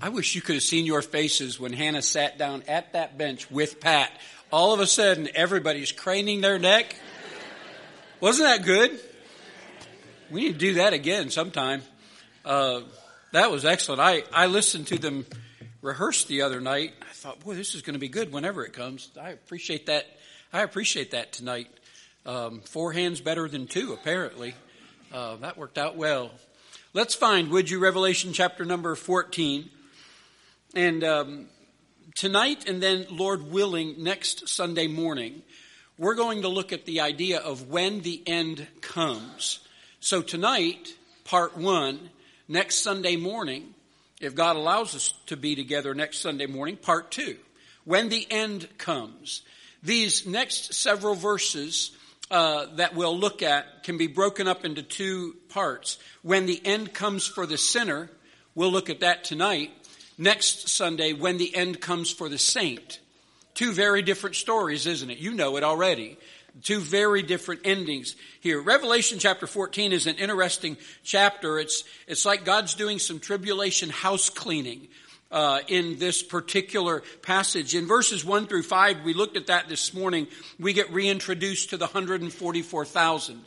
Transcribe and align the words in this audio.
I 0.00 0.08
wish 0.08 0.34
you 0.34 0.40
could 0.40 0.54
have 0.54 0.62
seen 0.62 0.86
your 0.86 1.02
faces 1.02 1.60
when 1.60 1.74
Hannah 1.74 2.00
sat 2.00 2.38
down 2.38 2.62
at 2.68 2.94
that 2.94 3.18
bench 3.18 3.50
with 3.50 3.80
Pat. 3.80 4.10
All 4.50 4.72
of 4.72 4.80
a 4.80 4.86
sudden, 4.86 5.28
everybody's 5.34 5.92
craning 5.92 6.40
their 6.40 6.58
neck. 6.58 6.96
Wasn't 8.18 8.48
that 8.48 8.64
good? 8.64 8.98
We 10.30 10.44
need 10.44 10.52
to 10.52 10.58
do 10.58 10.74
that 10.74 10.94
again 10.94 11.28
sometime. 11.28 11.82
Uh, 12.46 12.80
that 13.32 13.50
was 13.50 13.66
excellent. 13.66 14.00
I, 14.00 14.22
I 14.32 14.46
listened 14.46 14.86
to 14.86 14.98
them 14.98 15.26
rehearse 15.82 16.24
the 16.24 16.42
other 16.42 16.62
night. 16.62 16.94
I 17.02 17.12
thought, 17.12 17.40
boy, 17.40 17.54
this 17.54 17.74
is 17.74 17.82
going 17.82 17.92
to 17.92 18.00
be 18.00 18.08
good 18.08 18.32
whenever 18.32 18.64
it 18.64 18.72
comes. 18.72 19.10
I 19.20 19.30
appreciate 19.30 19.86
that. 19.86 20.06
I 20.50 20.62
appreciate 20.62 21.10
that 21.10 21.32
tonight. 21.32 21.68
Um, 22.24 22.62
four 22.62 22.92
hands 22.92 23.20
better 23.20 23.48
than 23.48 23.66
two, 23.66 23.92
apparently. 23.92 24.54
Uh, 25.12 25.36
that 25.36 25.58
worked 25.58 25.76
out 25.76 25.94
well. 25.94 26.30
Let's 26.96 27.16
find, 27.16 27.50
would 27.50 27.68
you, 27.68 27.80
Revelation 27.80 28.32
chapter 28.32 28.64
number 28.64 28.94
14. 28.94 29.68
And 30.76 31.02
um, 31.02 31.46
tonight, 32.14 32.68
and 32.68 32.80
then, 32.80 33.06
Lord 33.10 33.50
willing, 33.50 34.04
next 34.04 34.48
Sunday 34.48 34.86
morning, 34.86 35.42
we're 35.98 36.14
going 36.14 36.42
to 36.42 36.48
look 36.48 36.72
at 36.72 36.84
the 36.84 37.00
idea 37.00 37.40
of 37.40 37.68
when 37.68 38.02
the 38.02 38.22
end 38.28 38.68
comes. 38.80 39.58
So 39.98 40.22
tonight, 40.22 40.94
part 41.24 41.56
one, 41.58 41.98
next 42.46 42.76
Sunday 42.76 43.16
morning, 43.16 43.74
if 44.20 44.36
God 44.36 44.54
allows 44.54 44.94
us 44.94 45.14
to 45.26 45.36
be 45.36 45.56
together 45.56 45.96
next 45.96 46.20
Sunday 46.20 46.46
morning, 46.46 46.76
part 46.76 47.10
two, 47.10 47.38
when 47.84 48.08
the 48.08 48.24
end 48.30 48.68
comes. 48.78 49.42
These 49.82 50.28
next 50.28 50.74
several 50.74 51.16
verses 51.16 51.90
uh, 52.30 52.66
that 52.76 52.94
we'll 52.94 53.18
look 53.18 53.42
at 53.42 53.84
can 53.84 53.98
be 53.98 54.06
broken 54.06 54.48
up 54.48 54.64
into 54.64 54.82
two 54.82 55.36
parts. 55.48 55.98
When 56.22 56.46
the 56.46 56.60
end 56.64 56.92
comes 56.92 57.26
for 57.26 57.46
the 57.46 57.58
sinner, 57.58 58.10
we'll 58.54 58.72
look 58.72 58.90
at 58.90 59.00
that 59.00 59.24
tonight. 59.24 59.70
Next 60.16 60.68
Sunday, 60.68 61.12
when 61.12 61.38
the 61.38 61.54
end 61.54 61.80
comes 61.80 62.10
for 62.10 62.28
the 62.28 62.38
saint. 62.38 63.00
Two 63.54 63.72
very 63.72 64.02
different 64.02 64.36
stories, 64.36 64.86
isn't 64.86 65.10
it? 65.10 65.18
You 65.18 65.32
know 65.32 65.56
it 65.56 65.64
already. 65.64 66.16
Two 66.62 66.80
very 66.80 67.22
different 67.22 67.62
endings 67.64 68.14
here. 68.40 68.60
Revelation 68.60 69.18
chapter 69.18 69.46
14 69.46 69.92
is 69.92 70.06
an 70.06 70.16
interesting 70.16 70.76
chapter. 71.02 71.58
It's, 71.58 71.82
it's 72.06 72.24
like 72.24 72.44
God's 72.44 72.74
doing 72.74 73.00
some 73.00 73.18
tribulation 73.18 73.90
house 73.90 74.30
cleaning. 74.30 74.88
Uh, 75.34 75.58
in 75.66 75.98
this 75.98 76.22
particular 76.22 77.02
passage. 77.22 77.74
In 77.74 77.88
verses 77.88 78.24
1 78.24 78.46
through 78.46 78.62
5, 78.62 79.02
we 79.02 79.14
looked 79.14 79.36
at 79.36 79.48
that 79.48 79.68
this 79.68 79.92
morning. 79.92 80.28
We 80.60 80.72
get 80.74 80.92
reintroduced 80.92 81.70
to 81.70 81.76
the 81.76 81.86
144,000. 81.86 83.40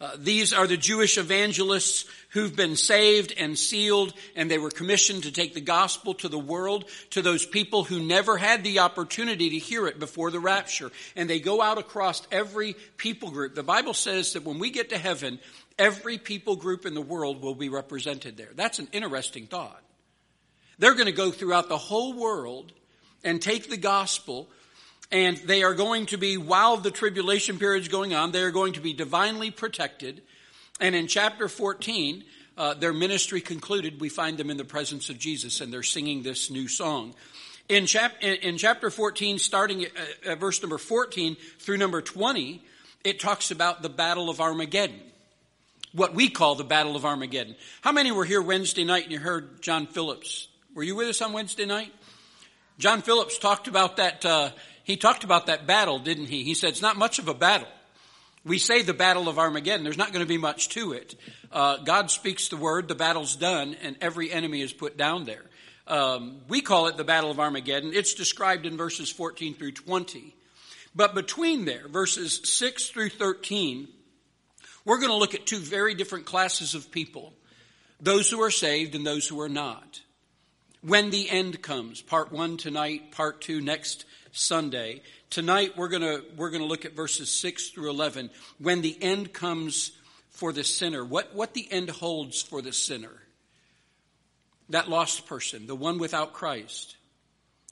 Uh, 0.00 0.12
these 0.16 0.54
are 0.54 0.66
the 0.66 0.78
Jewish 0.78 1.18
evangelists 1.18 2.06
who've 2.30 2.56
been 2.56 2.76
saved 2.76 3.34
and 3.36 3.58
sealed, 3.58 4.14
and 4.34 4.50
they 4.50 4.56
were 4.56 4.70
commissioned 4.70 5.24
to 5.24 5.30
take 5.30 5.52
the 5.52 5.60
gospel 5.60 6.14
to 6.14 6.28
the 6.30 6.38
world, 6.38 6.86
to 7.10 7.20
those 7.20 7.44
people 7.44 7.84
who 7.84 8.00
never 8.00 8.38
had 8.38 8.64
the 8.64 8.78
opportunity 8.78 9.50
to 9.50 9.58
hear 9.58 9.86
it 9.86 9.98
before 9.98 10.30
the 10.30 10.40
rapture. 10.40 10.90
And 11.16 11.28
they 11.28 11.38
go 11.38 11.60
out 11.60 11.76
across 11.76 12.26
every 12.32 12.76
people 12.96 13.30
group. 13.30 13.54
The 13.54 13.62
Bible 13.62 13.92
says 13.92 14.32
that 14.32 14.44
when 14.44 14.58
we 14.58 14.70
get 14.70 14.88
to 14.88 14.98
heaven, 14.98 15.38
every 15.78 16.16
people 16.16 16.56
group 16.56 16.86
in 16.86 16.94
the 16.94 17.02
world 17.02 17.42
will 17.42 17.54
be 17.54 17.68
represented 17.68 18.38
there. 18.38 18.52
That's 18.54 18.78
an 18.78 18.88
interesting 18.92 19.46
thought. 19.46 19.82
They're 20.80 20.94
going 20.94 21.06
to 21.06 21.12
go 21.12 21.30
throughout 21.30 21.68
the 21.68 21.78
whole 21.78 22.14
world 22.14 22.72
and 23.22 23.40
take 23.40 23.70
the 23.70 23.76
gospel 23.76 24.48
and 25.12 25.36
they 25.38 25.62
are 25.62 25.74
going 25.74 26.06
to 26.06 26.16
be, 26.16 26.36
while 26.36 26.76
the 26.76 26.90
tribulation 26.90 27.58
period 27.58 27.82
is 27.82 27.88
going 27.88 28.14
on, 28.14 28.30
they 28.30 28.42
are 28.42 28.52
going 28.52 28.74
to 28.74 28.80
be 28.80 28.92
divinely 28.92 29.50
protected. 29.50 30.22
And 30.80 30.94
in 30.94 31.08
chapter 31.08 31.48
14, 31.48 32.24
uh, 32.56 32.74
their 32.74 32.92
ministry 32.92 33.40
concluded. 33.40 34.00
We 34.00 34.08
find 34.08 34.38
them 34.38 34.50
in 34.50 34.56
the 34.56 34.64
presence 34.64 35.10
of 35.10 35.18
Jesus, 35.18 35.60
and 35.60 35.72
they're 35.72 35.82
singing 35.82 36.22
this 36.22 36.50
new 36.50 36.68
song. 36.68 37.14
In, 37.68 37.86
chap- 37.86 38.22
in 38.22 38.56
chapter 38.56 38.88
14, 38.88 39.38
starting 39.38 39.86
at, 40.24 40.38
verse 40.38 40.62
number 40.62 40.78
14 40.78 41.36
through 41.58 41.78
number 41.78 42.00
20, 42.00 42.62
it 43.02 43.18
talks 43.18 43.50
about 43.50 43.82
the 43.82 43.88
Battle 43.88 44.30
of 44.30 44.40
Armageddon 44.40 45.00
what 45.92 46.14
we 46.14 46.28
call 46.28 46.54
the 46.54 46.62
Battle 46.62 46.94
of 46.94 47.04
Armageddon. 47.04 47.56
How 47.80 47.90
many 47.90 48.12
were 48.12 48.24
here 48.24 48.40
Wednesday 48.40 48.84
night 48.84 49.02
and 49.02 49.12
you 49.12 49.18
heard 49.18 49.60
John 49.60 49.88
Phillips? 49.88 50.46
Were 50.80 50.84
you 50.84 50.96
with 50.96 51.08
us 51.08 51.20
on 51.20 51.34
Wednesday 51.34 51.66
night? 51.66 51.92
John 52.78 53.02
Phillips 53.02 53.36
talked 53.36 53.68
about 53.68 53.98
that 53.98 54.24
uh, 54.24 54.48
he 54.82 54.96
talked 54.96 55.24
about 55.24 55.44
that 55.44 55.66
battle, 55.66 55.98
didn't 55.98 56.28
he? 56.28 56.42
He 56.42 56.54
said 56.54 56.70
it's 56.70 56.80
not 56.80 56.96
much 56.96 57.18
of 57.18 57.28
a 57.28 57.34
battle. 57.34 57.68
We 58.46 58.56
say 58.56 58.80
the 58.80 58.94
battle 58.94 59.28
of 59.28 59.38
Armageddon. 59.38 59.84
There's 59.84 59.98
not 59.98 60.10
going 60.10 60.24
to 60.24 60.26
be 60.26 60.38
much 60.38 60.70
to 60.70 60.92
it. 60.92 61.16
Uh, 61.52 61.76
God 61.84 62.10
speaks 62.10 62.48
the 62.48 62.56
word, 62.56 62.88
the 62.88 62.94
battle's 62.94 63.36
done, 63.36 63.76
and 63.82 63.94
every 64.00 64.32
enemy 64.32 64.62
is 64.62 64.72
put 64.72 64.96
down 64.96 65.24
there. 65.24 65.42
Um, 65.86 66.40
we 66.48 66.62
call 66.62 66.86
it 66.86 66.96
the 66.96 67.04
battle 67.04 67.30
of 67.30 67.38
Armageddon. 67.38 67.92
It's 67.92 68.14
described 68.14 68.64
in 68.64 68.78
verses 68.78 69.12
14 69.12 69.56
through 69.56 69.72
20. 69.72 70.34
But 70.94 71.14
between 71.14 71.66
there, 71.66 71.88
verses 71.88 72.40
6 72.42 72.88
through 72.88 73.10
13, 73.10 73.86
we're 74.86 74.96
going 74.96 75.10
to 75.10 75.16
look 75.16 75.34
at 75.34 75.44
two 75.44 75.58
very 75.58 75.94
different 75.94 76.24
classes 76.24 76.74
of 76.74 76.90
people 76.90 77.34
those 78.00 78.30
who 78.30 78.40
are 78.40 78.50
saved 78.50 78.94
and 78.94 79.06
those 79.06 79.28
who 79.28 79.42
are 79.42 79.50
not. 79.50 80.00
When 80.82 81.10
the 81.10 81.28
end 81.28 81.60
comes, 81.60 82.00
part 82.00 82.32
one 82.32 82.56
tonight, 82.56 83.12
part 83.12 83.42
two 83.42 83.60
next 83.60 84.06
Sunday. 84.32 85.02
Tonight 85.28 85.76
we're 85.76 85.90
to 85.90 86.24
we're 86.36 86.50
to 86.50 86.64
look 86.64 86.86
at 86.86 86.96
verses 86.96 87.30
6 87.30 87.70
through 87.70 87.90
11 87.90 88.30
when 88.58 88.80
the 88.80 88.96
end 89.02 89.32
comes 89.32 89.92
for 90.30 90.52
the 90.52 90.64
sinner. 90.64 91.04
What 91.04 91.34
what 91.34 91.52
the 91.52 91.70
end 91.70 91.90
holds 91.90 92.40
for 92.40 92.62
the 92.62 92.72
sinner. 92.72 93.12
That 94.70 94.88
lost 94.88 95.26
person, 95.26 95.66
the 95.66 95.74
one 95.74 95.98
without 95.98 96.32
Christ. 96.32 96.96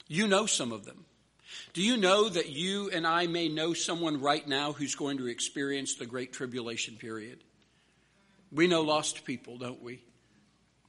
You 0.07 0.27
know 0.27 0.45
some 0.45 0.71
of 0.71 0.85
them. 0.85 1.05
Do 1.73 1.81
you 1.81 1.97
know 1.97 2.29
that 2.29 2.49
you 2.49 2.91
and 2.91 3.07
I 3.07 3.25
may 3.27 3.47
know 3.47 3.73
someone 3.73 4.21
right 4.21 4.47
now 4.47 4.73
who's 4.73 4.95
going 4.95 5.17
to 5.17 5.27
experience 5.27 5.95
the 5.95 6.05
great 6.05 6.33
tribulation 6.33 6.95
period? 6.95 7.39
We 8.51 8.67
know 8.67 8.81
lost 8.81 9.25
people, 9.25 9.57
don't 9.57 9.81
we? 9.81 10.01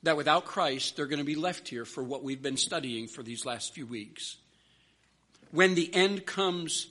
That 0.03 0.17
without 0.17 0.47
Christ, 0.47 0.97
they're 0.97 1.07
going 1.07 1.19
to 1.19 1.25
be 1.25 1.35
left 1.35 1.69
here 1.69 1.85
for 1.85 2.03
what 2.03 2.25
we've 2.25 2.43
been 2.43 2.57
studying 2.57 3.07
for 3.07 3.23
these 3.23 3.45
last 3.45 3.75
few 3.75 3.87
weeks 3.87 4.37
when 5.53 5.75
the 5.75 5.93
end 5.93 6.27
comes, 6.27 6.87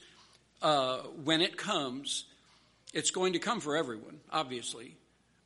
uh, 0.61 0.99
when 1.23 1.41
it 1.41 1.57
comes, 1.57 2.25
it's 2.93 3.11
going 3.11 3.33
to 3.33 3.39
come 3.39 3.59
for 3.59 3.77
everyone, 3.77 4.19
obviously. 4.31 4.95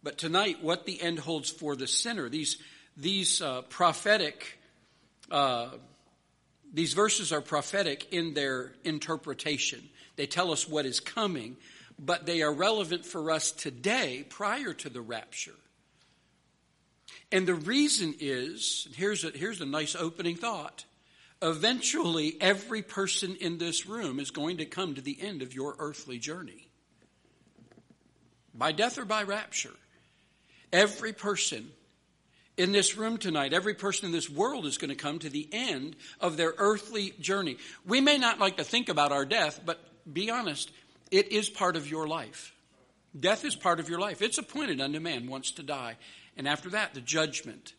But 0.02 0.18
tonight, 0.18 0.64
what 0.64 0.86
the 0.86 1.02
end 1.02 1.20
holds 1.20 1.50
for 1.50 1.76
the 1.76 1.88
sinner, 1.88 2.30
these, 2.30 2.58
these 2.98 3.42
uh, 3.42 3.62
prophetic, 3.64 4.60
uh, 5.32 5.70
these 6.74 6.94
verses 6.94 7.32
are 7.32 7.42
prophetic 7.42 8.12
in 8.12 8.34
their 8.34 8.74
interpretation. 8.84 9.82
They 10.16 10.26
tell 10.26 10.52
us 10.52 10.68
what 10.68 10.86
is 10.86 11.00
coming, 11.00 11.58
but 12.00 12.26
they 12.26 12.42
are 12.42 12.52
relevant 12.52 13.06
for 13.06 13.32
us 13.32 13.52
today 13.52 14.26
prior 14.28 14.74
to 14.74 14.90
the 14.90 15.02
rapture. 15.02 15.56
And 17.34 17.48
the 17.48 17.56
reason 17.56 18.14
is, 18.20 18.88
here's 18.94 19.24
a, 19.24 19.32
here's 19.32 19.60
a 19.60 19.66
nice 19.66 19.96
opening 19.96 20.38
thought 20.38 20.86
eventually 21.42 22.38
every 22.40 22.82
person 22.82 23.36
in 23.36 23.58
this 23.58 23.86
room 23.86 24.18
is 24.18 24.32
going 24.32 24.58
to 24.58 24.66
come 24.66 24.96
to 24.96 25.02
the 25.02 25.18
end 25.20 25.42
of 25.42 25.54
your 25.54 25.76
earthly 25.78 26.18
journey. 26.18 26.70
By 28.54 28.72
death 28.72 28.98
or 28.98 29.04
by 29.04 29.24
rapture. 29.24 29.74
Every 30.72 31.12
person 31.12 31.70
in 32.56 32.72
this 32.72 32.96
room 32.96 33.18
tonight, 33.18 33.52
every 33.52 33.74
person 33.74 34.06
in 34.06 34.14
this 34.14 34.30
world 34.30 34.66
is 34.66 34.78
going 34.78 34.90
to 34.92 34.96
come 34.96 35.20
to 35.20 35.30
the 35.30 35.50
end 35.52 35.98
of 36.22 36.38
their 36.38 36.54
earthly 36.58 37.14
journey. 37.20 37.58
We 37.86 38.00
may 38.00 38.18
not 38.18 38.40
like 38.40 38.56
to 38.56 38.64
think 38.64 38.88
about 38.88 39.12
our 39.12 39.26
death, 39.26 39.60
but 39.66 39.82
be 40.12 40.30
honest, 40.30 40.72
it 41.12 41.34
is 41.34 41.50
part 41.50 41.76
of 41.76 41.90
your 41.92 42.08
life. 42.08 42.54
Death 43.20 43.44
is 43.44 43.56
part 43.56 43.82
of 43.82 43.90
your 43.90 44.00
life. 44.00 44.22
It's 44.22 44.38
appointed 44.38 44.80
unto 44.80 45.02
man 45.02 45.28
once 45.28 45.52
to 45.52 45.64
die. 45.64 45.98
And 46.38 46.48
after 46.48 46.72
that, 46.72 46.94
the 46.94 47.02
judgment. 47.02 47.74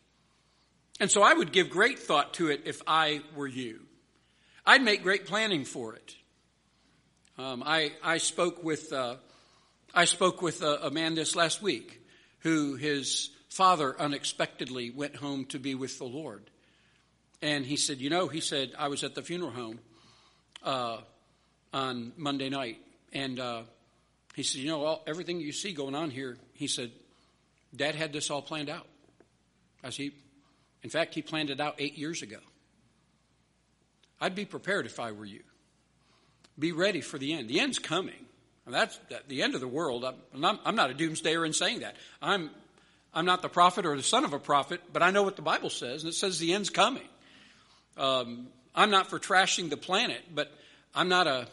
And 1.01 1.10
so 1.10 1.22
I 1.22 1.34
would 1.34 1.53
give 1.53 1.71
great 1.71 1.98
thought 1.98 2.34
to 2.34 2.48
it 2.51 2.62
if 2.66 2.83
I 2.86 3.22
were 3.34 3.48
you. 3.48 3.80
I'd 4.65 4.83
make 4.83 5.03
great 5.03 5.27
planning 5.27 5.65
for 5.65 5.95
it. 5.95 6.15
Um, 7.36 7.62
I, 7.66 7.92
I 8.03 8.18
spoke 8.18 8.62
with, 8.62 8.92
uh, 8.92 9.16
I 9.92 10.04
spoke 10.04 10.41
with 10.41 10.62
a, 10.62 10.86
a 10.86 10.91
man 10.91 11.15
this 11.15 11.34
last 11.34 11.60
week 11.60 12.01
who 12.41 12.77
his 12.77 13.30
father 13.48 13.98
unexpectedly 14.01 14.91
went 14.91 15.16
home 15.16 15.47
to 15.47 15.59
be 15.59 15.74
with 15.74 15.98
the 15.98 16.04
Lord. 16.04 16.48
And 17.42 17.66
he 17.66 17.77
said, 17.77 18.00
You 18.00 18.09
know, 18.09 18.28
he 18.28 18.41
said, 18.41 18.72
I 18.78 18.89
was 18.89 19.04
at 19.04 19.15
the 19.15 19.22
funeral 19.22 19.50
home 19.50 19.80
uh, 20.62 20.98
on 21.72 22.12
Monday 22.16 22.48
night. 22.48 22.78
And 23.12 23.39
uh, 23.39 23.62
he 24.34 24.45
said, 24.45 24.60
You 24.60 24.68
know, 24.68 24.84
all, 24.84 25.03
everything 25.07 25.41
you 25.41 25.53
see 25.53 25.72
going 25.72 25.95
on 25.95 26.10
here, 26.10 26.39
he 26.54 26.68
said, 26.68 26.92
Dad 27.74 27.94
had 27.94 28.12
this 28.12 28.30
all 28.30 28.42
planned 28.42 28.71
out. 28.71 28.86
As 29.82 29.97
he 29.97 30.12
in 30.84 30.91
fact, 30.91 31.15
he 31.15 31.22
planned 31.22 31.48
it 31.48 31.60
out 31.60 31.76
eight 31.78 31.97
years 31.97 32.21
ago. 32.21 32.36
I'd 34.21 34.34
be 34.34 34.44
prepared 34.44 34.84
if 34.84 35.00
I 35.00 35.12
were 35.12 35.24
you. 35.24 35.42
Be 36.59 36.72
ready 36.72 37.00
for 37.00 37.18
the 37.18 37.32
end. 37.32 37.48
The 37.48 37.59
end's 37.59 37.78
coming. 37.78 38.26
That's 38.66 38.98
the 39.28 39.42
end 39.42 39.54
of 39.54 39.60
the 39.60 39.68
world. 39.68 40.04
I'm 40.04 40.41
not, 40.41 40.60
I'm 40.65 40.76
not 40.76 40.91
a 40.91 40.94
doomsdayer 40.94 41.44
in 41.44 41.53
saying 41.53 41.80
that. 41.80 41.97
I'm, 42.22 42.50
I'm 43.15 43.24
not 43.24 43.42
the 43.42 43.48
prophet 43.48 43.86
or 43.86 43.97
the 43.97 44.03
son 44.03 44.24
of 44.24 44.34
a 44.34 44.38
prophet, 44.38 44.80
but 44.92 45.03
I 45.03 45.10
know 45.10 45.22
what 45.22 45.36
the 45.36 45.42
Bible 45.42 45.71
says, 45.71 46.03
and 46.03 46.10
it 46.10 46.15
says 46.15 46.38
the 46.38 46.53
end's 46.53 46.71
coming. 46.71 47.09
Um, 47.97 48.48
I'm 48.74 48.91
not 48.91 49.09
for 49.09 49.18
trashing 49.18 49.71
the 49.71 49.76
planet, 49.76 50.22
but 50.34 50.53
I'm 50.94 51.09
not 51.09 51.26
a, 51.26 51.47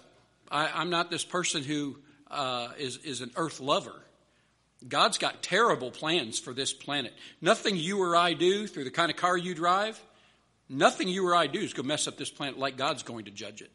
I, 0.50 0.70
I'm 0.74 0.90
not 0.90 1.10
this 1.10 1.24
person 1.24 1.64
who 1.64 1.98
uh, 2.30 2.70
is 2.78 2.98
is 2.98 3.22
an 3.22 3.32
earth 3.36 3.60
lover. 3.60 3.96
God's 4.88 5.18
got 5.18 5.44
terrible 5.44 5.92
plans 5.92 6.40
for 6.40 6.54
this 6.54 6.74
planet. 6.74 7.14
Nothing 7.42 7.76
you 7.76 8.02
or 8.02 8.16
I 8.16 8.34
do 8.34 8.68
through 8.68 8.86
the 8.86 8.92
kind 8.92 9.12
of 9.12 9.18
car 9.18 9.38
you 9.38 9.54
drive, 9.54 10.02
nothing 10.70 11.08
you 11.08 11.28
or 11.28 11.36
I 11.36 11.48
do 11.48 11.60
is 11.60 11.74
going 11.74 11.84
to 11.84 11.88
mess 11.88 12.08
up 12.08 12.18
this 12.18 12.32
planet 12.32 12.58
like 12.58 12.78
God's 12.78 13.04
going 13.04 13.26
to 13.26 13.32
judge 13.32 13.62
it. 13.62 13.72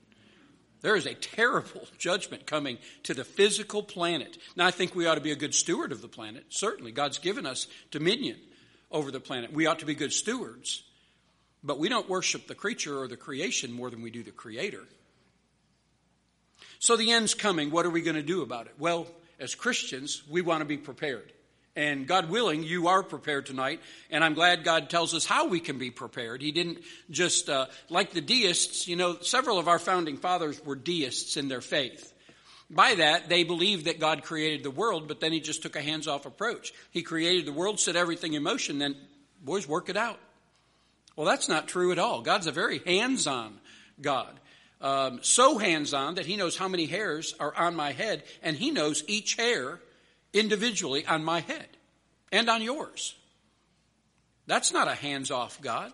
There 0.80 0.96
is 0.96 1.06
a 1.06 1.14
terrible 1.14 1.86
judgment 1.98 2.46
coming 2.46 2.78
to 3.04 3.14
the 3.14 3.24
physical 3.24 3.82
planet. 3.82 4.36
Now, 4.56 4.66
I 4.66 4.70
think 4.70 4.94
we 4.94 5.06
ought 5.06 5.14
to 5.14 5.20
be 5.20 5.32
a 5.32 5.36
good 5.36 5.54
steward 5.54 5.92
of 5.92 6.02
the 6.02 6.08
planet. 6.08 6.44
Certainly, 6.48 6.92
God's 6.92 7.18
given 7.18 7.46
us 7.46 7.66
dominion 7.90 8.38
over 8.90 9.10
the 9.10 9.20
planet. 9.20 9.52
We 9.52 9.66
ought 9.66 9.80
to 9.80 9.86
be 9.86 9.94
good 9.94 10.12
stewards. 10.12 10.82
But 11.62 11.78
we 11.78 11.88
don't 11.88 12.08
worship 12.08 12.46
the 12.46 12.54
creature 12.54 13.00
or 13.00 13.08
the 13.08 13.16
creation 13.16 13.72
more 13.72 13.90
than 13.90 14.02
we 14.02 14.10
do 14.10 14.22
the 14.22 14.30
creator. 14.30 14.84
So 16.78 16.96
the 16.96 17.10
end's 17.10 17.34
coming. 17.34 17.70
What 17.70 17.86
are 17.86 17.90
we 17.90 18.02
going 18.02 18.16
to 18.16 18.22
do 18.22 18.42
about 18.42 18.66
it? 18.66 18.74
Well, 18.78 19.08
as 19.38 19.54
Christians, 19.54 20.22
we 20.28 20.40
want 20.40 20.60
to 20.60 20.64
be 20.64 20.76
prepared. 20.76 21.32
And 21.76 22.06
God 22.06 22.30
willing, 22.30 22.62
you 22.62 22.88
are 22.88 23.02
prepared 23.02 23.44
tonight. 23.44 23.80
And 24.10 24.24
I'm 24.24 24.32
glad 24.32 24.64
God 24.64 24.88
tells 24.88 25.12
us 25.12 25.26
how 25.26 25.48
we 25.48 25.60
can 25.60 25.78
be 25.78 25.90
prepared. 25.90 26.40
He 26.40 26.50
didn't 26.50 26.78
just, 27.10 27.50
uh, 27.50 27.66
like 27.90 28.12
the 28.12 28.22
deists, 28.22 28.88
you 28.88 28.96
know, 28.96 29.18
several 29.20 29.58
of 29.58 29.68
our 29.68 29.78
founding 29.78 30.16
fathers 30.16 30.64
were 30.64 30.74
deists 30.74 31.36
in 31.36 31.48
their 31.48 31.60
faith. 31.60 32.14
By 32.70 32.94
that, 32.96 33.28
they 33.28 33.44
believed 33.44 33.84
that 33.84 34.00
God 34.00 34.24
created 34.24 34.62
the 34.62 34.70
world, 34.70 35.06
but 35.06 35.20
then 35.20 35.32
he 35.32 35.40
just 35.40 35.62
took 35.62 35.76
a 35.76 35.82
hands 35.82 36.08
off 36.08 36.26
approach. 36.26 36.72
He 36.90 37.02
created 37.02 37.46
the 37.46 37.52
world, 37.52 37.78
set 37.78 37.94
everything 37.94 38.32
in 38.32 38.42
motion, 38.42 38.78
then, 38.78 38.96
boys, 39.44 39.68
work 39.68 39.88
it 39.88 39.96
out. 39.96 40.18
Well, 41.14 41.26
that's 41.26 41.48
not 41.48 41.68
true 41.68 41.92
at 41.92 41.98
all. 41.98 42.22
God's 42.22 42.46
a 42.46 42.52
very 42.52 42.78
hands 42.78 43.26
on 43.26 43.60
God. 44.00 44.40
Um, 44.80 45.20
so 45.22 45.58
hands 45.58 45.94
on 45.94 46.16
that 46.16 46.26
he 46.26 46.36
knows 46.36 46.56
how 46.56 46.68
many 46.68 46.86
hairs 46.86 47.34
are 47.40 47.54
on 47.54 47.74
my 47.74 47.92
head, 47.92 48.24
and 48.42 48.56
he 48.56 48.70
knows 48.70 49.02
each 49.06 49.36
hair 49.36 49.80
individually 50.32 51.06
on 51.06 51.24
my 51.24 51.40
head 51.40 51.68
and 52.30 52.48
on 52.48 52.62
yours. 52.62 53.14
That's 54.46 54.72
not 54.72 54.88
a 54.88 54.94
hands 54.94 55.30
off 55.30 55.60
God. 55.60 55.92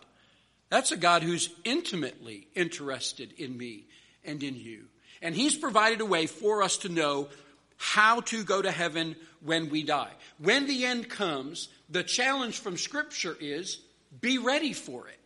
That's 0.69 0.93
a 0.93 0.97
God 0.97 1.23
who's 1.23 1.51
intimately 1.65 2.49
interested 2.55 3.33
in 3.39 3.57
me 3.57 3.85
and 4.25 4.43
in 4.43 4.57
you. 4.57 4.85
And 5.21 5.35
He's 5.35 5.55
provided 5.55 6.01
a 6.01 6.07
way 6.07 6.27
for 6.27 6.63
us 6.63 6.79
to 6.79 6.89
know 6.89 7.29
how 7.77 8.21
to 8.23 8.45
go 8.45 8.63
to 8.63 8.71
heaven 8.71 9.17
when 9.41 9.71
we 9.71 9.83
die. 9.83 10.13
When 10.39 10.67
the 10.67 10.85
end 10.85 11.09
comes, 11.09 11.69
the 11.89 12.03
challenge 12.03 12.59
from 12.59 12.77
Scripture 12.77 13.37
is 13.39 13.79
be 14.21 14.39
ready 14.39 14.73
for 14.73 15.09
it. 15.09 15.19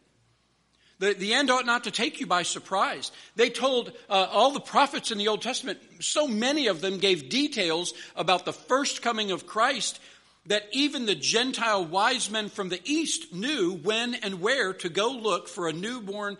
The, 0.99 1.13
the 1.13 1.35
end 1.35 1.51
ought 1.51 1.67
not 1.67 1.85
to 1.85 1.91
take 1.91 2.21
you 2.21 2.27
by 2.27 2.43
surprise. 2.43 3.13
They 3.35 3.51
told 3.51 3.93
uh, 4.09 4.29
all 4.31 4.53
the 4.53 4.61
prophets 4.61 5.11
in 5.11 5.19
the 5.19 5.29
Old 5.29 5.43
Testament, 5.43 5.79
so 6.01 6.27
many 6.27 6.69
of 6.69 6.81
them 6.81 6.99
gave 6.99 7.29
details 7.29 7.93
about 8.15 8.45
the 8.45 8.53
first 8.53 9.03
coming 9.03 9.31
of 9.31 9.47
Christ 9.47 10.01
that 10.47 10.65
even 10.73 11.07
the 11.07 11.15
Gentile 11.15 11.85
wise 11.85 12.31
men 12.31 12.49
from 12.49 12.69
the 12.69 12.81
East 12.85 13.35
knew 13.35 13.75
when 13.75 14.15
and 14.15 14.41
where 14.41 14.73
to 14.75 14.89
go 14.89 15.11
look 15.11 15.49
for 15.49 15.69
a 15.69 15.73
newborn 15.73 16.39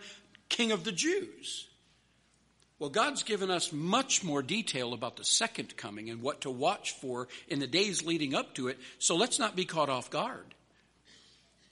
king 0.49 0.71
of 0.71 0.83
the 0.83 0.91
Jews. 0.91 1.67
Well, 2.79 2.89
God's 2.89 3.23
given 3.23 3.49
us 3.49 3.73
much 3.73 4.23
more 4.23 4.41
detail 4.41 4.93
about 4.93 5.17
the 5.17 5.23
second 5.23 5.75
coming 5.77 6.09
and 6.09 6.21
what 6.21 6.41
to 6.41 6.51
watch 6.51 6.91
for 6.91 7.27
in 7.47 7.59
the 7.59 7.67
days 7.67 8.05
leading 8.05 8.35
up 8.35 8.53
to 8.55 8.67
it, 8.67 8.77
so 8.99 9.15
let's 9.15 9.39
not 9.39 9.55
be 9.55 9.65
caught 9.65 9.89
off 9.89 10.09
guard. 10.09 10.45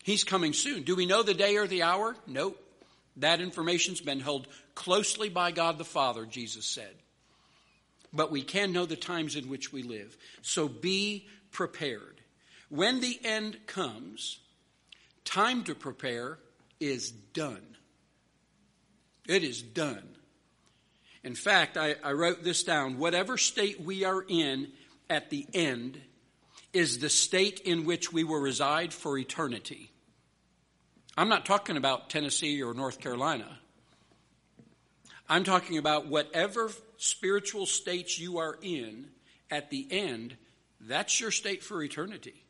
He's 0.04 0.24
coming 0.24 0.54
soon. 0.54 0.84
Do 0.84 0.96
we 0.96 1.06
know 1.06 1.24
the 1.24 1.34
day 1.34 1.58
or 1.58 1.68
the 1.68 1.84
hour? 1.84 2.16
Nope. 2.28 2.60
That 3.18 3.42
information's 3.42 4.02
been 4.02 4.20
held 4.20 4.48
closely 4.74 5.30
by 5.30 5.52
God 5.52 5.78
the 5.78 5.86
Father, 5.86 6.26
Jesus 6.26 6.66
said. 6.66 6.94
But 8.12 8.32
we 8.32 8.42
can 8.42 8.72
know 8.72 8.86
the 8.86 8.96
times 8.96 9.36
in 9.36 9.50
which 9.50 9.72
we 9.72 9.84
live. 9.84 10.18
So 10.42 10.68
be 10.68 11.28
prepared. 11.52 12.22
When 12.70 13.00
the 13.00 13.20
end 13.24 13.58
comes, 13.68 14.40
time 15.24 15.64
to 15.66 15.76
prepare 15.76 16.40
is 16.80 17.12
done. 17.12 17.66
It 19.28 19.44
is 19.44 19.62
done. 19.62 20.08
In 21.24 21.36
fact, 21.36 21.78
I, 21.78 21.96
I, 22.04 22.12
wrote 22.12 22.44
this 22.44 22.64
down. 22.64 23.00
Whatever 23.00 23.38
state 23.38 23.82
we 23.82 24.04
are 24.04 24.24
in 24.28 24.72
at 25.10 25.32
the 25.32 25.48
end 25.54 26.00
is 26.72 27.00
the 27.00 27.10
state 27.10 27.62
in 27.62 27.86
which 27.86 28.14
we 28.14 28.24
will 28.24 28.40
reside 28.40 28.94
for 28.94 29.18
eternity. 29.18 29.92
I'm 31.18 31.30
not 31.30 31.46
talking 31.46 31.78
about 31.78 32.10
Tennessee 32.10 32.62
or 32.62 32.74
North 32.74 33.00
Carolina. 33.00 33.60
I'm 35.30 35.44
talking 35.44 35.78
about 35.78 36.08
whatever 36.08 36.70
spiritual 36.98 37.66
states 37.66 38.20
you 38.20 38.38
are 38.38 38.58
in 38.62 39.08
at 39.50 39.70
the 39.70 39.88
end, 39.90 40.36
that's 40.82 41.20
your 41.20 41.32
state 41.32 41.64
for 41.64 41.82
eternity. 41.82 42.44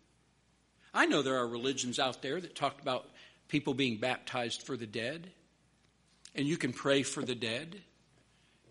I 0.94 1.06
know 1.06 1.22
there 1.22 1.38
are 1.38 1.48
religions 1.48 2.00
out 2.00 2.22
there 2.22 2.40
that 2.42 2.56
talk 2.56 2.82
about 2.82 3.10
people 3.50 3.74
being 3.74 3.98
baptized 3.98 4.64
for 4.64 4.76
the 4.76 4.88
dead, 4.88 5.32
and 6.34 6.48
you 6.48 6.58
can 6.58 6.74
pray 6.74 7.04
for 7.04 7.22
the 7.22 7.36
dead. 7.36 7.82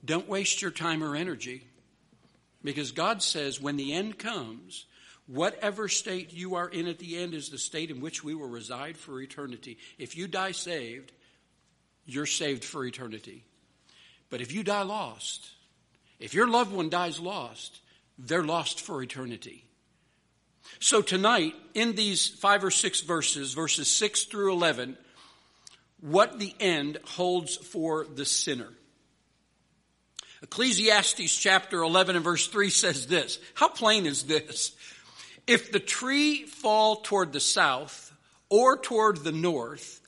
Don't 0.05 0.29
waste 0.29 0.61
your 0.61 0.71
time 0.71 1.05
or 1.05 1.15
energy 1.15 1.67
because 2.63 2.93
God 2.93 3.23
says 3.23 3.61
when 3.61 3.77
the 3.77 3.93
end 3.93 4.19
comes, 4.19 4.87
Whatever 5.27 5.89
state 5.89 6.33
you 6.33 6.57
are 6.57 6.69
in 6.69 6.87
at 6.87 6.99
the 6.99 7.17
end 7.17 7.33
is 7.35 7.49
the 7.49 7.59
state 7.59 7.91
in 7.91 8.01
which 8.01 8.23
we 8.23 8.35
will 8.35 8.49
reside 8.49 8.97
for 8.97 9.21
eternity. 9.21 9.79
If 9.99 10.17
you 10.17 10.29
die 10.29 10.53
saved, 10.53 11.13
you're 12.05 12.27
saved 12.27 12.65
for 12.65 12.85
eternity. 12.85 13.45
But 14.29 14.43
if 14.43 14.53
you 14.53 14.63
die 14.63 14.83
lost, 14.83 15.51
if 16.19 16.35
your 16.35 16.49
loved 16.49 16.73
one 16.73 16.91
dies 16.91 17.19
lost, 17.21 17.81
they're 18.19 18.45
lost 18.45 18.81
for 18.81 19.03
eternity. 19.03 19.65
So 20.81 21.03
tonight, 21.03 21.55
in 21.75 21.95
these 21.95 22.29
five 22.29 22.65
or 22.65 22.71
six 22.71 23.01
verses, 23.01 23.55
verses 23.55 23.91
6 23.91 24.25
through 24.25 24.53
11, 24.53 24.97
what 26.01 26.39
the 26.39 26.55
end 26.61 26.99
holds 27.05 27.57
for 27.57 28.05
the 28.05 28.25
sinner. 28.25 28.69
Ecclesiastes 30.43 31.35
chapter 31.37 31.83
11 31.83 32.17
and 32.17 32.25
verse 32.25 32.47
3 32.49 32.69
says 32.69 33.07
this. 33.07 33.39
How 33.55 33.69
plain 33.69 34.05
is 34.05 34.25
this? 34.25 34.73
If 35.47 35.73
the 35.73 35.81
tree 35.81 36.47
fall 36.47 36.97
toward 36.97 37.33
the 37.33 37.41
south 37.41 38.13
or 38.49 38.79
toward 38.79 39.19
the 39.19 39.33
north, 39.33 40.01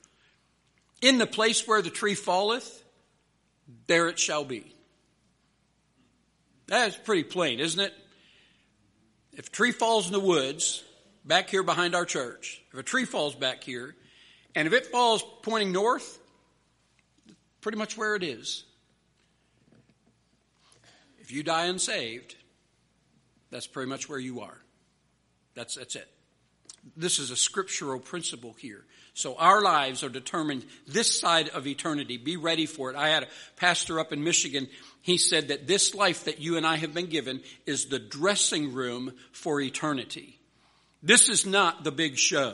in 1.01 1.17
the 1.17 1.27
place 1.27 1.67
where 1.67 1.81
the 1.81 1.89
tree 1.89 2.15
falleth, 2.15 2.83
there 3.87 4.07
it 4.07 4.17
shall 4.17 4.43
be. 4.43 4.73
That's 6.67 6.97
pretty 6.97 7.23
plain, 7.23 7.59
isn't 7.59 7.79
it? 7.79 7.93
If 9.33 9.47
a 9.47 9.51
tree 9.51 9.71
falls 9.71 10.07
in 10.07 10.13
the 10.13 10.19
woods, 10.19 10.83
back 11.23 11.49
here 11.49 11.63
behind 11.63 11.93
our 11.93 12.05
church, 12.05 12.61
if 12.73 12.79
a 12.79 12.83
tree 12.83 13.05
falls 13.05 13.35
back 13.35 13.63
here, 13.63 13.95
and 14.55 14.67
if 14.67 14.73
it 14.73 14.87
falls 14.87 15.23
pointing 15.43 15.71
north, 15.71 16.19
pretty 17.61 17.77
much 17.77 17.97
where 17.97 18.15
it 18.15 18.23
is. 18.23 18.63
If 21.19 21.31
you 21.31 21.43
die 21.43 21.65
unsaved, 21.65 22.35
that's 23.51 23.67
pretty 23.67 23.89
much 23.89 24.09
where 24.09 24.19
you 24.19 24.41
are. 24.41 24.57
That's, 25.57 25.73
that's 25.73 25.95
it. 25.95 26.07
This 26.95 27.17
is 27.17 27.31
a 27.31 27.35
scriptural 27.35 27.99
principle 27.99 28.55
here. 28.59 28.85
So 29.15 29.35
our 29.35 29.63
lives 29.63 30.03
are 30.03 30.09
determined 30.09 30.63
this 30.87 31.19
side 31.19 31.49
of 31.49 31.65
eternity. 31.65 32.17
Be 32.17 32.37
ready 32.37 32.67
for 32.67 32.91
it. 32.91 32.95
I 32.95 33.09
had 33.09 33.23
a 33.23 33.27
pastor 33.55 33.99
up 33.99 34.13
in 34.13 34.23
Michigan. 34.23 34.67
He 35.01 35.17
said 35.17 35.47
that 35.47 35.65
this 35.65 35.95
life 35.95 36.25
that 36.25 36.39
you 36.39 36.57
and 36.57 36.65
I 36.65 36.75
have 36.75 36.93
been 36.93 37.07
given 37.07 37.41
is 37.65 37.87
the 37.87 37.97
dressing 37.97 38.71
room 38.71 39.13
for 39.31 39.59
eternity. 39.59 40.39
This 41.01 41.27
is 41.27 41.47
not 41.47 41.83
the 41.83 41.91
big 41.91 42.17
show. 42.17 42.53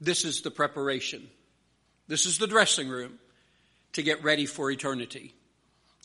This 0.00 0.24
is 0.24 0.42
the 0.42 0.52
preparation. 0.52 1.28
This 2.06 2.26
is 2.26 2.38
the 2.38 2.46
dressing 2.46 2.88
room 2.88 3.18
to 3.94 4.02
get 4.02 4.22
ready 4.22 4.46
for 4.46 4.70
eternity. 4.70 5.34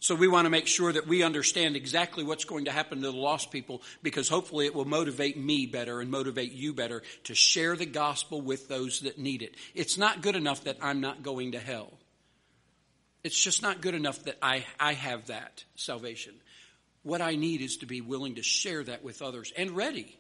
So 0.06 0.14
we 0.14 0.28
want 0.28 0.46
to 0.46 0.52
make 0.52 0.68
sure 0.68 0.94
that 0.94 1.08
we 1.08 1.24
understand 1.24 1.76
exactly 1.76 2.24
what's 2.24 2.46
going 2.46 2.66
to 2.66 2.72
happen 2.72 3.02
to 3.02 3.10
the 3.10 3.18
lost 3.18 3.50
people 3.50 3.82
because 4.04 4.30
hopefully 4.30 4.68
it 4.68 4.76
will 4.76 4.86
motivate 4.86 5.36
me 5.36 5.66
better 5.66 6.00
and 6.00 6.12
motivate 6.12 6.52
you 6.52 6.76
better 6.76 7.02
to 7.24 7.34
share 7.34 7.76
the 7.76 7.88
gospel 7.88 8.40
with 8.40 8.68
those 8.68 9.00
that 9.00 9.18
need 9.18 9.42
it. 9.42 9.56
It's 9.74 9.98
not 9.98 10.22
good 10.22 10.36
enough 10.36 10.66
that 10.66 10.78
I'm 10.80 11.02
not 11.02 11.24
going 11.24 11.54
to 11.54 11.60
hell. 11.60 11.92
It's 13.24 13.44
just 13.44 13.64
not 13.64 13.82
good 13.82 13.96
enough 13.96 14.26
that 14.26 14.38
I, 14.44 14.64
I 14.80 14.94
have 14.94 15.26
that 15.26 15.64
salvation. 15.74 16.36
What 17.02 17.22
I 17.22 17.36
need 17.36 17.62
is 17.62 17.78
to 17.78 17.88
be 17.88 18.02
willing 18.02 18.36
to 18.36 18.44
share 18.44 18.84
that 18.84 19.04
with 19.04 19.24
others 19.24 19.52
and 19.58 19.72
ready, 19.72 20.20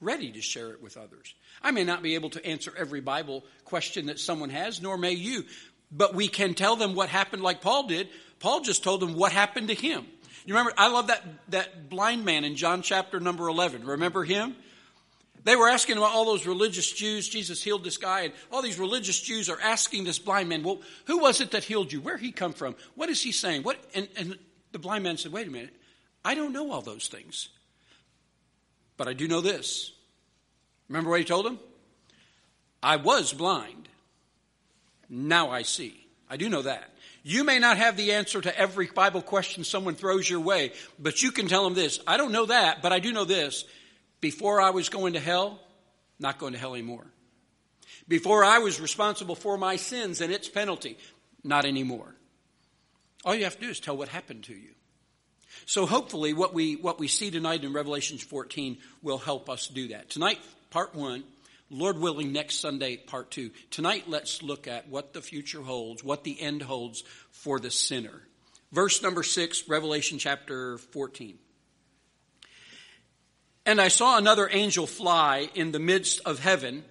ready 0.00 0.30
to 0.30 0.40
share 0.40 0.70
it 0.70 0.80
with 0.80 0.96
others. 0.96 1.34
I 1.60 1.72
may 1.72 1.82
not 1.82 2.04
be 2.04 2.14
able 2.14 2.30
to 2.30 2.46
answer 2.46 2.72
every 2.78 3.00
Bible 3.00 3.44
question 3.64 4.06
that 4.06 4.20
someone 4.20 4.50
has, 4.50 4.80
nor 4.80 4.96
may 4.96 5.14
you, 5.14 5.42
but 5.90 6.14
we 6.14 6.28
can 6.28 6.54
tell 6.54 6.76
them 6.76 6.94
what 6.94 7.08
happened 7.08 7.42
like 7.42 7.62
Paul 7.62 7.86
did. 7.86 8.08
Paul 8.40 8.60
just 8.60 8.84
told 8.84 9.00
them 9.00 9.14
what 9.14 9.32
happened 9.32 9.68
to 9.68 9.74
him. 9.74 10.06
You 10.46 10.54
remember, 10.54 10.72
I 10.78 10.88
love 10.88 11.08
that, 11.08 11.22
that 11.50 11.90
blind 11.90 12.24
man 12.24 12.44
in 12.44 12.54
John 12.54 12.82
chapter 12.82 13.20
number 13.20 13.48
11. 13.48 13.84
Remember 13.84 14.24
him? 14.24 14.56
They 15.44 15.56
were 15.56 15.68
asking 15.68 15.96
about 15.96 16.12
all 16.12 16.24
those 16.24 16.46
religious 16.46 16.90
Jews. 16.90 17.28
Jesus 17.28 17.62
healed 17.62 17.84
this 17.84 17.96
guy, 17.96 18.22
and 18.22 18.32
all 18.50 18.62
these 18.62 18.78
religious 18.78 19.20
Jews 19.20 19.48
are 19.48 19.60
asking 19.60 20.04
this 20.04 20.18
blind 20.18 20.48
man, 20.48 20.62
Well, 20.62 20.80
who 21.06 21.18
was 21.18 21.40
it 21.40 21.52
that 21.52 21.64
healed 21.64 21.92
you? 21.92 22.00
Where 22.00 22.16
he 22.16 22.32
come 22.32 22.52
from? 22.52 22.76
What 22.94 23.08
is 23.08 23.22
he 23.22 23.32
saying? 23.32 23.62
What 23.62 23.78
and, 23.94 24.08
and 24.16 24.38
the 24.72 24.78
blind 24.78 25.04
man 25.04 25.16
said, 25.16 25.32
Wait 25.32 25.46
a 25.46 25.50
minute, 25.50 25.74
I 26.24 26.34
don't 26.34 26.52
know 26.52 26.70
all 26.70 26.82
those 26.82 27.08
things. 27.08 27.48
But 28.96 29.08
I 29.08 29.12
do 29.12 29.28
know 29.28 29.40
this. 29.40 29.92
Remember 30.88 31.10
what 31.10 31.20
he 31.20 31.24
told 31.24 31.46
him? 31.46 31.58
I 32.82 32.96
was 32.96 33.32
blind. 33.32 33.88
Now 35.08 35.50
I 35.50 35.62
see. 35.62 36.06
I 36.28 36.36
do 36.36 36.48
know 36.48 36.62
that. 36.62 36.90
You 37.28 37.44
may 37.44 37.58
not 37.58 37.76
have 37.76 37.98
the 37.98 38.12
answer 38.12 38.40
to 38.40 38.58
every 38.58 38.86
Bible 38.86 39.20
question 39.20 39.62
someone 39.62 39.96
throws 39.96 40.30
your 40.30 40.40
way, 40.40 40.72
but 40.98 41.22
you 41.22 41.30
can 41.30 41.46
tell 41.46 41.62
them 41.62 41.74
this. 41.74 42.00
I 42.06 42.16
don't 42.16 42.32
know 42.32 42.46
that, 42.46 42.80
but 42.80 42.90
I 42.90 43.00
do 43.00 43.12
know 43.12 43.26
this. 43.26 43.66
Before 44.22 44.62
I 44.62 44.70
was 44.70 44.88
going 44.88 45.12
to 45.12 45.20
hell, 45.20 45.60
not 46.18 46.38
going 46.38 46.54
to 46.54 46.58
hell 46.58 46.72
anymore. 46.72 47.04
Before 48.08 48.44
I 48.44 48.60
was 48.60 48.80
responsible 48.80 49.34
for 49.34 49.58
my 49.58 49.76
sins 49.76 50.22
and 50.22 50.32
its 50.32 50.48
penalty, 50.48 50.96
not 51.44 51.66
anymore. 51.66 52.14
All 53.26 53.34
you 53.34 53.44
have 53.44 53.56
to 53.56 53.60
do 53.60 53.68
is 53.68 53.78
tell 53.78 53.98
what 53.98 54.08
happened 54.08 54.44
to 54.44 54.54
you. 54.54 54.70
So 55.66 55.84
hopefully 55.84 56.32
what 56.32 56.54
we, 56.54 56.76
what 56.76 56.98
we 56.98 57.08
see 57.08 57.30
tonight 57.30 57.62
in 57.62 57.74
Revelation 57.74 58.16
14 58.16 58.78
will 59.02 59.18
help 59.18 59.50
us 59.50 59.66
do 59.66 59.88
that. 59.88 60.08
Tonight, 60.08 60.38
part 60.70 60.94
one, 60.94 61.24
Lord 61.70 61.98
willing, 61.98 62.32
next 62.32 62.60
Sunday, 62.60 62.96
part 62.96 63.30
two. 63.30 63.50
Tonight, 63.70 64.04
let's 64.08 64.42
look 64.42 64.66
at 64.66 64.88
what 64.88 65.12
the 65.12 65.20
future 65.20 65.60
holds, 65.60 66.02
what 66.02 66.24
the 66.24 66.40
end 66.40 66.62
holds 66.62 67.04
for 67.30 67.60
the 67.60 67.70
sinner. 67.70 68.22
Verse 68.72 69.02
number 69.02 69.22
six, 69.22 69.68
Revelation 69.68 70.18
chapter 70.18 70.78
14. 70.78 71.38
And 73.66 73.80
I 73.82 73.88
saw 73.88 74.16
another 74.16 74.48
angel 74.50 74.86
fly 74.86 75.50
in 75.54 75.72
the 75.72 75.78
midst 75.78 76.22
of 76.24 76.38
heaven, 76.38 76.84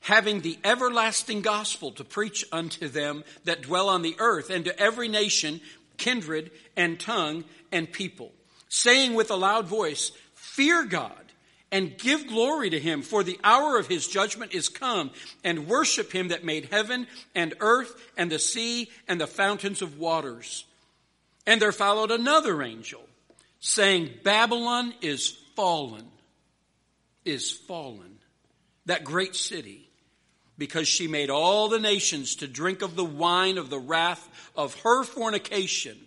having 0.00 0.40
the 0.40 0.58
everlasting 0.64 1.40
gospel 1.40 1.92
to 1.92 2.04
preach 2.04 2.44
unto 2.50 2.88
them 2.88 3.22
that 3.44 3.62
dwell 3.62 3.88
on 3.88 4.02
the 4.02 4.16
earth, 4.18 4.50
and 4.50 4.64
to 4.64 4.76
every 4.76 5.06
nation, 5.06 5.60
kindred, 5.98 6.50
and 6.76 6.98
tongue, 6.98 7.44
and 7.70 7.92
people, 7.92 8.32
saying 8.68 9.14
with 9.14 9.30
a 9.30 9.36
loud 9.36 9.68
voice, 9.68 10.10
Fear 10.34 10.86
God 10.86 11.25
and 11.72 11.98
give 11.98 12.28
glory 12.28 12.70
to 12.70 12.78
him, 12.78 13.02
for 13.02 13.22
the 13.22 13.38
hour 13.42 13.78
of 13.78 13.88
his 13.88 14.06
judgment 14.06 14.54
is 14.54 14.68
come, 14.68 15.10
and 15.42 15.66
worship 15.66 16.12
him 16.12 16.28
that 16.28 16.44
made 16.44 16.66
heaven 16.66 17.06
and 17.34 17.54
earth 17.60 17.94
and 18.16 18.30
the 18.30 18.38
sea 18.38 18.90
and 19.08 19.20
the 19.20 19.26
fountains 19.26 19.82
of 19.82 19.98
waters. 19.98 20.64
And 21.46 21.60
there 21.60 21.72
followed 21.72 22.10
another 22.10 22.62
angel, 22.62 23.04
saying, 23.60 24.10
Babylon 24.22 24.94
is 25.00 25.30
fallen 25.54 26.06
is 27.26 27.50
fallen, 27.50 28.18
that 28.86 29.04
great 29.04 29.34
city, 29.34 29.88
because 30.56 30.88
she 30.88 31.08
made 31.08 31.28
all 31.28 31.68
the 31.68 31.80
nations 31.80 32.36
to 32.36 32.46
drink 32.46 32.80
of 32.80 32.96
the 32.96 33.04
wine 33.04 33.58
of 33.58 33.68
the 33.68 33.78
wrath 33.78 34.50
of 34.56 34.80
her 34.80 35.04
fornication. 35.04 35.98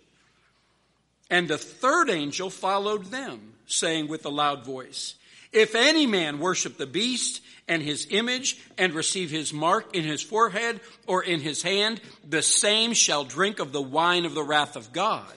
And 1.28 1.46
the 1.46 1.58
third 1.58 2.10
angel 2.10 2.50
followed 2.50 3.06
them, 3.06 3.52
saying 3.66 4.08
with 4.08 4.24
a 4.26 4.30
loud 4.30 4.64
voice, 4.64 5.14
If 5.52 5.74
any 5.74 6.06
man 6.06 6.38
worship 6.38 6.76
the 6.76 6.86
beast 6.86 7.42
and 7.66 7.82
his 7.82 8.06
image 8.10 8.58
and 8.78 8.94
receive 8.94 9.30
his 9.30 9.52
mark 9.52 9.94
in 9.96 10.04
his 10.04 10.22
forehead 10.22 10.80
or 11.06 11.22
in 11.22 11.40
his 11.40 11.62
hand, 11.62 12.00
the 12.28 12.42
same 12.42 12.92
shall 12.92 13.24
drink 13.24 13.58
of 13.58 13.72
the 13.72 13.82
wine 13.82 14.24
of 14.24 14.34
the 14.34 14.44
wrath 14.44 14.76
of 14.76 14.92
God, 14.92 15.32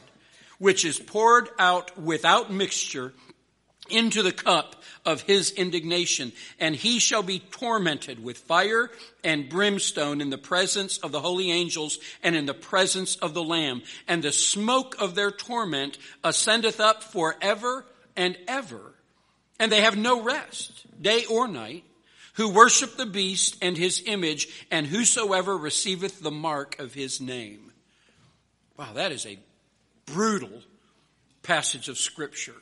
which 0.60 0.86
is 0.86 1.00
poured 1.00 1.50
out 1.58 1.98
without 1.98 2.52
mixture 2.52 3.14
into 3.90 4.24
the 4.24 4.32
cup 4.32 4.82
of 5.06 5.22
his 5.22 5.52
indignation, 5.52 6.32
and 6.60 6.76
he 6.76 7.00
shall 7.00 7.24
be 7.24 7.40
tormented 7.40 8.24
with 8.24 8.38
fire 8.38 8.90
and 9.24 9.50
brimstone 9.50 10.22
in 10.22 10.30
the 10.30 10.38
presence 10.38 10.98
of 11.00 11.12
the 11.12 11.20
holy 11.20 11.52
angels 11.52 11.98
and 12.22 12.36
in 12.36 12.46
the 12.46 12.54
presence 12.54 13.16
of 13.18 13.34
the 13.34 13.44
Lamb. 13.44 13.82
And 14.08 14.24
the 14.24 14.32
smoke 14.32 14.96
of 15.00 15.16
their 15.16 15.32
torment 15.32 15.98
ascendeth 16.24 16.80
up 16.80 17.04
forever 17.04 17.86
and 18.16 18.38
ever. 18.48 18.93
And 19.60 19.72
they 19.72 19.82
have 19.82 19.98
no 19.98 20.22
rest, 20.22 20.86
day 21.02 21.26
or 21.26 21.48
night, 21.48 21.84
who 22.34 22.50
worship 22.50 22.98
the 22.98 23.06
beast 23.06 23.58
and 23.62 23.78
his 23.78 24.02
image, 24.06 24.66
and 24.72 24.88
whosoever 24.88 25.56
receiveth 25.56 26.22
the 26.22 26.32
mark 26.32 26.80
of 26.80 26.94
his 26.94 27.22
name. 27.22 27.72
Wow, 28.78 28.94
that 28.94 29.12
is 29.12 29.26
a 29.26 29.38
brutal 30.08 30.62
passage 31.44 31.90
of 31.90 31.98
scripture. 31.98 32.56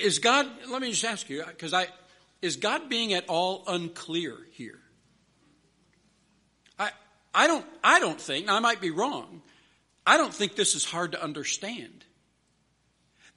Is 0.00 0.18
God, 0.18 0.48
let 0.68 0.80
me 0.80 0.90
just 0.90 1.04
ask 1.04 1.28
you, 1.28 1.44
because 1.46 1.74
I, 1.74 1.88
is 2.40 2.56
God 2.56 2.88
being 2.88 3.12
at 3.12 3.28
all 3.28 3.64
unclear 3.66 4.36
here? 4.52 4.80
I, 6.78 6.90
I 7.34 7.46
don't, 7.46 7.66
I 7.82 8.00
don't 8.00 8.20
think, 8.20 8.48
I 8.48 8.60
might 8.60 8.80
be 8.80 8.90
wrong, 8.90 9.42
I 10.06 10.16
don't 10.16 10.32
think 10.32 10.56
this 10.56 10.74
is 10.74 10.84
hard 10.84 11.12
to 11.12 11.22
understand. 11.22 12.04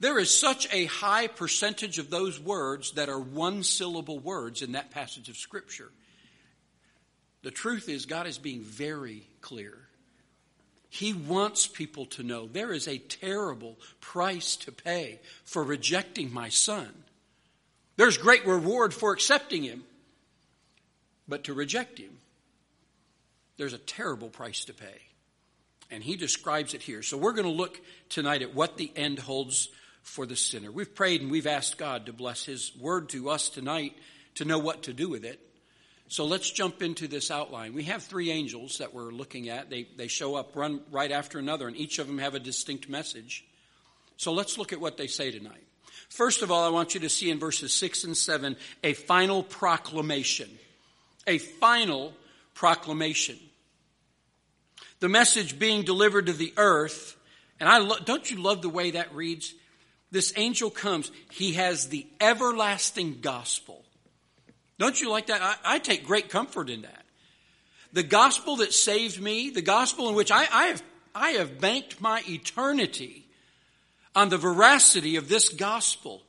There 0.00 0.18
is 0.18 0.38
such 0.38 0.72
a 0.72 0.84
high 0.84 1.26
percentage 1.26 1.98
of 1.98 2.10
those 2.10 2.38
words 2.38 2.92
that 2.92 3.08
are 3.08 3.18
one 3.18 3.64
syllable 3.64 4.18
words 4.18 4.62
in 4.62 4.72
that 4.72 4.90
passage 4.90 5.28
of 5.28 5.36
Scripture. 5.36 5.90
The 7.42 7.50
truth 7.50 7.88
is, 7.88 8.06
God 8.06 8.26
is 8.26 8.38
being 8.38 8.62
very 8.62 9.26
clear. 9.40 9.76
He 10.88 11.12
wants 11.12 11.66
people 11.66 12.06
to 12.06 12.22
know 12.22 12.46
there 12.46 12.72
is 12.72 12.88
a 12.88 12.98
terrible 12.98 13.76
price 14.00 14.56
to 14.56 14.72
pay 14.72 15.20
for 15.44 15.62
rejecting 15.62 16.32
my 16.32 16.48
son. 16.48 16.88
There's 17.96 18.16
great 18.16 18.46
reward 18.46 18.94
for 18.94 19.12
accepting 19.12 19.64
him, 19.64 19.84
but 21.26 21.44
to 21.44 21.54
reject 21.54 21.98
him, 21.98 22.18
there's 23.56 23.72
a 23.72 23.78
terrible 23.78 24.28
price 24.28 24.64
to 24.66 24.72
pay. 24.72 25.02
And 25.90 26.02
he 26.02 26.16
describes 26.16 26.74
it 26.74 26.82
here. 26.82 27.02
So 27.02 27.16
we're 27.16 27.32
going 27.32 27.46
to 27.46 27.52
look 27.52 27.80
tonight 28.08 28.42
at 28.42 28.54
what 28.54 28.76
the 28.76 28.92
end 28.94 29.18
holds 29.18 29.68
for 30.08 30.26
the 30.26 30.36
sinner. 30.36 30.72
We've 30.72 30.94
prayed 30.94 31.20
and 31.20 31.30
we've 31.30 31.46
asked 31.46 31.78
God 31.78 32.06
to 32.06 32.12
bless 32.12 32.44
his 32.44 32.72
word 32.80 33.10
to 33.10 33.28
us 33.28 33.50
tonight 33.50 33.94
to 34.36 34.44
know 34.44 34.58
what 34.58 34.84
to 34.84 34.92
do 34.92 35.08
with 35.08 35.24
it. 35.24 35.38
So 36.08 36.24
let's 36.24 36.50
jump 36.50 36.82
into 36.82 37.06
this 37.06 37.30
outline. 37.30 37.74
We 37.74 37.84
have 37.84 38.02
three 38.02 38.30
angels 38.30 38.78
that 38.78 38.94
we're 38.94 39.10
looking 39.12 39.50
at. 39.50 39.68
They, 39.68 39.86
they 39.96 40.08
show 40.08 40.34
up 40.34 40.56
one 40.56 40.80
right 40.90 41.12
after 41.12 41.38
another, 41.38 41.68
and 41.68 41.76
each 41.76 41.98
of 41.98 42.06
them 42.06 42.18
have 42.18 42.34
a 42.34 42.40
distinct 42.40 42.88
message. 42.88 43.44
So 44.16 44.32
let's 44.32 44.56
look 44.56 44.72
at 44.72 44.80
what 44.80 44.96
they 44.96 45.06
say 45.06 45.30
tonight. 45.30 45.64
First 46.08 46.40
of 46.40 46.50
all, 46.50 46.64
I 46.64 46.70
want 46.70 46.94
you 46.94 47.00
to 47.00 47.10
see 47.10 47.30
in 47.30 47.38
verses 47.38 47.74
6 47.74 48.04
and 48.04 48.16
7 48.16 48.56
a 48.82 48.94
final 48.94 49.42
proclamation. 49.42 50.48
A 51.26 51.36
final 51.36 52.14
proclamation. 52.54 53.38
The 55.00 55.10
message 55.10 55.58
being 55.58 55.82
delivered 55.82 56.26
to 56.26 56.32
the 56.32 56.54
earth, 56.56 57.16
and 57.60 57.68
I 57.68 57.78
lo- 57.78 57.98
don't 58.02 58.28
you 58.30 58.38
love 58.38 58.62
the 58.62 58.70
way 58.70 58.92
that 58.92 59.14
reads? 59.14 59.52
This 60.10 60.32
angel 60.36 60.70
comes, 60.70 61.10
he 61.30 61.54
has 61.54 61.88
the 61.88 62.06
everlasting 62.20 63.20
gospel 63.20 63.84
don't 64.78 65.00
you 65.00 65.10
like 65.10 65.26
that? 65.26 65.42
I, 65.42 65.56
I, 65.64 65.78
take 65.80 66.06
great 66.06 66.30
comfort 66.30 66.70
in 66.70 66.82
that. 66.82 67.04
The 67.92 68.04
gospel 68.04 68.56
that 68.56 68.72
saved 68.72 69.20
me, 69.20 69.50
the 69.50 69.62
gospel 69.62 70.08
in 70.08 70.14
which 70.14 70.30
I, 70.30 70.46
I, 70.52 70.66
have, 70.66 70.82
I 71.14 71.30
have 71.30 71.60
banked 71.60 72.00
my 72.00 72.22
eternity 72.28 73.26
on 74.14 74.28
the 74.28 74.38
veracity 74.38 75.16
of 75.16 75.28
this 75.28 75.48
gospel. 75.48 76.22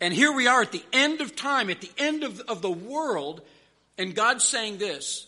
And 0.00 0.14
here 0.14 0.32
we 0.32 0.46
are 0.46 0.62
at 0.62 0.72
the 0.72 0.84
end 0.92 1.20
of 1.20 1.36
time, 1.36 1.70
at 1.70 1.80
the 1.80 1.90
end 1.98 2.24
of, 2.24 2.40
of 2.40 2.62
the 2.62 2.70
world, 2.70 3.42
and 3.98 4.14
God's 4.14 4.44
saying 4.44 4.78
this 4.78 5.26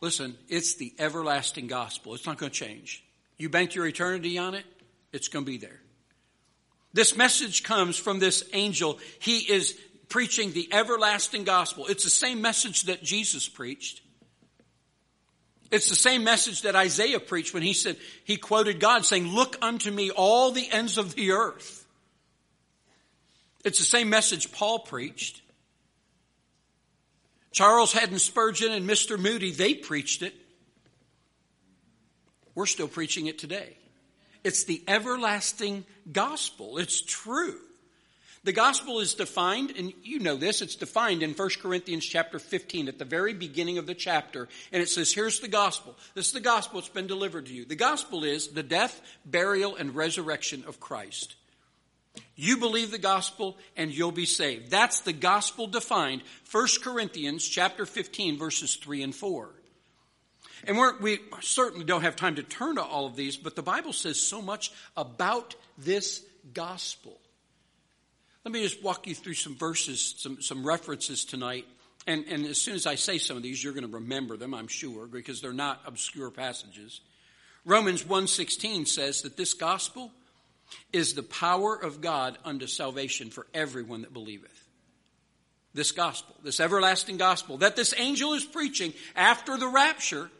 listen, 0.00 0.36
it's 0.48 0.76
the 0.76 0.94
everlasting 0.98 1.66
gospel. 1.66 2.14
It's 2.14 2.24
not 2.24 2.38
going 2.38 2.52
to 2.52 2.56
change. 2.56 3.02
You 3.36 3.48
banked 3.48 3.74
your 3.74 3.86
eternity 3.86 4.38
on 4.38 4.54
it, 4.54 4.64
it's 5.12 5.26
going 5.26 5.44
to 5.44 5.50
be 5.50 5.58
there. 5.58 5.80
This 6.92 7.16
message 7.16 7.62
comes 7.62 7.96
from 7.96 8.18
this 8.18 8.44
angel. 8.52 8.98
He 9.18 9.38
is 9.40 9.78
preaching 10.08 10.52
the 10.52 10.68
everlasting 10.72 11.44
gospel. 11.44 11.86
It's 11.86 12.04
the 12.04 12.10
same 12.10 12.40
message 12.40 12.84
that 12.84 13.02
Jesus 13.02 13.48
preached. 13.48 14.00
It's 15.70 15.90
the 15.90 15.96
same 15.96 16.24
message 16.24 16.62
that 16.62 16.74
Isaiah 16.74 17.20
preached 17.20 17.52
when 17.52 17.62
he 17.62 17.74
said, 17.74 17.96
he 18.24 18.36
quoted 18.38 18.80
God 18.80 19.04
saying, 19.04 19.26
Look 19.28 19.58
unto 19.60 19.90
me 19.90 20.10
all 20.10 20.50
the 20.50 20.70
ends 20.70 20.96
of 20.96 21.14
the 21.14 21.32
earth. 21.32 21.86
It's 23.64 23.78
the 23.78 23.84
same 23.84 24.08
message 24.08 24.50
Paul 24.50 24.78
preached. 24.78 25.42
Charles 27.52 27.92
Haddon 27.92 28.18
Spurgeon 28.18 28.72
and 28.72 28.88
Mr. 28.88 29.18
Moody, 29.18 29.50
they 29.50 29.74
preached 29.74 30.22
it. 30.22 30.34
We're 32.54 32.66
still 32.66 32.88
preaching 32.88 33.26
it 33.26 33.38
today. 33.38 33.77
It's 34.48 34.64
the 34.64 34.82
everlasting 34.88 35.84
gospel. 36.10 36.78
It's 36.78 37.02
true. 37.02 37.58
The 38.44 38.52
gospel 38.54 39.00
is 39.00 39.12
defined, 39.12 39.74
and 39.76 39.92
you 40.02 40.20
know 40.20 40.36
this, 40.36 40.62
it's 40.62 40.74
defined 40.74 41.22
in 41.22 41.34
1 41.34 41.50
Corinthians 41.60 42.06
chapter 42.06 42.38
15 42.38 42.88
at 42.88 42.98
the 42.98 43.04
very 43.04 43.34
beginning 43.34 43.76
of 43.76 43.86
the 43.86 43.94
chapter. 43.94 44.48
And 44.72 44.82
it 44.82 44.88
says, 44.88 45.12
here's 45.12 45.40
the 45.40 45.48
gospel. 45.48 45.94
This 46.14 46.28
is 46.28 46.32
the 46.32 46.40
gospel 46.40 46.80
that's 46.80 46.88
been 46.88 47.06
delivered 47.06 47.44
to 47.44 47.52
you. 47.52 47.66
The 47.66 47.76
gospel 47.76 48.24
is 48.24 48.48
the 48.48 48.62
death, 48.62 49.02
burial, 49.26 49.76
and 49.76 49.94
resurrection 49.94 50.64
of 50.66 50.80
Christ. 50.80 51.36
You 52.34 52.56
believe 52.56 52.90
the 52.90 52.96
gospel 52.96 53.58
and 53.76 53.92
you'll 53.92 54.12
be 54.12 54.24
saved. 54.24 54.70
That's 54.70 55.00
the 55.00 55.12
gospel 55.12 55.66
defined. 55.66 56.22
1 56.50 56.66
Corinthians 56.82 57.46
chapter 57.46 57.84
15 57.84 58.38
verses 58.38 58.76
3 58.76 59.02
and 59.02 59.14
4. 59.14 59.50
And 60.66 60.78
we 61.00 61.20
certainly 61.40 61.84
don't 61.84 62.02
have 62.02 62.16
time 62.16 62.36
to 62.36 62.42
turn 62.42 62.76
to 62.76 62.82
all 62.82 63.06
of 63.06 63.16
these, 63.16 63.36
but 63.36 63.56
the 63.56 63.62
Bible 63.62 63.92
says 63.92 64.20
so 64.20 64.42
much 64.42 64.72
about 64.96 65.54
this 65.76 66.24
gospel. 66.54 67.18
Let 68.44 68.52
me 68.52 68.62
just 68.62 68.82
walk 68.82 69.06
you 69.06 69.14
through 69.14 69.34
some 69.34 69.56
verses, 69.56 70.14
some, 70.18 70.40
some 70.40 70.66
references 70.66 71.24
tonight. 71.24 71.66
And, 72.06 72.24
and 72.30 72.46
as 72.46 72.60
soon 72.60 72.74
as 72.74 72.86
I 72.86 72.94
say 72.94 73.18
some 73.18 73.36
of 73.36 73.42
these, 73.42 73.62
you're 73.62 73.74
going 73.74 73.86
to 73.86 73.92
remember 73.92 74.36
them, 74.36 74.54
I'm 74.54 74.68
sure, 74.68 75.06
because 75.06 75.40
they're 75.40 75.52
not 75.52 75.82
obscure 75.84 76.30
passages. 76.30 77.00
Romans 77.64 78.04
1.16 78.04 78.88
says 78.88 79.22
that 79.22 79.36
this 79.36 79.52
gospel 79.52 80.10
is 80.92 81.14
the 81.14 81.22
power 81.22 81.74
of 81.74 82.00
God 82.00 82.38
unto 82.44 82.66
salvation 82.66 83.30
for 83.30 83.46
everyone 83.52 84.02
that 84.02 84.12
believeth. 84.12 84.64
This 85.74 85.92
gospel, 85.92 86.34
this 86.42 86.60
everlasting 86.60 87.18
gospel 87.18 87.58
that 87.58 87.76
this 87.76 87.92
angel 87.98 88.32
is 88.32 88.44
preaching 88.44 88.94
after 89.14 89.56
the 89.58 89.68
rapture 89.68 90.30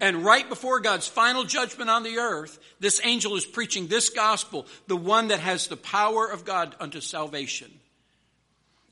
and 0.00 0.24
right 0.24 0.48
before 0.48 0.80
God's 0.80 1.06
final 1.06 1.44
judgment 1.44 1.90
on 1.90 2.02
the 2.02 2.18
earth, 2.18 2.58
this 2.80 3.00
angel 3.04 3.36
is 3.36 3.44
preaching 3.44 3.86
this 3.86 4.08
gospel, 4.08 4.66
the 4.86 4.96
one 4.96 5.28
that 5.28 5.40
has 5.40 5.66
the 5.66 5.76
power 5.76 6.26
of 6.26 6.44
God 6.44 6.74
unto 6.80 7.00
salvation. 7.00 7.70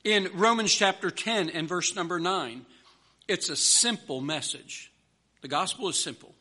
In 0.05 0.31
Romans 0.35 0.73
chapter 0.73 1.11
10 1.11 1.51
and 1.51 1.69
verse 1.69 1.97
number 1.97 2.21
9, 2.21 2.65
it's 3.27 3.49
a 3.49 3.57
simple 3.57 4.21
message. 4.21 4.93
The 5.41 5.49
gospel 5.49 5.89
is 5.89 5.99
simple. 5.99 6.35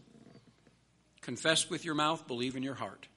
Confess 1.21 1.69
with 1.69 1.83
your 1.83 1.95
mouth, 1.95 2.27
believe 2.27 2.55
in 2.55 2.63
your 2.63 2.75
heart. 2.75 3.07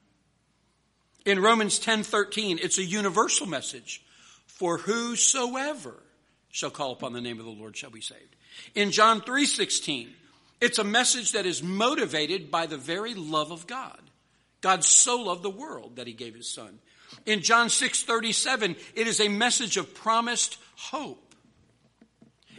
In 1.24 1.40
Romans 1.40 1.78
10:13, 1.78 2.58
it's 2.60 2.78
a 2.78 2.84
universal 2.84 3.46
message. 3.46 4.02
For 4.46 4.78
whosoever 4.78 6.02
shall 6.50 6.70
call 6.70 6.92
upon 6.92 7.12
the 7.12 7.20
name 7.20 7.38
of 7.38 7.44
the 7.44 7.50
Lord 7.50 7.76
shall 7.76 7.90
be 7.90 8.00
saved. 8.00 8.36
In 8.74 8.90
John 8.90 9.20
3:16, 9.20 10.14
it's 10.60 10.78
a 10.78 10.84
message 10.84 11.32
that 11.32 11.46
is 11.46 11.62
motivated 11.62 12.50
by 12.50 12.66
the 12.66 12.76
very 12.76 13.14
love 13.14 13.50
of 13.50 13.66
God. 13.66 14.00
God 14.60 14.84
so 14.84 15.22
loved 15.22 15.42
the 15.42 15.50
world 15.50 15.96
that 15.96 16.06
he 16.06 16.12
gave 16.12 16.34
his 16.34 16.48
son. 16.48 16.78
In 17.26 17.42
John 17.42 17.68
6:37, 17.68 18.76
it 18.94 19.06
is 19.06 19.20
a 19.20 19.28
message 19.28 19.76
of 19.76 19.94
promised 19.94 20.58
hope. 20.76 21.34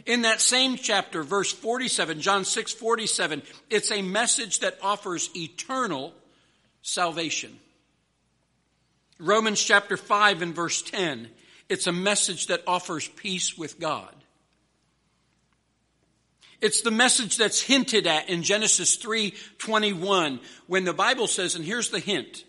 In 0.04 0.22
that 0.22 0.40
same 0.40 0.76
chapter, 0.76 1.22
verse 1.22 1.52
47, 1.52 2.20
John 2.20 2.44
6:47, 2.44 3.42
it's 3.70 3.90
a 3.92 4.02
message 4.02 4.58
that 4.60 4.78
offers 4.82 5.30
eternal 5.36 6.14
salvation. 6.82 7.60
Romans 9.18 9.62
chapter 9.62 9.96
5 9.96 10.42
and 10.42 10.54
verse 10.54 10.82
10, 10.82 11.30
it's 11.68 11.86
a 11.86 11.92
message 11.92 12.48
that 12.48 12.64
offers 12.66 13.06
peace 13.06 13.56
with 13.56 13.78
God. 13.78 14.21
It's 16.62 16.82
the 16.82 16.92
message 16.92 17.38
that's 17.38 17.60
hinted 17.60 18.06
at 18.06 18.28
in 18.28 18.44
Genesis 18.44 18.96
3:21 18.96 20.40
when 20.68 20.84
the 20.84 20.94
Bible 20.94 21.26
says 21.26 21.56
and 21.56 21.64
here's 21.64 21.90
the 21.90 21.98
hint. 21.98 22.44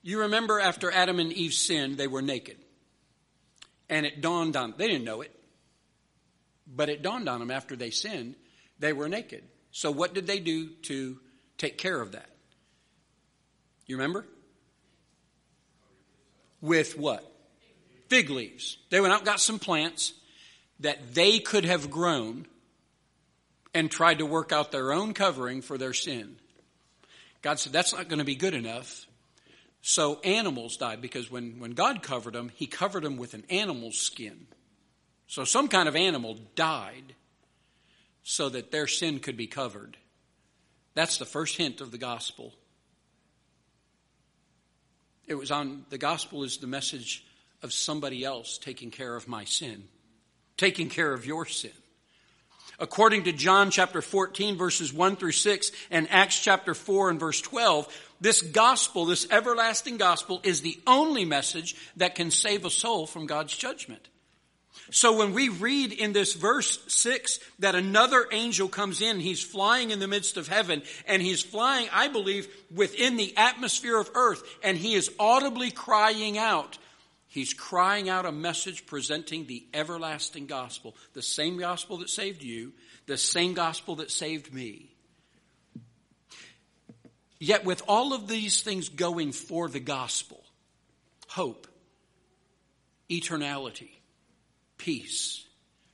You 0.00 0.20
remember 0.20 0.60
after 0.60 0.90
Adam 0.90 1.18
and 1.18 1.32
Eve 1.32 1.54
sinned, 1.54 1.98
they 1.98 2.06
were 2.06 2.22
naked. 2.22 2.58
And 3.88 4.06
it 4.06 4.20
dawned 4.20 4.56
on 4.56 4.70
them, 4.70 4.78
they 4.78 4.86
didn't 4.86 5.04
know 5.04 5.22
it. 5.22 5.34
But 6.64 6.88
it 6.88 7.02
dawned 7.02 7.28
on 7.28 7.40
them 7.40 7.50
after 7.50 7.74
they 7.74 7.90
sinned, 7.90 8.36
they 8.78 8.92
were 8.92 9.08
naked. 9.08 9.42
So 9.72 9.90
what 9.90 10.14
did 10.14 10.28
they 10.28 10.38
do 10.38 10.68
to 10.82 11.18
take 11.58 11.78
care 11.78 12.00
of 12.00 12.12
that? 12.12 12.30
You 13.86 13.96
remember? 13.96 14.24
With 16.60 16.96
what? 16.96 17.28
Fig 18.08 18.30
leaves. 18.30 18.78
They 18.90 19.00
went 19.00 19.12
out 19.12 19.24
got 19.24 19.40
some 19.40 19.58
plants 19.58 20.14
that 20.78 21.14
they 21.14 21.40
could 21.40 21.64
have 21.64 21.90
grown 21.90 22.46
and 23.74 23.90
tried 23.90 24.18
to 24.18 24.26
work 24.26 24.52
out 24.52 24.70
their 24.70 24.92
own 24.92 25.14
covering 25.14 25.62
for 25.62 25.78
their 25.78 25.92
sin. 25.92 26.36
God 27.40 27.58
said, 27.58 27.72
that's 27.72 27.92
not 27.92 28.08
going 28.08 28.18
to 28.18 28.24
be 28.24 28.34
good 28.34 28.54
enough. 28.54 29.06
So 29.80 30.20
animals 30.20 30.76
died 30.76 31.00
because 31.00 31.30
when, 31.30 31.58
when 31.58 31.72
God 31.72 32.02
covered 32.02 32.34
them, 32.34 32.50
He 32.54 32.66
covered 32.66 33.02
them 33.02 33.16
with 33.16 33.34
an 33.34 33.44
animal's 33.50 33.98
skin. 33.98 34.46
So 35.26 35.44
some 35.44 35.68
kind 35.68 35.88
of 35.88 35.96
animal 35.96 36.38
died 36.54 37.14
so 38.22 38.48
that 38.48 38.70
their 38.70 38.86
sin 38.86 39.18
could 39.18 39.36
be 39.36 39.48
covered. 39.48 39.96
That's 40.94 41.18
the 41.18 41.24
first 41.24 41.56
hint 41.56 41.80
of 41.80 41.90
the 41.90 41.98
gospel. 41.98 42.52
It 45.26 45.34
was 45.34 45.50
on 45.50 45.86
the 45.88 45.98
gospel 45.98 46.44
is 46.44 46.58
the 46.58 46.66
message 46.66 47.24
of 47.62 47.72
somebody 47.72 48.24
else 48.24 48.58
taking 48.58 48.90
care 48.90 49.16
of 49.16 49.26
my 49.26 49.44
sin, 49.44 49.84
taking 50.56 50.88
care 50.88 51.12
of 51.12 51.26
your 51.26 51.46
sin 51.46 51.72
according 52.78 53.24
to 53.24 53.32
John 53.32 53.70
chapter 53.70 54.02
14 54.02 54.56
verses 54.56 54.92
1 54.92 55.16
through 55.16 55.32
6 55.32 55.72
and 55.90 56.08
Acts 56.10 56.42
chapter 56.42 56.74
4 56.74 57.10
and 57.10 57.20
verse 57.20 57.40
12, 57.40 57.88
this 58.20 58.40
gospel, 58.40 59.06
this 59.06 59.26
everlasting 59.30 59.96
gospel 59.96 60.40
is 60.44 60.60
the 60.60 60.78
only 60.86 61.24
message 61.24 61.76
that 61.96 62.14
can 62.14 62.30
save 62.30 62.64
a 62.64 62.70
soul 62.70 63.06
from 63.06 63.26
God's 63.26 63.56
judgment. 63.56 64.08
So 64.90 65.16
when 65.16 65.32
we 65.32 65.48
read 65.48 65.92
in 65.92 66.12
this 66.12 66.34
verse 66.34 66.78
6 66.86 67.38
that 67.60 67.74
another 67.74 68.26
angel 68.30 68.68
comes 68.68 69.00
in, 69.00 69.20
he's 69.20 69.42
flying 69.42 69.90
in 69.90 70.00
the 70.00 70.08
midst 70.08 70.36
of 70.36 70.48
heaven, 70.48 70.82
and 71.06 71.22
he's 71.22 71.42
flying, 71.42 71.88
I 71.92 72.08
believe, 72.08 72.46
within 72.72 73.16
the 73.16 73.34
atmosphere 73.36 73.98
of 73.98 74.10
earth, 74.14 74.42
and 74.62 74.76
he 74.76 74.94
is 74.94 75.10
audibly 75.18 75.70
crying 75.70 76.36
out, 76.36 76.78
He's 77.32 77.54
crying 77.54 78.10
out 78.10 78.26
a 78.26 78.30
message 78.30 78.84
presenting 78.84 79.46
the 79.46 79.66
everlasting 79.72 80.44
gospel, 80.44 80.94
the 81.14 81.22
same 81.22 81.56
gospel 81.56 81.96
that 81.96 82.10
saved 82.10 82.42
you, 82.42 82.74
the 83.06 83.16
same 83.16 83.54
gospel 83.54 83.96
that 83.96 84.10
saved 84.10 84.52
me. 84.52 84.94
Yet, 87.38 87.64
with 87.64 87.80
all 87.88 88.12
of 88.12 88.28
these 88.28 88.60
things 88.60 88.90
going 88.90 89.32
for 89.32 89.70
the 89.70 89.80
gospel 89.80 90.44
hope, 91.26 91.66
eternality, 93.08 93.92
peace, 94.76 95.46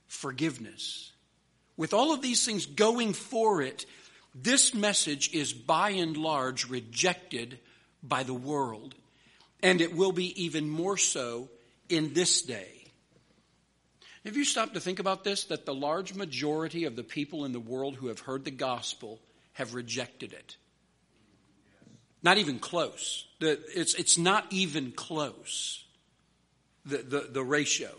forgiveness 0.07 1.13
with 1.77 1.93
all 1.93 2.11
of 2.11 2.21
these 2.21 2.43
things 2.43 2.65
going 2.65 3.13
for 3.13 3.61
it, 3.61 3.85
this 4.35 4.73
message 4.73 5.33
is 5.33 5.53
by 5.53 5.91
and 5.91 6.17
large 6.17 6.69
rejected 6.69 7.59
by 8.03 8.23
the 8.23 8.33
world 8.33 8.93
and 9.61 9.81
it 9.81 9.95
will 9.95 10.11
be 10.11 10.43
even 10.43 10.69
more 10.69 10.97
so 10.97 11.49
in 11.89 12.13
this 12.13 12.41
day. 12.41 12.79
Have 14.25 14.35
you 14.35 14.45
stopped 14.45 14.73
to 14.73 14.79
think 14.79 14.99
about 14.99 15.23
this? 15.23 15.45
That 15.45 15.65
the 15.65 15.73
large 15.73 16.13
majority 16.13 16.85
of 16.85 16.95
the 16.95 17.03
people 17.03 17.45
in 17.45 17.51
the 17.51 17.59
world 17.59 17.95
who 17.95 18.07
have 18.07 18.19
heard 18.19 18.45
the 18.45 18.51
gospel 18.51 19.19
have 19.53 19.73
rejected 19.73 20.33
it. 20.33 20.57
Not 22.21 22.37
even 22.37 22.59
close. 22.59 23.25
It's, 23.39 23.95
it's 23.95 24.17
not 24.17 24.45
even 24.49 24.91
close, 24.91 25.85
the, 26.85 26.97
the, 26.97 27.29
the 27.31 27.43
ratio. 27.43 27.89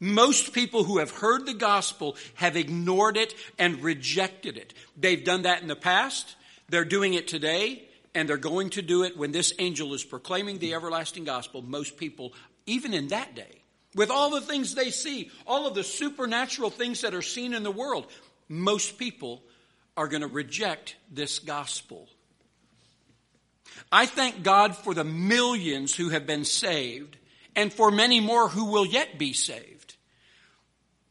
Most 0.00 0.52
people 0.52 0.84
who 0.84 0.98
have 0.98 1.10
heard 1.10 1.46
the 1.46 1.54
gospel 1.54 2.16
have 2.34 2.56
ignored 2.56 3.16
it 3.16 3.34
and 3.58 3.82
rejected 3.82 4.56
it. 4.56 4.74
They've 4.96 5.24
done 5.24 5.42
that 5.42 5.62
in 5.62 5.68
the 5.68 5.76
past. 5.76 6.36
They're 6.68 6.84
doing 6.84 7.14
it 7.14 7.26
today 7.26 7.87
and 8.14 8.28
they're 8.28 8.36
going 8.36 8.70
to 8.70 8.82
do 8.82 9.04
it 9.04 9.16
when 9.16 9.32
this 9.32 9.52
angel 9.58 9.94
is 9.94 10.04
proclaiming 10.04 10.58
the 10.58 10.74
everlasting 10.74 11.24
gospel. 11.24 11.62
Most 11.62 11.96
people, 11.96 12.32
even 12.66 12.94
in 12.94 13.08
that 13.08 13.34
day, 13.34 13.62
with 13.94 14.10
all 14.10 14.30
the 14.30 14.40
things 14.40 14.74
they 14.74 14.90
see, 14.90 15.30
all 15.46 15.66
of 15.66 15.74
the 15.74 15.84
supernatural 15.84 16.70
things 16.70 17.00
that 17.02 17.14
are 17.14 17.22
seen 17.22 17.54
in 17.54 17.62
the 17.62 17.70
world, 17.70 18.06
most 18.48 18.98
people 18.98 19.42
are 19.96 20.08
going 20.08 20.22
to 20.22 20.28
reject 20.28 20.96
this 21.10 21.38
gospel. 21.38 22.08
I 23.90 24.06
thank 24.06 24.42
God 24.42 24.76
for 24.76 24.94
the 24.94 25.04
millions 25.04 25.94
who 25.94 26.10
have 26.10 26.26
been 26.26 26.44
saved 26.44 27.16
and 27.56 27.72
for 27.72 27.90
many 27.90 28.20
more 28.20 28.48
who 28.48 28.66
will 28.66 28.86
yet 28.86 29.18
be 29.18 29.32
saved. 29.32 29.96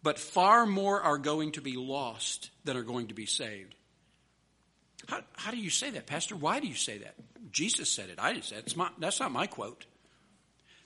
But 0.04 0.20
far 0.20 0.66
more 0.66 1.02
are 1.02 1.18
going 1.18 1.54
to 1.54 1.62
be 1.62 1.76
lost 1.76 2.52
than 2.64 2.78
are 2.78 2.84
going 2.84 3.08
to 3.08 3.14
be 3.14 3.26
saved. 3.26 3.76
How, 5.08 5.22
how 5.34 5.52
do 5.52 5.58
you 5.58 5.70
say 5.70 5.90
that, 5.92 6.06
Pastor? 6.06 6.36
Why 6.36 6.60
do 6.60 6.68
you 6.68 6.76
say 6.76 7.00
that? 7.00 7.16
Jesus 7.52 7.90
said 7.90 8.10
it. 8.10 8.20
I 8.20 8.34
didn't 8.34 8.46
say 8.46 8.58
it. 8.58 8.76
My, 8.76 8.90
that's 9.00 9.20
not 9.20 9.32
my 9.32 9.48
quote. 9.48 9.86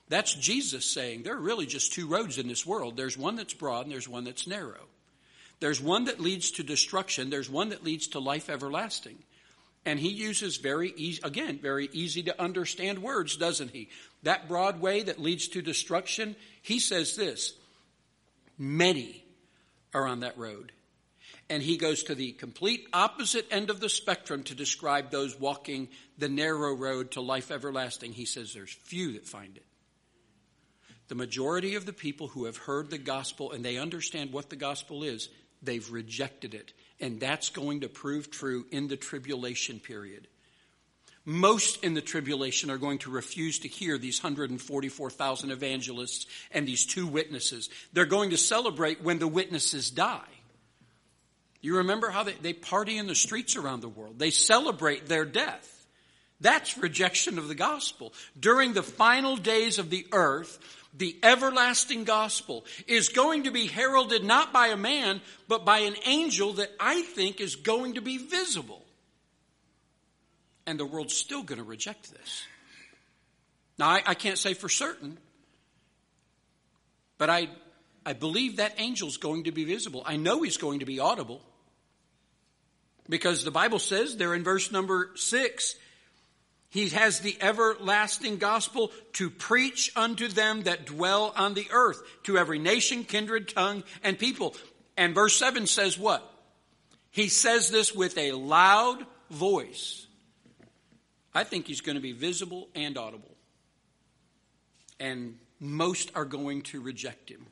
That's 0.10 0.34
Jesus 0.34 0.86
saying 0.86 1.24
there 1.24 1.36
are 1.36 1.42
really 1.42 1.66
just 1.66 1.94
two 1.94 2.08
roads 2.08 2.38
in 2.38 2.48
this 2.48 2.66
world. 2.66 2.98
There's 2.98 3.18
one 3.18 3.36
that's 3.36 3.54
broad 3.54 3.86
and 3.86 3.92
there's 3.92 4.10
one 4.10 4.24
that's 4.24 4.46
narrow. 4.46 4.88
There's 5.60 5.82
one 5.82 6.06
that 6.06 6.20
leads 6.20 6.52
to 6.52 6.64
destruction. 6.64 7.30
There's 7.30 7.50
one 7.50 7.70
that 7.70 7.84
leads 7.84 8.08
to 8.10 8.20
life 8.20 8.50
everlasting. 8.50 9.18
And 9.86 10.00
he 10.00 10.10
uses 10.10 10.58
very 10.58 10.94
easy, 10.96 11.22
again, 11.24 11.60
very 11.60 11.90
easy 11.92 12.24
to 12.24 12.42
understand 12.42 13.00
words, 13.00 13.38
doesn't 13.38 13.72
he? 13.72 13.90
That 14.24 14.48
broad 14.48 14.80
way 14.80 15.02
that 15.04 15.20
leads 15.20 15.48
to 15.50 15.62
destruction, 15.62 16.36
he 16.62 16.80
says 16.80 17.16
this, 17.16 17.54
many 18.58 19.24
are 19.94 20.06
on 20.06 20.20
that 20.20 20.38
road. 20.38 20.72
And 21.52 21.62
he 21.62 21.76
goes 21.76 22.04
to 22.04 22.16
the 22.16 22.32
complete 22.32 22.88
opposite 22.94 23.46
end 23.52 23.70
of 23.70 23.82
the 23.82 23.90
spectrum 23.90 24.42
to 24.44 24.56
describe 24.56 25.12
those 25.12 25.38
walking 25.38 25.90
the 26.18 26.30
narrow 26.30 26.74
road 26.74 27.12
to 27.12 27.20
life 27.20 27.52
everlasting. 27.52 28.14
He 28.14 28.24
says 28.24 28.54
there's 28.54 28.72
few 28.72 29.12
that 29.14 29.28
find 29.28 29.58
it. 29.58 29.66
The 31.10 31.16
majority 31.16 31.76
of 31.76 31.86
the 31.86 31.92
people 31.92 32.30
who 32.30 32.46
have 32.46 32.56
heard 32.56 32.90
the 32.90 32.98
gospel 32.98 33.52
and 33.52 33.66
they 33.66 33.78
understand 33.78 34.32
what 34.32 34.50
the 34.50 34.56
gospel 34.56 35.04
is, 35.04 35.28
they've 35.62 35.92
rejected 35.92 36.54
it. 36.54 36.72
And 37.02 37.20
that's 37.20 37.50
going 37.50 37.82
to 37.82 37.90
prove 37.90 38.32
true 38.32 38.66
in 38.72 38.88
the 38.88 38.96
tribulation 38.96 39.82
period. 39.82 40.30
Most 41.26 41.84
in 41.84 41.96
the 41.96 42.02
tribulation 42.02 42.72
are 42.72 42.78
going 42.78 43.00
to 43.00 43.12
refuse 43.12 43.60
to 43.60 43.68
hear 43.68 43.98
these 43.98 44.24
144,000 44.24 45.52
evangelists 45.52 46.28
and 46.52 46.66
these 46.66 46.86
two 46.86 47.08
witnesses. 47.08 47.70
They're 47.92 48.06
going 48.06 48.30
to 48.30 48.38
celebrate 48.38 49.04
when 49.04 49.20
the 49.20 49.28
witnesses 49.28 49.92
die. 49.92 50.30
You 51.62 51.78
remember 51.78 52.10
how 52.10 52.24
they, 52.24 52.34
they 52.34 52.54
party 52.54 52.98
in 52.98 53.08
the 53.08 53.16
streets 53.16 53.56
around 53.56 53.82
the 53.82 53.90
world. 53.90 54.18
They 54.18 54.32
celebrate 54.32 55.08
their 55.08 55.26
death. 55.26 55.68
That's 56.40 56.78
rejection 56.78 57.38
of 57.38 57.48
the 57.48 57.56
gospel. 57.56 58.14
During 58.40 58.74
the 58.74 58.82
final 58.82 59.38
days 59.38 59.78
of 59.78 59.92
the 59.92 60.08
earth, 60.12 60.58
the 60.98 61.16
everlasting 61.22 62.04
gospel 62.04 62.66
is 62.88 63.10
going 63.10 63.44
to 63.44 63.52
be 63.52 63.68
heralded 63.68 64.24
not 64.24 64.52
by 64.52 64.68
a 64.68 64.78
man, 64.78 65.22
but 65.48 65.64
by 65.64 65.80
an 65.80 65.96
angel 66.06 66.54
that 66.54 66.72
I 66.80 67.04
think 67.04 67.40
is 67.40 67.56
going 67.56 67.94
to 67.94 68.02
be 68.02 68.18
visible. 68.18 68.84
And 70.66 70.80
the 70.80 70.86
world's 70.86 71.16
still 71.16 71.44
going 71.44 71.60
to 71.60 71.64
reject 71.64 72.12
this. 72.12 72.44
Now, 73.78 73.90
I, 73.90 74.04
I 74.08 74.14
can't 74.16 74.38
say 74.38 74.56
for 74.56 74.68
certain, 74.68 75.18
but 77.20 77.30
I, 77.30 77.50
I 78.04 78.14
believe 78.14 78.58
that 78.58 78.80
angel's 78.80 79.18
going 79.18 79.44
to 79.44 79.52
be 79.52 79.64
visible. 79.64 80.02
I 80.06 80.18
know 80.18 80.42
he's 80.42 80.58
going 80.58 80.80
to 80.80 80.86
be 80.86 81.00
audible. 81.00 81.42
Because 83.10 83.44
the 83.44 83.52
Bible 83.52 83.80
says 83.80 84.18
there 84.18 84.34
in 84.34 84.44
verse 84.44 84.72
number 84.72 85.12
six, 85.16 85.76
he 86.70 86.90
has 86.90 87.20
the 87.20 87.38
everlasting 87.42 88.38
gospel 88.38 88.92
to 89.14 89.30
preach 89.30 89.92
unto 89.96 90.30
them 90.30 90.64
that 90.64 90.86
dwell 90.86 91.34
on 91.36 91.54
the 91.54 91.68
earth, 91.72 92.02
to 92.24 92.38
every 92.38 92.60
nation, 92.60 93.04
kindred, 93.04 93.50
tongue, 93.50 93.84
and 94.04 94.18
people. 94.18 94.56
And 94.96 95.14
verse 95.14 95.36
7 95.36 95.68
says 95.68 95.98
what? 95.98 96.26
He 97.10 97.28
says 97.28 97.70
this 97.70 97.94
with 97.94 98.18
a 98.18 98.32
loud 98.32 99.06
voice. 99.30 100.08
I 101.34 101.44
think 101.44 101.68
he's 101.68 101.82
going 101.82 101.96
to 101.96 102.02
be 102.02 102.14
visible 102.14 102.70
and 102.74 102.98
audible. 102.98 103.36
And 104.98 105.38
most 105.60 106.12
are 106.16 106.26
going 106.26 106.62
to 106.64 106.82
reject 106.82 107.30
him. 107.30 107.46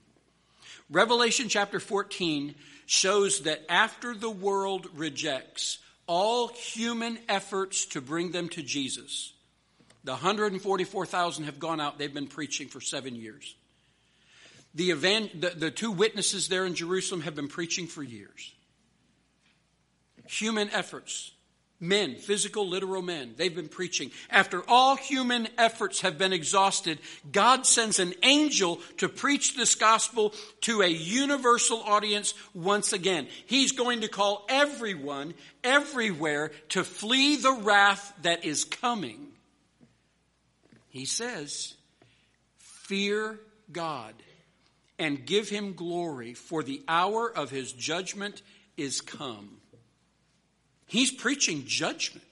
Revelation 0.89 1.49
chapter 1.49 1.79
14 1.79 2.55
shows 2.89 3.41
that 3.41 3.63
after 3.69 4.15
the 4.15 4.31
world 4.31 4.87
rejects 4.95 5.77
all 6.07 6.47
human 6.47 7.19
efforts 7.29 7.85
to 7.85 8.01
bring 8.01 8.31
them 8.31 8.49
to 8.49 8.63
Jesus, 8.63 9.31
the 10.03 10.13
144,000 10.13 11.43
have 11.43 11.59
gone 11.59 11.79
out, 11.79 11.99
they've 11.99 12.11
been 12.11 12.25
preaching 12.25 12.67
for 12.67 12.81
seven 12.81 13.15
years. 13.15 13.53
The, 14.73 14.89
event, 14.89 15.39
the, 15.39 15.51
the 15.51 15.69
two 15.69 15.91
witnesses 15.91 16.47
there 16.47 16.65
in 16.65 16.73
Jerusalem 16.73 17.21
have 17.21 17.35
been 17.35 17.47
preaching 17.47 17.85
for 17.85 18.01
years. 18.01 18.55
Human 20.25 20.71
efforts 20.71 21.31
Men, 21.81 22.15
physical, 22.15 22.67
literal 22.67 23.01
men, 23.01 23.35
they've 23.37 23.55
been 23.55 23.69
preaching. 23.69 24.11
After 24.29 24.61
all 24.67 24.97
human 24.97 25.47
efforts 25.57 26.01
have 26.01 26.17
been 26.17 26.33
exhausted, 26.33 26.99
God 27.31 27.65
sends 27.65 27.99
an 27.99 28.13
angel 28.21 28.81
to 28.97 29.07
preach 29.07 29.55
this 29.55 29.75
gospel 29.75 30.33
to 30.61 30.81
a 30.81 30.87
universal 30.87 31.81
audience 31.81 32.33
once 32.53 32.91
again. 32.91 33.27
He's 33.45 33.71
going 33.71 34.01
to 34.01 34.09
call 34.09 34.45
everyone, 34.49 35.33
everywhere, 35.63 36.51
to 36.69 36.83
flee 36.83 37.37
the 37.37 37.53
wrath 37.53 38.13
that 38.23 38.43
is 38.43 38.65
coming. 38.65 39.27
He 40.89 41.05
says, 41.05 41.75
Fear 42.57 43.39
God 43.71 44.15
and 44.97 45.25
give 45.25 45.47
him 45.47 45.73
glory, 45.73 46.33
for 46.33 46.61
the 46.61 46.83
hour 46.89 47.31
of 47.31 47.49
his 47.49 47.71
judgment 47.71 48.41
is 48.75 48.99
come. 48.99 49.58
He's 50.89 51.11
preaching 51.11 51.63
judgment. 51.65 52.25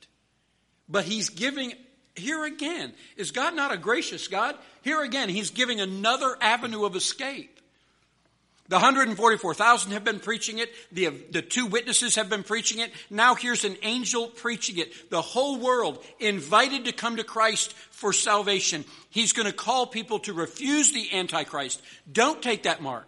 But 0.89 1.05
he's 1.05 1.29
giving, 1.29 1.73
here 2.15 2.43
again, 2.43 2.93
is 3.15 3.31
God 3.31 3.55
not 3.55 3.71
a 3.71 3.77
gracious 3.77 4.27
God? 4.27 4.55
Here 4.81 5.01
again, 5.01 5.29
he's 5.29 5.51
giving 5.51 5.79
another 5.79 6.35
avenue 6.41 6.83
of 6.83 6.95
escape. 6.95 7.53
The 8.69 8.75
144,000 8.75 9.91
have 9.91 10.03
been 10.03 10.19
preaching 10.19 10.57
it. 10.57 10.69
The, 10.91 11.09
the 11.31 11.41
two 11.41 11.67
witnesses 11.67 12.15
have 12.15 12.29
been 12.29 12.43
preaching 12.43 12.79
it. 12.79 12.91
Now 13.09 13.35
here's 13.35 13.63
an 13.63 13.77
angel 13.81 14.27
preaching 14.27 14.77
it. 14.77 15.09
The 15.09 15.21
whole 15.21 15.57
world 15.59 16.03
invited 16.19 16.85
to 16.85 16.91
come 16.91 17.17
to 17.17 17.23
Christ 17.23 17.73
for 17.91 18.11
salvation. 18.11 18.83
He's 19.09 19.31
going 19.31 19.45
to 19.45 19.53
call 19.53 19.87
people 19.87 20.19
to 20.19 20.33
refuse 20.33 20.91
the 20.91 21.15
Antichrist. 21.15 21.81
Don't 22.11 22.41
take 22.41 22.63
that 22.63 22.81
mark. 22.81 23.07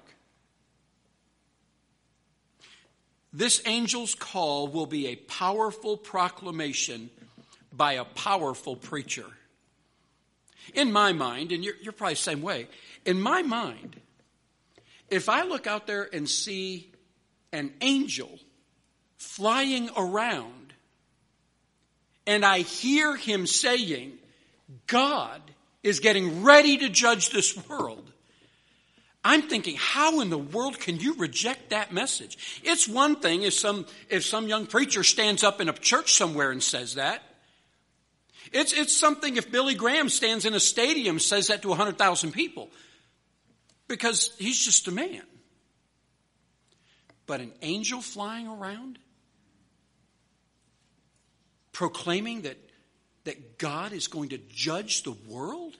This 3.31 3.61
angel's 3.65 4.15
call 4.15 4.67
will 4.67 4.85
be 4.85 5.07
a 5.07 5.15
powerful 5.15 5.97
proclamation 5.97 7.09
by 7.71 7.93
a 7.93 8.05
powerful 8.05 8.75
preacher. 8.75 9.25
In 10.73 10.91
my 10.91 11.13
mind, 11.13 11.51
and 11.51 11.63
you're, 11.63 11.75
you're 11.81 11.93
probably 11.93 12.15
the 12.15 12.19
same 12.19 12.41
way, 12.41 12.67
in 13.05 13.21
my 13.21 13.41
mind, 13.41 13.99
if 15.09 15.29
I 15.29 15.43
look 15.43 15.67
out 15.67 15.87
there 15.87 16.07
and 16.11 16.29
see 16.29 16.91
an 17.51 17.73
angel 17.81 18.39
flying 19.17 19.89
around 19.97 20.73
and 22.27 22.45
I 22.45 22.59
hear 22.59 23.15
him 23.15 23.47
saying, 23.47 24.13
God 24.85 25.41
is 25.81 25.99
getting 25.99 26.43
ready 26.43 26.77
to 26.77 26.89
judge 26.89 27.29
this 27.29 27.57
world, 27.67 28.11
I'm 29.23 29.43
thinking, 29.43 29.75
how 29.77 30.21
in 30.21 30.29
the 30.29 30.37
world 30.37 30.79
can 30.79 30.97
you 30.97 31.15
reject 31.15 31.71
that 31.71 31.91
message? 31.91 32.61
It's 32.63 32.87
one 32.87 33.17
thing 33.17 33.43
if 33.43 33.53
some, 33.53 33.85
if 34.09 34.25
some 34.25 34.47
young 34.47 34.65
preacher 34.65 35.03
stands 35.03 35.43
up 35.43 35.59
in 35.59 35.67
a 35.67 35.73
church 35.73 36.13
somewhere 36.13 36.51
and 36.51 36.63
says 36.63 36.95
that. 36.95 37.21
It's, 38.51 38.73
it's 38.73 38.95
something 38.95 39.35
if 39.35 39.51
Billy 39.51 39.75
Graham 39.75 40.09
stands 40.09 40.45
in 40.45 40.53
a 40.53 40.59
stadium 40.59 41.19
says 41.19 41.47
that 41.47 41.61
to 41.63 41.69
100,000 41.69 42.31
people. 42.31 42.69
Because 43.87 44.31
he's 44.37 44.63
just 44.63 44.87
a 44.87 44.91
man. 44.91 45.23
But 47.25 47.41
an 47.41 47.51
angel 47.61 48.01
flying 48.01 48.47
around 48.47 48.99
proclaiming 51.79 52.41
that, 52.41 52.57
that 53.23 53.57
God 53.57 53.93
is 53.93 54.07
going 54.07 54.29
to 54.29 54.37
judge 54.37 55.03
the 55.03 55.13
world? 55.29 55.77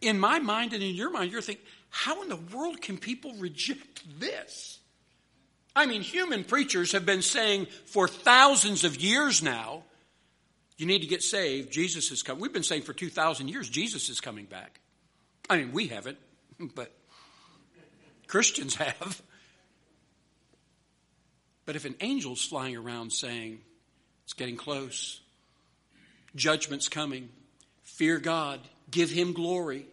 In 0.00 0.20
my 0.20 0.38
mind 0.38 0.72
and 0.72 0.80
in 0.84 0.94
your 0.94 1.10
mind, 1.10 1.32
you're 1.32 1.42
thinking, 1.42 1.64
how 1.92 2.22
in 2.22 2.30
the 2.30 2.36
world 2.36 2.80
can 2.80 2.96
people 2.96 3.34
reject 3.34 4.02
this? 4.18 4.80
I 5.76 5.84
mean, 5.84 6.00
human 6.00 6.42
preachers 6.42 6.92
have 6.92 7.04
been 7.04 7.20
saying 7.20 7.66
for 7.84 8.08
thousands 8.08 8.82
of 8.82 8.96
years 8.96 9.42
now, 9.42 9.84
you 10.78 10.86
need 10.86 11.02
to 11.02 11.06
get 11.06 11.22
saved. 11.22 11.70
Jesus 11.70 12.10
is 12.10 12.22
coming. 12.22 12.40
We've 12.40 12.52
been 12.52 12.62
saying 12.62 12.82
for 12.82 12.94
2,000 12.94 13.48
years, 13.48 13.68
Jesus 13.68 14.08
is 14.08 14.22
coming 14.22 14.46
back. 14.46 14.80
I 15.50 15.58
mean, 15.58 15.72
we 15.72 15.88
haven't, 15.88 16.16
but 16.74 16.90
Christians 18.26 18.74
have. 18.76 19.22
But 21.66 21.76
if 21.76 21.84
an 21.84 21.96
angel's 22.00 22.42
flying 22.42 22.76
around 22.76 23.12
saying, 23.12 23.60
it's 24.24 24.32
getting 24.32 24.56
close, 24.56 25.20
judgment's 26.34 26.88
coming, 26.88 27.28
fear 27.82 28.18
God, 28.18 28.60
give 28.90 29.10
him 29.10 29.34
glory, 29.34 29.86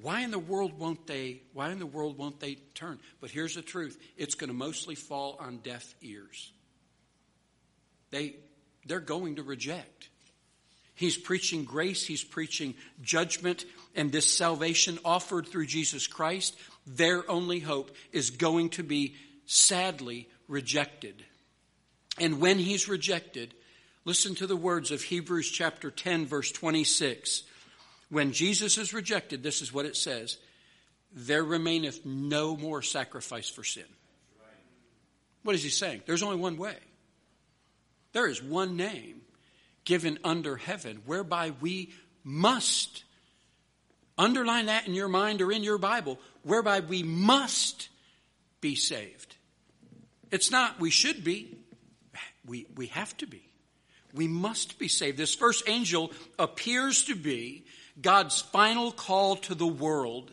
why 0.00 0.20
in 0.20 0.30
the 0.30 0.38
world 0.38 0.78
won't 0.78 1.06
they 1.06 1.42
why 1.52 1.70
in 1.70 1.78
the 1.78 1.86
world 1.86 2.18
won't 2.18 2.40
they 2.40 2.56
turn? 2.74 2.98
But 3.20 3.30
here's 3.30 3.54
the 3.54 3.62
truth. 3.62 3.98
It's 4.16 4.34
going 4.34 4.48
to 4.48 4.54
mostly 4.54 4.94
fall 4.94 5.36
on 5.40 5.58
deaf 5.58 5.94
ears. 6.02 6.52
They 8.10 8.36
they're 8.86 9.00
going 9.00 9.36
to 9.36 9.42
reject. 9.42 10.08
He's 10.94 11.16
preaching 11.16 11.64
grace, 11.64 12.06
he's 12.06 12.24
preaching 12.24 12.74
judgment, 13.02 13.66
and 13.94 14.10
this 14.10 14.32
salvation 14.32 14.98
offered 15.04 15.46
through 15.46 15.66
Jesus 15.66 16.06
Christ, 16.06 16.56
their 16.86 17.30
only 17.30 17.60
hope 17.60 17.94
is 18.12 18.30
going 18.30 18.70
to 18.70 18.82
be 18.82 19.14
sadly 19.44 20.26
rejected. 20.48 21.22
And 22.18 22.40
when 22.40 22.58
he's 22.58 22.88
rejected, 22.88 23.52
listen 24.06 24.34
to 24.36 24.46
the 24.46 24.56
words 24.56 24.90
of 24.90 25.02
Hebrews 25.02 25.50
chapter 25.50 25.90
10 25.90 26.24
verse 26.24 26.50
26. 26.50 27.42
When 28.08 28.32
Jesus 28.32 28.78
is 28.78 28.94
rejected, 28.94 29.42
this 29.42 29.62
is 29.62 29.72
what 29.72 29.86
it 29.86 29.96
says 29.96 30.38
there 31.12 31.44
remaineth 31.44 32.04
no 32.04 32.56
more 32.56 32.82
sacrifice 32.82 33.48
for 33.48 33.64
sin. 33.64 33.84
What 35.42 35.54
is 35.54 35.62
he 35.62 35.70
saying? 35.70 36.02
There's 36.04 36.22
only 36.22 36.36
one 36.36 36.56
way. 36.56 36.76
There 38.12 38.26
is 38.26 38.42
one 38.42 38.76
name 38.76 39.20
given 39.84 40.18
under 40.24 40.56
heaven 40.56 41.02
whereby 41.06 41.52
we 41.60 41.92
must, 42.24 43.04
underline 44.18 44.66
that 44.66 44.88
in 44.88 44.94
your 44.94 45.08
mind 45.08 45.40
or 45.40 45.52
in 45.52 45.62
your 45.62 45.78
Bible, 45.78 46.18
whereby 46.42 46.80
we 46.80 47.02
must 47.02 47.88
be 48.60 48.74
saved. 48.74 49.36
It's 50.32 50.50
not, 50.50 50.80
we 50.80 50.90
should 50.90 51.22
be. 51.22 51.56
We, 52.44 52.66
we 52.74 52.86
have 52.88 53.16
to 53.18 53.26
be. 53.26 53.42
We 54.12 54.26
must 54.28 54.78
be 54.78 54.88
saved. 54.88 55.18
This 55.18 55.34
first 55.34 55.68
angel 55.68 56.10
appears 56.38 57.04
to 57.04 57.14
be 57.14 57.65
God's 58.00 58.40
final 58.40 58.92
call 58.92 59.36
to 59.36 59.54
the 59.54 59.66
world. 59.66 60.30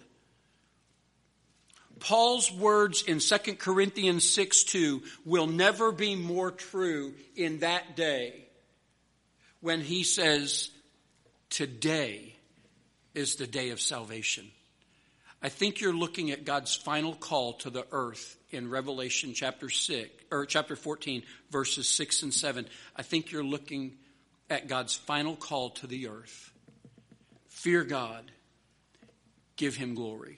Paul's 2.00 2.52
words 2.52 3.04
in 3.04 3.20
2 3.20 3.56
Corinthians 3.56 4.30
6 4.30 4.64
2 4.64 5.02
will 5.26 5.48
never 5.48 5.92
be 5.92 6.16
more 6.16 6.52
true 6.52 7.14
in 7.36 7.60
that 7.60 7.96
day 7.96 8.46
when 9.62 9.80
he 9.80 10.04
says, 10.04 10.70
Today 11.50 12.36
is 13.14 13.36
the 13.36 13.48
day 13.48 13.70
of 13.70 13.80
salvation. 13.80 14.50
I 15.42 15.50
think 15.50 15.82
you're 15.82 15.94
looking 15.94 16.32
at 16.32 16.46
God's 16.46 16.74
final 16.76 17.14
call 17.14 17.54
to 17.60 17.70
the 17.70 17.86
earth 17.92 18.38
in 18.52 18.70
Revelation 18.70 19.34
chapter 19.34 19.70
6 19.70 20.10
or 20.32 20.46
chapter 20.46 20.76
14 20.76 21.22
verses 21.52 21.88
6 21.90 22.24
and 22.24 22.34
7. 22.34 22.66
I 22.96 23.02
think 23.02 23.32
you're 23.32 23.44
looking 23.44 23.94
at 24.50 24.68
God's 24.68 24.96
final 24.96 25.36
call 25.36 25.72
to 25.72 25.88
the 25.88 26.08
earth. 26.08 26.53
Fear 27.64 27.86
God. 27.86 28.30
Give 29.56 29.74
him 29.74 29.96
glory. 29.96 30.38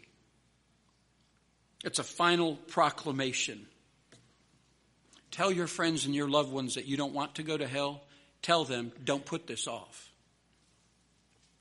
It's 1.84 1.98
a 1.98 2.04
final 2.04 2.56
proclamation. 2.56 3.66
Tell 5.32 5.52
your 5.52 5.66
friends 5.66 6.06
and 6.06 6.14
your 6.14 6.30
loved 6.30 6.52
ones 6.52 6.76
that 6.76 6.86
you 6.86 6.98
don't 6.98 7.16
want 7.16 7.34
to 7.36 7.44
go 7.44 7.58
to 7.58 7.66
hell. 7.66 8.04
Tell 8.44 8.64
them, 8.64 8.92
don't 9.04 9.26
put 9.26 9.48
this 9.48 9.66
off. 9.66 10.12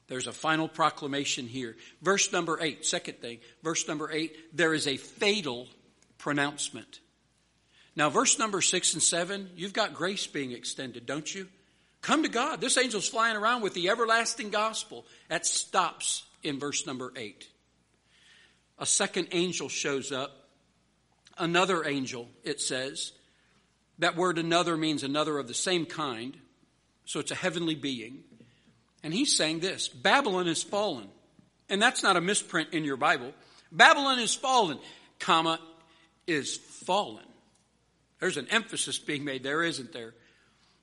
There's 0.09 0.27
a 0.27 0.35
final 0.35 0.69
proclamation 0.69 1.47
here. 1.47 1.77
Verse 2.03 2.31
number 2.31 2.59
eight, 2.61 2.85
second 2.85 3.23
thing. 3.23 3.39
Verse 3.63 3.89
number 3.89 4.13
eight, 4.13 4.37
there 4.55 4.75
is 4.75 4.87
a 4.87 4.99
fatal 4.99 5.67
pronouncement. 6.19 7.01
Now, 7.97 8.11
verse 8.11 8.39
number 8.39 8.61
six 8.61 8.93
and 8.93 9.03
seven, 9.03 9.49
you've 9.57 9.73
got 9.73 9.95
grace 9.95 10.27
being 10.27 10.53
extended, 10.53 11.07
don't 11.07 11.35
you? 11.35 11.49
Come 12.05 12.23
to 12.23 12.29
God. 12.29 12.61
This 12.61 12.77
angel's 12.77 13.09
flying 13.09 13.35
around 13.35 13.63
with 13.63 13.73
the 13.73 13.89
everlasting 13.89 14.51
gospel. 14.51 15.07
That 15.31 15.47
stops 15.47 16.25
in 16.43 16.59
verse 16.59 16.87
number 16.87 17.11
eight. 17.17 17.49
A 18.79 18.85
second 18.85 19.29
angel 19.33 19.71
shows 19.71 20.13
up. 20.13 20.51
Another 21.39 21.83
angel, 21.87 22.29
it 22.43 22.61
says. 22.61 23.13
That 24.01 24.17
word 24.17 24.37
another 24.37 24.77
means 24.77 25.03
another 25.03 25.39
of 25.39 25.49
the 25.49 25.55
same 25.55 25.87
kind. 25.87 26.37
So 27.07 27.21
it's 27.21 27.31
a 27.31 27.37
heavenly 27.37 27.75
being. 27.75 28.25
And 29.03 29.15
he's 29.15 29.35
saying 29.35 29.61
this 29.61 29.89
Babylon 29.89 30.47
is 30.47 30.63
fallen. 30.63 31.09
And 31.71 31.81
that's 31.81 32.03
not 32.03 32.19
a 32.19 32.21
misprint 32.21 32.75
in 32.75 32.85
your 32.85 32.99
Bible. 32.99 33.33
Babylon 33.73 34.19
is 34.19 34.35
fallen, 34.35 34.79
comma, 35.19 35.59
is 36.27 36.59
fallen. 36.59 37.25
There's 38.21 38.37
an 38.37 38.49
emphasis 38.51 38.99
being 38.99 39.25
made 39.25 39.43
there, 39.43 39.63
isn't 39.63 39.95
there? 39.95 40.13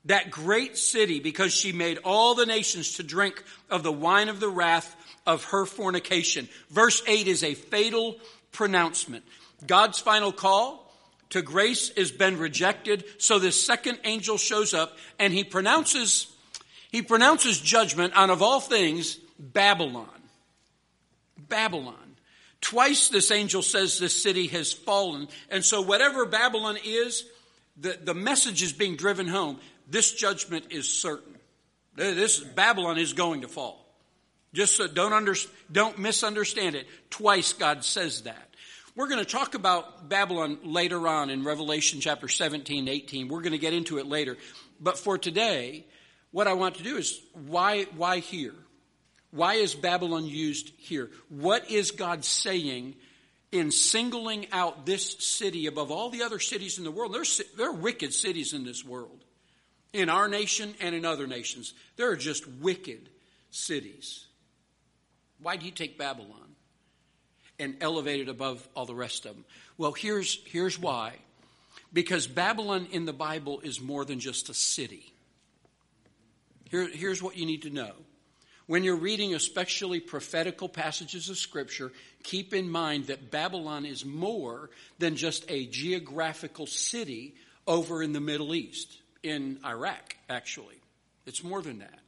That 0.06 0.30
great 0.30 0.76
city, 0.76 1.20
because 1.20 1.52
she 1.52 1.72
made 1.72 1.98
all 2.04 2.34
the 2.34 2.46
nations 2.46 2.94
to 2.94 3.02
drink 3.02 3.42
of 3.70 3.82
the 3.82 3.92
wine 3.92 4.28
of 4.28 4.40
the 4.40 4.48
wrath 4.48 4.96
of 5.26 5.44
her 5.44 5.64
fornication. 5.64 6.48
Verse 6.70 7.02
8 7.06 7.28
is 7.28 7.44
a 7.44 7.54
fatal 7.54 8.18
pronouncement. 8.50 9.24
God's 9.66 9.98
final 9.98 10.32
call 10.32 10.92
to 11.30 11.40
grace 11.40 11.92
has 11.96 12.10
been 12.10 12.38
rejected, 12.38 13.04
so 13.18 13.38
this 13.38 13.64
second 13.64 13.98
angel 14.04 14.36
shows 14.36 14.74
up 14.74 14.98
and 15.18 15.32
he 15.32 15.44
pronounces 15.44 16.26
he 16.92 17.00
pronounces 17.00 17.58
judgment 17.58 18.14
on, 18.14 18.28
of 18.28 18.42
all 18.42 18.60
things, 18.60 19.16
Babylon. 19.38 20.06
Babylon. 21.48 21.96
Twice 22.60 23.08
this 23.08 23.30
angel 23.30 23.62
says 23.62 23.98
this 23.98 24.22
city 24.22 24.46
has 24.48 24.72
fallen. 24.72 25.26
And 25.50 25.64
so, 25.64 25.80
whatever 25.80 26.26
Babylon 26.26 26.76
is, 26.84 27.24
the, 27.78 27.98
the 28.00 28.14
message 28.14 28.62
is 28.62 28.74
being 28.74 28.96
driven 28.96 29.26
home. 29.26 29.58
This 29.92 30.10
judgment 30.10 30.66
is 30.70 30.88
certain. 30.88 31.36
This 31.96 32.40
Babylon 32.40 32.96
is 32.96 33.12
going 33.12 33.42
to 33.42 33.48
fall. 33.48 33.86
Just 34.54 34.76
so 34.76 34.88
don't, 34.88 35.12
under, 35.12 35.34
don't 35.70 35.98
misunderstand 35.98 36.76
it. 36.76 36.86
Twice 37.10 37.52
God 37.52 37.84
says 37.84 38.22
that. 38.22 38.48
We're 38.96 39.08
going 39.08 39.22
to 39.22 39.30
talk 39.30 39.54
about 39.54 40.08
Babylon 40.08 40.58
later 40.64 41.06
on 41.06 41.28
in 41.28 41.44
Revelation 41.44 42.00
chapter 42.00 42.26
17, 42.26 42.88
18. 42.88 43.28
We're 43.28 43.42
going 43.42 43.52
to 43.52 43.58
get 43.58 43.74
into 43.74 43.98
it 43.98 44.06
later. 44.06 44.38
But 44.80 44.98
for 44.98 45.18
today, 45.18 45.84
what 46.30 46.46
I 46.46 46.54
want 46.54 46.76
to 46.76 46.82
do 46.82 46.96
is 46.96 47.20
why, 47.46 47.84
why 47.94 48.20
here? 48.20 48.54
Why 49.30 49.54
is 49.54 49.74
Babylon 49.74 50.24
used 50.24 50.72
here? 50.78 51.10
What 51.28 51.70
is 51.70 51.90
God 51.90 52.24
saying 52.24 52.94
in 53.50 53.70
singling 53.70 54.46
out 54.52 54.86
this 54.86 55.18
city 55.18 55.66
above 55.66 55.90
all 55.90 56.08
the 56.08 56.22
other 56.22 56.38
cities 56.38 56.78
in 56.78 56.84
the 56.84 56.90
world? 56.90 57.12
There 57.12 57.20
are, 57.20 57.56
there 57.58 57.68
are 57.68 57.74
wicked 57.74 58.14
cities 58.14 58.54
in 58.54 58.64
this 58.64 58.82
world, 58.82 59.22
in 59.92 60.08
our 60.08 60.28
nation 60.28 60.74
and 60.80 60.94
in 60.94 61.04
other 61.04 61.26
nations. 61.26 61.74
There 61.96 62.10
are 62.10 62.16
just 62.16 62.46
wicked 62.48 63.08
cities. 63.50 64.26
Why 65.40 65.56
do 65.56 65.66
you 65.66 65.72
take 65.72 65.98
Babylon 65.98 66.56
and 67.58 67.76
elevate 67.80 68.20
it 68.20 68.28
above 68.28 68.66
all 68.74 68.86
the 68.86 68.94
rest 68.94 69.26
of 69.26 69.34
them? 69.34 69.44
Well, 69.76 69.92
here's, 69.92 70.38
here's 70.46 70.78
why. 70.78 71.14
Because 71.92 72.26
Babylon 72.26 72.88
in 72.90 73.04
the 73.04 73.12
Bible 73.12 73.60
is 73.60 73.80
more 73.80 74.04
than 74.04 74.18
just 74.18 74.48
a 74.48 74.54
city. 74.54 75.12
Here, 76.70 76.88
here's 76.90 77.22
what 77.22 77.36
you 77.36 77.44
need 77.44 77.62
to 77.62 77.70
know. 77.70 77.92
When 78.66 78.84
you're 78.84 78.96
reading 78.96 79.34
especially 79.34 80.00
prophetical 80.00 80.68
passages 80.68 81.28
of 81.28 81.36
Scripture, 81.36 81.92
keep 82.22 82.54
in 82.54 82.70
mind 82.70 83.08
that 83.08 83.30
Babylon 83.30 83.84
is 83.84 84.06
more 84.06 84.70
than 84.98 85.16
just 85.16 85.44
a 85.50 85.66
geographical 85.66 86.66
city 86.66 87.34
over 87.66 88.02
in 88.02 88.12
the 88.12 88.20
Middle 88.20 88.54
East, 88.54 89.01
in 89.22 89.58
Iraq, 89.64 90.16
actually. 90.28 90.80
It's 91.26 91.44
more 91.44 91.62
than 91.62 91.78
that. 91.80 91.98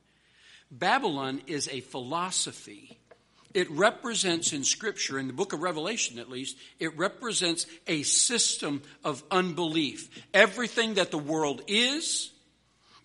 Babylon 0.70 1.42
is 1.46 1.68
a 1.68 1.81
philosophy. 1.81 2.98
It 3.53 3.70
represents 3.70 4.53
in 4.53 4.64
Scripture, 4.64 5.18
in 5.18 5.29
the 5.29 5.33
book 5.33 5.53
of 5.53 5.62
Revelation 5.62 6.18
at 6.18 6.29
least, 6.29 6.57
it 6.81 6.96
represents 6.98 7.66
a 7.87 8.03
system 8.03 8.83
of 9.05 9.22
unbelief. 9.31 10.09
Everything 10.35 10.94
that 10.94 11.12
the 11.12 11.18
world 11.18 11.62
is, 11.68 12.33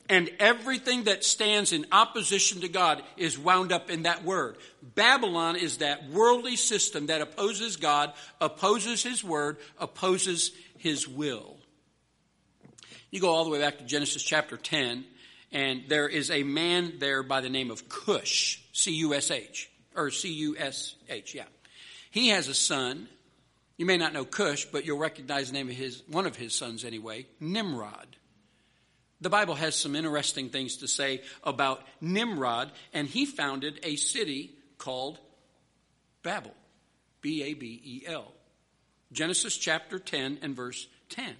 and 0.10 0.32
everything 0.40 1.04
that 1.04 1.24
stands 1.24 1.72
in 1.72 1.86
opposition 1.92 2.62
to 2.62 2.68
God 2.68 3.04
is 3.16 3.38
wound 3.38 3.72
up 3.72 3.92
in 3.92 4.04
that 4.04 4.26
word. 4.26 4.58
Babylon 4.82 5.56
is 5.56 5.78
that 5.78 6.10
worldly 6.10 6.56
system 6.56 7.06
that 7.06 7.22
opposes 7.22 7.76
God, 7.76 8.12
opposes 8.42 9.04
His 9.04 9.24
word, 9.24 9.58
opposes 9.78 10.52
His 10.80 11.08
will. 11.08 11.59
You 13.12 13.20
go 13.20 13.30
all 13.30 13.44
the 13.44 13.50
way 13.50 13.60
back 13.60 13.80
to 13.80 13.84
Genesis 13.84 14.22
chapter 14.22 14.56
10, 14.56 15.04
and 15.52 15.84
there 15.88 16.08
is 16.08 16.30
a 16.30 16.44
man 16.44 16.94
there 17.00 17.24
by 17.24 17.42
the 17.42 17.50
name 17.50 17.72
of 17.72 17.90
Cush, 17.90 18.62
C 18.72 18.92
U 18.98 19.14
S 19.16 19.32
H, 19.32 19.70
or 19.96 20.12
C 20.12 20.32
U 20.32 20.56
S 20.58 20.96
H, 21.10 21.34
yeah. 21.34 21.46
He 22.12 22.30
has 22.30 22.48
a 22.48 22.54
son. 22.54 23.08
You 23.78 23.86
may 23.86 23.98
not 23.98 24.14
know 24.14 24.26
Cush, 24.26 24.66
but 24.66 24.86
you'll 24.86 25.00
recognize 25.00 25.48
the 25.48 25.54
name 25.54 25.70
of 25.70 25.76
his, 25.76 26.04
one 26.08 26.28
of 26.28 26.36
his 26.36 26.54
sons 26.54 26.86
anyway, 26.86 27.26
Nimrod. 27.40 28.16
The 29.22 29.30
Bible 29.30 29.56
has 29.56 29.76
some 29.76 29.96
interesting 29.96 30.50
things 30.50 30.78
to 30.78 30.88
say 30.88 31.22
about 31.44 31.82
Nimrod, 32.00 32.72
and 32.94 33.08
he 33.08 33.26
founded 33.26 33.80
a 33.84 33.96
city 33.96 34.52
called 34.78 35.20
Babel. 36.24 36.54
B 37.22 37.44
A 37.44 37.54
B 37.54 37.82
E 37.84 38.04
L. 38.08 38.32
Genesis 39.12 39.58
chapter 39.58 40.00
10 40.00 40.40
and 40.42 40.56
verse 40.56 40.88
10. 41.10 41.36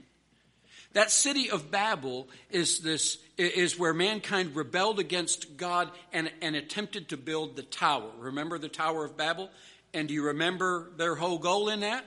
That 0.94 1.12
city 1.12 1.52
of 1.52 1.70
Babel 1.70 2.28
is 2.50 2.80
this 2.80 3.20
is 3.38 3.78
where 3.78 3.94
mankind 3.94 4.56
rebelled 4.56 5.00
against 5.00 5.56
God 5.56 5.92
and, 6.12 6.32
and 6.42 6.56
attempted 6.56 7.10
to 7.10 7.18
build 7.18 7.56
the 7.56 7.62
tower. 7.64 8.10
Remember 8.18 8.58
the 8.58 8.70
Tower 8.70 9.06
of 9.06 9.16
Babel? 9.16 9.50
And 9.94 10.08
do 10.08 10.14
you 10.14 10.26
remember 10.26 10.92
their 10.98 11.16
whole 11.16 11.38
goal 11.38 11.70
in 11.70 11.82
that? 11.82 12.06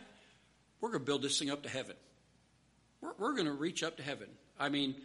We're 0.81 0.91
going 0.91 1.01
to 1.01 1.07
build 1.07 1.23
this 1.23 1.39
thing 1.39 1.51
up 1.51 1.63
to 1.63 1.69
heaven. 1.69 1.95
We're, 3.01 3.13
we're 3.19 3.33
going 3.35 3.47
to 3.47 3.53
reach 3.53 3.83
up 3.85 3.99
to 3.99 4.03
heaven. 4.03 4.29
I 4.59 4.69
mean, 4.69 4.97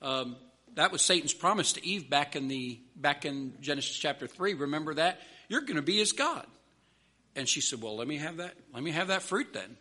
um, 0.00 0.36
that 0.74 0.92
was 0.92 1.02
Satan's 1.02 1.34
promise 1.34 1.74
to 1.74 1.86
Eve 1.86 2.08
back 2.08 2.36
in 2.36 2.48
the 2.48 2.80
back 2.96 3.24
in 3.24 3.54
Genesis 3.60 3.96
chapter 3.96 4.26
three. 4.26 4.54
Remember 4.54 4.94
that 4.94 5.20
you're 5.48 5.62
going 5.62 5.76
to 5.76 5.82
be 5.82 6.00
as 6.00 6.12
God. 6.12 6.46
And 7.34 7.46
she 7.48 7.60
said, 7.60 7.82
"Well, 7.82 7.96
let 7.96 8.08
me 8.08 8.16
have 8.16 8.38
that. 8.38 8.54
Let 8.72 8.82
me 8.82 8.92
have 8.92 9.08
that 9.08 9.22
fruit 9.22 9.52
then." 9.52 9.76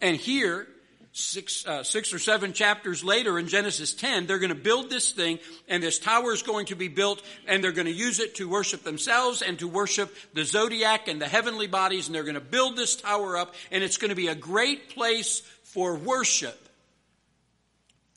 And 0.00 0.16
here, 0.16 0.66
six 1.14 1.64
uh, 1.64 1.84
six 1.84 2.12
or 2.12 2.18
seven 2.18 2.52
chapters 2.52 3.04
later 3.04 3.38
in 3.38 3.46
Genesis 3.46 3.94
ten, 3.94 4.26
they're 4.26 4.40
going 4.40 4.50
to 4.50 4.54
build 4.54 4.90
this 4.90 5.12
thing, 5.12 5.38
and 5.68 5.82
this 5.82 5.98
tower 5.98 6.32
is 6.32 6.42
going 6.42 6.66
to 6.66 6.74
be 6.74 6.88
built, 6.88 7.22
and 7.46 7.62
they're 7.62 7.72
going 7.72 7.86
to 7.86 7.92
use 7.92 8.18
it 8.18 8.34
to 8.34 8.48
worship 8.48 8.82
themselves 8.82 9.40
and 9.40 9.58
to 9.60 9.68
worship 9.68 10.14
the 10.34 10.44
zodiac 10.44 11.08
and 11.08 11.22
the 11.22 11.28
heavenly 11.28 11.68
bodies, 11.68 12.06
and 12.06 12.14
they're 12.14 12.24
going 12.24 12.34
to 12.34 12.40
build 12.40 12.76
this 12.76 12.96
tower 12.96 13.36
up, 13.36 13.54
and 13.70 13.82
it's 13.82 13.96
going 13.96 14.10
to 14.10 14.16
be 14.16 14.28
a 14.28 14.34
great 14.34 14.90
place 14.90 15.40
for 15.62 15.94
worship, 15.94 16.58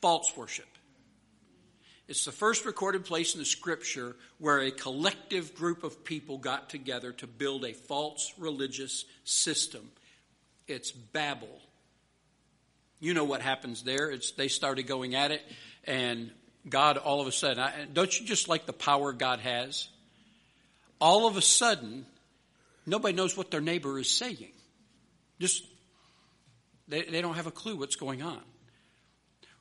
false 0.01 0.35
worship. 0.35 0.65
It's 2.07 2.25
the 2.25 2.31
first 2.31 2.65
recorded 2.65 3.05
place 3.05 3.35
in 3.35 3.39
the 3.39 3.45
scripture 3.45 4.15
where 4.39 4.59
a 4.59 4.71
collective 4.71 5.53
group 5.53 5.83
of 5.83 6.03
people 6.03 6.37
got 6.37 6.69
together 6.69 7.11
to 7.13 7.27
build 7.27 7.63
a 7.63 7.73
false 7.73 8.33
religious 8.39 9.05
system. 9.23 9.91
It's 10.67 10.89
Babel. 10.89 11.61
You 12.99 13.13
know 13.13 13.25
what 13.25 13.41
happens 13.41 13.83
there. 13.83 14.09
It's, 14.09 14.31
they 14.31 14.47
started 14.47 14.87
going 14.87 15.15
at 15.15 15.31
it, 15.31 15.41
and 15.83 16.31
God 16.67 16.97
all 16.97 17.21
of 17.21 17.27
a 17.27 17.31
sudden, 17.31 17.59
I, 17.59 17.85
don't 17.91 18.19
you 18.19 18.25
just 18.25 18.47
like 18.47 18.65
the 18.65 18.73
power 18.73 19.13
God 19.13 19.39
has? 19.39 19.87
All 20.99 21.27
of 21.27 21.37
a 21.37 21.41
sudden, 21.41 22.05
nobody 22.85 23.15
knows 23.15 23.37
what 23.37 23.51
their 23.51 23.61
neighbor 23.61 23.99
is 23.99 24.09
saying. 24.09 24.51
Just, 25.39 25.63
they, 26.87 27.03
they 27.03 27.21
don't 27.21 27.35
have 27.35 27.47
a 27.47 27.51
clue 27.51 27.75
what's 27.75 27.95
going 27.95 28.23
on. 28.23 28.41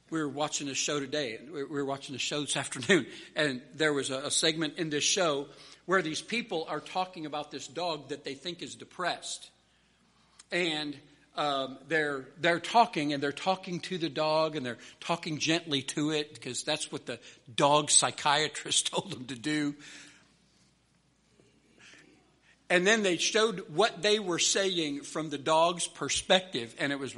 We 0.09 0.21
were 0.21 0.29
watching 0.29 0.69
a 0.69 0.75
show 0.75 1.01
today, 1.01 1.39
we 1.53 1.65
were 1.65 1.85
watching 1.85 2.15
a 2.15 2.19
show 2.19 2.41
this 2.41 2.57
afternoon, 2.57 3.07
and 3.35 3.61
there 3.75 3.93
was 3.93 4.11
a, 4.11 4.19
a 4.19 4.31
segment 4.31 4.79
in 4.79 4.89
this 4.89 5.05
show 5.05 5.47
where 5.85 6.01
these 6.01 6.23
people 6.23 6.67
are 6.69 6.81
talking 6.81 7.27
about 7.27 7.51
this 7.51 7.67
dog 7.67 8.09
that 8.09 8.25
they 8.25 8.35
think 8.35 8.63
is 8.63 8.75
depressed. 8.75 9.51
And 10.51 10.97
um, 11.37 11.79
they're 11.89 12.27
they're 12.41 12.61
talking 12.61 13.13
and 13.13 13.23
they're 13.23 13.33
talking 13.33 13.81
to 13.81 13.99
the 13.99 14.09
dog 14.09 14.57
and 14.57 14.65
they're 14.65 14.79
talking 15.01 15.39
gently 15.39 15.83
to 15.83 16.11
it 16.11 16.35
because 16.35 16.63
that's 16.63 16.91
what 16.91 17.07
the 17.07 17.19
dog 17.55 17.91
psychiatrist 17.91 18.87
told 18.93 19.11
them 19.11 19.25
to 19.27 19.35
do. 19.35 19.75
And 22.69 22.85
then 22.85 23.05
they 23.05 23.17
showed 23.17 23.61
what 23.75 24.03
they 24.03 24.19
were 24.19 24.41
saying 24.41 25.03
from 25.03 25.31
the 25.31 25.39
dog's 25.39 25.87
perspective, 25.87 26.75
and 26.81 26.91
it 26.91 26.99
was 26.99 27.15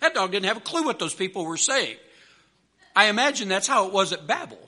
that 0.00 0.14
dog 0.14 0.30
didn't 0.30 0.44
have 0.44 0.58
a 0.58 0.60
clue 0.60 0.84
what 0.84 0.98
those 0.98 1.14
people 1.14 1.46
were 1.46 1.56
saying. 1.56 1.96
I 2.94 3.06
imagine 3.06 3.48
that's 3.48 3.66
how 3.66 3.86
it 3.86 3.94
was 3.94 4.12
at 4.12 4.26
Babel 4.26 4.58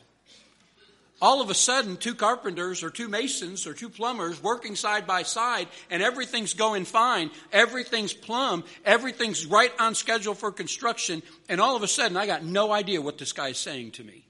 all 1.23 1.41
of 1.41 1.49
a 1.49 1.55
sudden 1.55 1.97
two 1.97 2.15
carpenters 2.15 2.83
or 2.83 2.91
two 2.91 3.09
masons 3.09 3.67
or 3.67 3.75
two 3.75 3.89
plumbers 3.89 4.43
working 4.43 4.77
side 4.77 5.07
by 5.07 5.23
side 5.23 5.69
and 5.91 6.03
everything's 6.03 6.55
going 6.55 6.85
fine. 6.85 7.31
Everything's 7.53 8.13
plumb. 8.13 8.65
Everything's 8.85 9.47
right 9.47 9.73
on 9.79 9.95
schedule 9.95 10.35
for 10.35 10.51
construction. 10.51 11.23
And 11.49 11.61
all 11.61 11.77
of 11.77 11.83
a 11.83 11.89
sudden 11.89 12.17
i 12.17 12.27
got 12.27 12.45
no 12.45 12.73
idea 12.73 13.01
what 13.01 13.19
this 13.19 13.33
guy 13.33 13.49
is 13.49 13.59
saying 13.59 13.93
to 13.93 14.05
me. 14.05 14.27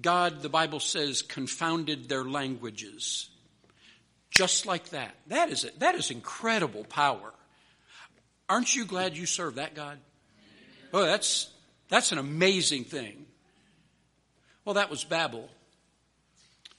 God 0.00 0.40
the 0.40 0.48
bible 0.48 0.80
says 0.80 1.22
confounded 1.22 2.08
their 2.08 2.24
languages. 2.24 3.30
Just 4.30 4.66
like 4.66 4.90
that. 4.90 5.14
That 5.26 5.50
is 5.50 5.64
it 5.64 5.80
that 5.80 5.96
is 5.96 6.10
incredible 6.10 6.84
power. 6.84 7.34
Aren't 8.48 8.74
you 8.74 8.84
glad 8.84 9.16
you 9.16 9.26
serve 9.26 9.56
that 9.56 9.74
god? 9.74 9.98
Oh 10.92 11.04
that's 11.04 11.50
that's 11.88 12.12
an 12.12 12.18
amazing 12.18 12.84
thing 12.84 13.26
well, 14.64 14.74
that 14.74 14.90
was 14.90 15.04
Babel. 15.04 15.48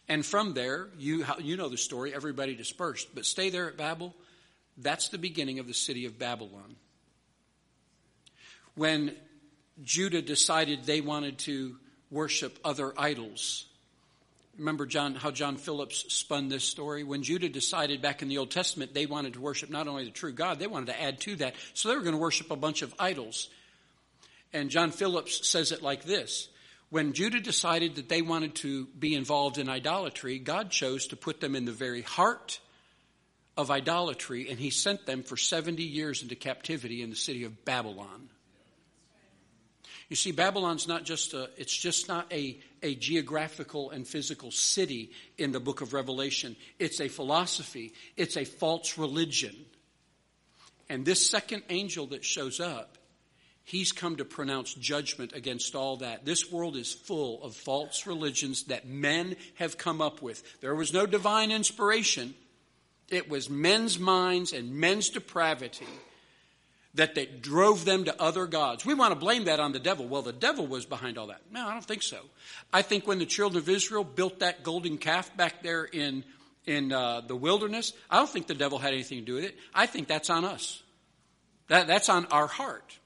And 0.08 0.26
from 0.26 0.54
there, 0.54 0.88
you, 0.98 1.26
you 1.40 1.58
know 1.58 1.70
the 1.70 1.78
story, 1.78 2.14
everybody 2.14 2.56
dispersed. 2.56 3.14
But 3.14 3.26
stay 3.26 3.50
there 3.50 3.68
at 3.68 3.78
Babel. 3.78 4.14
That's 4.78 5.10
the 5.10 5.18
beginning 5.18 5.60
of 5.60 5.68
the 5.68 5.74
city 5.74 6.06
of 6.06 6.20
Babylon. 6.20 6.76
When 8.76 9.16
Judah 9.84 10.22
decided 10.22 10.84
they 10.84 11.02
wanted 11.02 11.38
to 11.40 11.78
worship 12.12 12.60
other 12.64 12.94
idols, 12.98 13.66
remember 14.58 14.86
John, 14.86 15.16
how 15.16 15.32
John 15.32 15.56
Phillips 15.56 16.14
spun 16.14 16.50
this 16.50 16.66
story? 16.66 17.04
When 17.04 17.24
Judah 17.24 17.50
decided 17.50 18.02
back 18.02 18.22
in 18.22 18.28
the 18.28 18.38
Old 18.38 18.52
Testament 18.52 18.94
they 18.94 19.06
wanted 19.06 19.34
to 19.34 19.42
worship 19.42 19.70
not 19.70 19.88
only 19.88 20.06
the 20.06 20.12
true 20.12 20.34
God, 20.34 20.60
they 20.60 20.68
wanted 20.68 20.88
to 20.88 21.02
add 21.02 21.22
to 21.22 21.36
that. 21.38 21.56
So 21.74 21.90
they 21.90 21.96
were 21.96 22.02
going 22.02 22.16
to 22.16 22.22
worship 22.22 22.52
a 22.52 22.56
bunch 22.56 22.82
of 22.82 22.94
idols. 23.00 23.50
And 24.54 24.70
John 24.70 24.92
Phillips 24.92 25.48
says 25.48 25.72
it 25.72 25.82
like 25.82 26.04
this 26.04 26.50
when 26.96 27.12
Judah 27.12 27.42
decided 27.42 27.96
that 27.96 28.08
they 28.08 28.22
wanted 28.22 28.56
to 28.56 28.86
be 28.86 29.16
involved 29.16 29.58
in 29.58 29.68
idolatry, 29.68 30.40
God 30.40 30.70
chose 30.70 31.08
to 31.08 31.18
put 31.18 31.42
them 31.42 31.54
in 31.54 31.66
the 31.66 31.74
very 31.74 32.02
heart 32.02 32.62
of 33.58 33.70
idolatry, 33.70 34.50
and 34.50 34.58
he 34.58 34.70
sent 34.70 35.06
them 35.06 35.22
for 35.22 35.36
70 35.36 35.84
years 35.84 36.24
into 36.24 36.36
captivity 36.36 37.02
in 37.02 37.10
the 37.10 37.18
city 37.18 37.44
of 37.44 37.66
Babylon. 37.66 38.30
You 40.08 40.16
see, 40.16 40.32
Babylon's 40.32 40.88
not 40.88 41.04
just 41.04 41.34
a, 41.34 41.50
it's 41.58 41.76
just 41.76 42.08
not 42.08 42.32
a, 42.32 42.62
a 42.82 42.96
geographical 42.96 43.92
and 43.92 44.08
physical 44.08 44.50
city 44.52 45.12
in 45.38 45.52
the 45.52 45.60
book 45.60 45.82
of 45.82 45.92
Revelation. 45.92 46.56
It's 46.80 47.02
a 47.02 47.10
philosophy. 47.10 47.92
It's 48.16 48.38
a 48.38 48.46
false 48.46 48.98
religion. 48.98 49.66
And 50.88 51.04
this 51.04 51.30
second 51.30 51.64
angel 51.70 52.08
that 52.08 52.24
shows 52.24 52.62
up 52.62 52.98
He's 53.66 53.92
come 53.92 54.18
to 54.18 54.26
pronounce 54.26 54.76
judgment 54.76 55.34
against 55.34 55.74
all 55.74 55.98
that. 55.98 56.24
This 56.24 56.52
world 56.52 56.78
is 56.78 56.94
full 56.94 57.44
of 57.44 57.56
false 57.56 58.06
religions 58.06 58.66
that 58.66 58.88
men 58.88 59.36
have 59.56 59.76
come 59.78 60.02
up 60.02 60.22
with. 60.22 60.62
There 60.62 60.76
was 60.76 60.94
no 60.94 61.08
divine 61.08 61.52
inspiration. 61.52 62.36
It 63.10 63.28
was 63.28 63.50
men's 63.50 63.98
minds 63.98 64.54
and 64.54 64.76
men's 64.76 65.10
depravity 65.10 65.88
that 66.94 67.16
they 67.16 67.26
drove 67.26 67.86
them 67.86 68.06
to 68.06 68.22
other 68.22 68.46
gods. 68.46 68.86
We 68.86 68.94
want 68.94 69.14
to 69.14 69.20
blame 69.20 69.46
that 69.46 69.60
on 69.60 69.72
the 69.72 69.80
devil. 69.80 70.08
Well, 70.08 70.22
the 70.22 70.32
devil 70.32 70.68
was 70.68 70.86
behind 70.86 71.18
all 71.18 71.28
that. 71.28 71.42
No, 71.52 71.68
I 71.68 71.74
don't 71.74 71.84
think 71.84 72.04
so. 72.04 72.20
I 72.72 72.84
think 72.84 73.08
when 73.08 73.18
the 73.18 73.26
children 73.26 73.62
of 73.62 73.68
Israel 73.68 74.04
built 74.04 74.40
that 74.40 74.64
golden 74.64 75.00
calf 75.00 75.36
back 75.36 75.64
there 75.64 75.84
in 75.84 76.24
in 76.66 76.92
uh, 76.92 77.22
the 77.22 77.36
wilderness, 77.36 77.94
I 78.10 78.18
don't 78.18 78.30
think 78.30 78.48
the 78.48 78.56
devil 78.56 78.80
had 78.80 78.94
anything 78.94 79.20
to 79.20 79.26
do 79.26 79.36
with 79.36 79.44
it. 79.44 79.56
I 79.74 79.86
think 79.86 80.08
that's 80.08 80.32
on 80.32 80.46
us. 80.46 80.82
That, 81.68 81.86
that's 81.86 82.10
on 82.10 82.26
our 82.28 82.48
heart. 82.48 82.98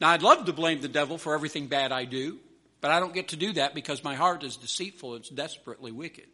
Now, 0.00 0.10
I'd 0.10 0.22
love 0.22 0.44
to 0.44 0.52
blame 0.52 0.80
the 0.80 0.88
devil 0.88 1.18
for 1.18 1.34
everything 1.34 1.66
bad 1.66 1.90
I 1.90 2.04
do, 2.04 2.38
but 2.80 2.90
I 2.90 3.00
don't 3.00 3.14
get 3.14 3.28
to 3.28 3.36
do 3.36 3.52
that 3.54 3.74
because 3.74 4.04
my 4.04 4.14
heart 4.14 4.44
is 4.44 4.56
deceitful, 4.56 5.16
it's 5.16 5.28
desperately 5.28 5.90
wicked. 5.90 6.26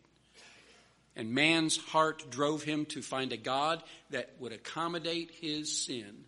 And 1.17 1.33
man's 1.33 1.77
heart 1.77 2.31
drove 2.31 2.65
him 2.65 2.87
to 2.87 3.01
find 3.01 3.33
a 3.33 3.37
God 3.37 3.83
that 4.11 4.31
would 4.41 4.53
accommodate 4.53 5.31
his 5.41 5.73
sin. 5.73 6.25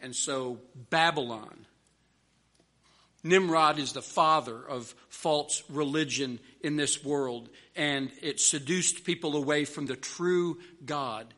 And 0.00 0.16
so, 0.16 0.58
Babylon. 0.90 1.66
Nimrod 3.22 3.78
is 3.78 3.92
the 3.92 4.02
father 4.02 4.62
of 4.62 4.94
false 5.08 5.62
religion 5.70 6.40
in 6.60 6.76
this 6.76 7.02
world, 7.02 7.48
and 7.74 8.10
it 8.20 8.38
seduced 8.38 9.04
people 9.04 9.34
away 9.34 9.64
from 9.64 9.86
the 9.86 9.96
true 9.96 10.58
God. 10.84 11.32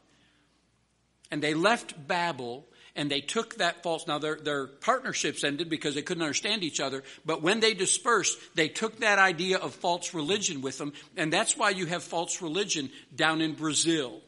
And 1.30 1.40
they 1.40 1.54
left 1.54 2.08
Babel 2.08 2.66
and 2.96 3.10
they 3.10 3.20
took 3.20 3.58
that 3.58 3.82
false, 3.82 4.06
now 4.06 4.18
their, 4.18 4.36
their 4.36 4.66
partnerships 4.66 5.44
ended 5.44 5.68
because 5.68 5.94
they 5.94 6.02
couldn't 6.02 6.22
understand 6.22 6.64
each 6.64 6.80
other, 6.80 7.04
but 7.24 7.42
when 7.42 7.60
they 7.60 7.74
dispersed, 7.74 8.38
they 8.54 8.68
took 8.68 9.00
that 9.00 9.18
idea 9.18 9.58
of 9.58 9.74
false 9.74 10.14
religion 10.14 10.62
with 10.62 10.78
them, 10.78 10.92
and 11.16 11.32
that's 11.32 11.56
why 11.56 11.70
you 11.70 11.86
have 11.86 12.02
false 12.02 12.42
religion 12.42 12.90
down 13.14 13.40
in 13.40 13.52
Brazil, 13.52 14.20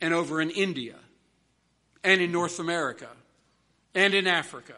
and 0.00 0.14
over 0.14 0.40
in 0.40 0.50
India, 0.50 0.96
and 2.02 2.20
in 2.20 2.32
North 2.32 2.60
America, 2.60 3.08
and 3.94 4.14
in 4.14 4.26
Africa. 4.26 4.74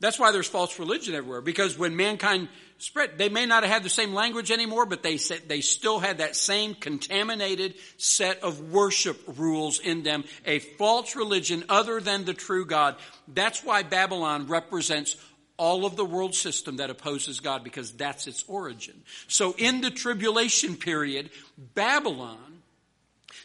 That's 0.00 0.18
why 0.18 0.32
there's 0.32 0.48
false 0.48 0.78
religion 0.78 1.14
everywhere, 1.14 1.40
because 1.40 1.78
when 1.78 1.96
mankind 1.96 2.48
spread. 2.78 3.18
They 3.18 3.28
may 3.28 3.46
not 3.46 3.64
have 3.64 3.72
had 3.72 3.82
the 3.82 3.90
same 3.90 4.14
language 4.14 4.50
anymore, 4.50 4.86
but 4.86 5.02
they 5.02 5.16
said 5.16 5.42
they 5.46 5.60
still 5.60 5.98
had 5.98 6.18
that 6.18 6.36
same 6.36 6.74
contaminated 6.74 7.74
set 7.96 8.42
of 8.42 8.72
worship 8.72 9.20
rules 9.36 9.80
in 9.80 10.02
them, 10.02 10.24
a 10.46 10.60
false 10.60 11.14
religion 11.16 11.64
other 11.68 12.00
than 12.00 12.24
the 12.24 12.34
true 12.34 12.64
God. 12.64 12.96
That's 13.26 13.64
why 13.64 13.82
Babylon 13.82 14.46
represents 14.46 15.16
all 15.56 15.84
of 15.84 15.96
the 15.96 16.04
world 16.04 16.36
system 16.36 16.76
that 16.76 16.88
opposes 16.88 17.40
God 17.40 17.64
because 17.64 17.90
that's 17.90 18.28
its 18.28 18.44
origin. 18.46 19.02
So 19.26 19.54
in 19.58 19.80
the 19.80 19.90
tribulation 19.90 20.76
period, 20.76 21.30
Babylon 21.74 22.62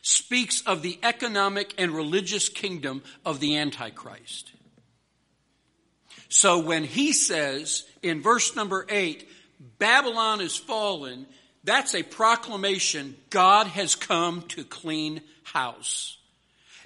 speaks 0.03 0.61
of 0.61 0.83
the 0.83 0.99
economic 1.01 1.73
and 1.79 1.91
religious 1.91 2.49
kingdom 2.49 3.01
of 3.25 3.39
the 3.39 3.57
Antichrist. 3.57 4.51
So 6.33 6.57
when 6.57 6.83
he 6.83 7.13
says 7.13 7.83
in 8.01 8.23
verse 8.23 8.55
number 8.55 8.87
eight, 8.89 9.29
Babylon 9.77 10.41
is 10.41 10.57
fallen, 10.57 11.27
that's 11.63 11.93
a 11.93 12.01
proclamation 12.01 13.15
God 13.29 13.67
has 13.67 13.93
come 13.93 14.41
to 14.49 14.63
clean 14.63 15.21
house. 15.43 16.17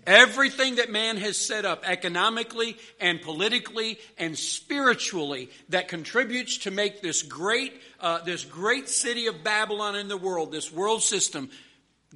Everything 0.06 0.76
that 0.76 0.92
man 0.92 1.16
has 1.16 1.38
set 1.38 1.64
up 1.64 1.88
economically 1.88 2.76
and 3.00 3.22
politically 3.22 4.00
and 4.18 4.38
spiritually 4.38 5.50
that 5.70 5.88
contributes 5.88 6.58
to 6.60 6.72
make 6.72 7.02
this 7.02 7.24
great, 7.24 7.72
uh, 8.02 8.20
this 8.26 8.44
great 8.44 8.90
city 8.90 9.28
of 9.28 9.46
Babylon 9.46 9.96
in 9.96 10.10
the 10.10 10.18
world, 10.18 10.52
this 10.52 10.74
world 10.74 11.04
system, 11.04 11.50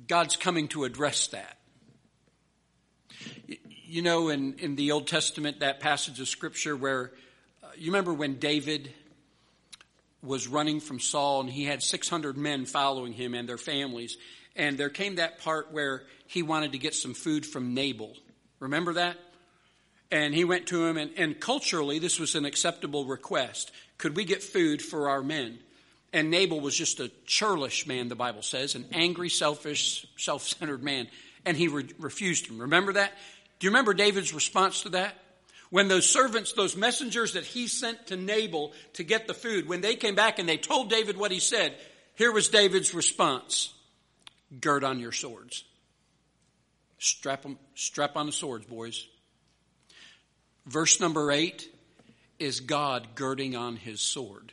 God's 0.06 0.36
coming 0.36 0.68
to 0.68 0.84
address 0.84 1.28
that. 1.28 1.58
You 3.88 4.02
know, 4.02 4.28
in, 4.28 4.56
in 4.56 4.76
the 4.76 4.92
Old 4.92 5.08
Testament, 5.08 5.62
that 5.62 5.80
passage 5.80 6.20
of 6.20 6.28
Scripture 6.28 6.76
where 6.76 7.12
you 7.82 7.88
remember 7.88 8.14
when 8.14 8.36
David 8.36 8.94
was 10.22 10.48
running 10.48 10.80
from 10.80 11.00
Saul 11.00 11.42
and 11.42 11.50
he 11.50 11.66
had 11.66 11.82
600 11.82 12.38
men 12.38 12.66
following 12.66 13.12
him 13.12 13.34
and 13.34 13.50
their 13.50 13.58
families. 13.58 14.18
And 14.56 14.78
there 14.78 14.90
came 14.90 15.16
that 15.16 15.40
part 15.40 15.72
where 15.72 16.04
he 16.28 16.44
wanted 16.44 16.74
to 16.74 16.78
get 16.78 16.94
some 16.94 17.16
food 17.16 17.44
from 17.44 17.74
Nabal. 17.74 18.16
Remember 18.60 18.94
that? 18.94 19.18
And 20.12 20.36
he 20.36 20.46
went 20.46 20.68
to 20.68 20.86
him, 20.86 20.98
and, 20.98 21.10
and 21.18 21.40
culturally, 21.40 21.98
this 21.98 22.20
was 22.20 22.36
an 22.36 22.46
acceptable 22.46 23.06
request. 23.06 23.72
Could 23.98 24.16
we 24.16 24.26
get 24.26 24.44
food 24.44 24.82
for 24.82 25.10
our 25.10 25.24
men? 25.24 25.58
And 26.14 26.30
Nabal 26.30 26.60
was 26.60 26.78
just 26.78 27.00
a 27.00 27.10
churlish 27.26 27.88
man, 27.88 28.10
the 28.10 28.16
Bible 28.16 28.44
says, 28.44 28.76
an 28.76 28.86
angry, 28.92 29.30
selfish, 29.30 30.06
self 30.18 30.44
centered 30.44 30.84
man. 30.84 31.08
and 31.46 31.58
he 31.58 31.68
re- 31.68 31.88
refused 31.98 32.46
him. 32.46 32.60
Remember 32.60 32.94
that? 32.94 33.14
Do 33.60 33.66
you 33.66 33.72
remember 33.72 33.96
David's 33.96 34.34
response 34.34 34.84
to 34.84 34.90
that? 34.90 35.16
When 35.72 35.88
those 35.88 36.08
servants, 36.08 36.54
those 36.54 36.76
messengers 36.76 37.34
that 37.34 37.46
he 37.46 37.68
sent 37.68 38.08
to 38.08 38.18
Nabal 38.18 38.74
to 38.94 39.04
get 39.04 39.26
the 39.26 39.34
food, 39.34 39.68
when 39.68 39.82
they 39.82 39.96
came 39.96 40.16
back 40.16 40.38
and 40.38 40.48
they 40.48 40.58
told 40.58 40.90
David 40.90 41.18
what 41.18 41.32
he 41.32 41.40
said, 41.40 41.74
here 42.16 42.32
was 42.32 42.50
David's 42.50 42.94
response 42.94 43.74
Gird 44.60 44.84
on 44.84 45.00
your 45.00 45.14
swords. 45.14 45.64
Strap, 47.00 47.44
them, 47.44 47.58
strap 47.74 48.18
on 48.18 48.26
the 48.26 48.32
swords, 48.34 48.66
boys. 48.66 49.08
Verse 50.66 51.00
number 51.00 51.32
eight 51.32 51.74
is 52.38 52.60
God 52.60 53.16
girding 53.16 53.56
on 53.56 53.78
his 53.78 54.02
sword. 54.02 54.52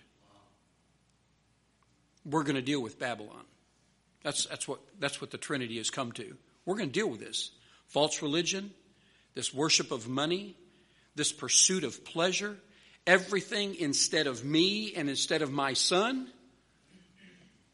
We're 2.25 2.45
going 2.45 2.57
to 2.57 2.63
deal 2.63 2.81
with 2.81 2.99
Babylon. 2.99 3.45
That's, 4.23 4.47
that's, 4.47 4.69
what, 4.69 4.81
that's 5.01 5.21
what 5.21 5.31
the 5.31 5.39
Trinity 5.39 5.79
has 5.79 5.91
come 5.91 6.13
to. 6.13 6.37
We're 6.65 6.77
going 6.77 6.91
to 6.91 6.93
deal 6.93 7.11
with 7.11 7.21
this. 7.21 7.51
False 7.87 8.23
religion, 8.23 8.71
this 9.35 9.53
worship 9.53 9.91
of 9.91 10.09
money, 10.09 10.55
this 11.19 11.33
pursuit 11.33 11.85
of 11.85 12.03
pleasure, 12.07 12.57
everything 13.07 13.75
instead 13.75 14.27
of 14.27 14.43
me 14.43 14.95
and 14.95 15.11
instead 15.11 15.43
of 15.43 15.53
my 15.53 15.75
son. 15.75 16.29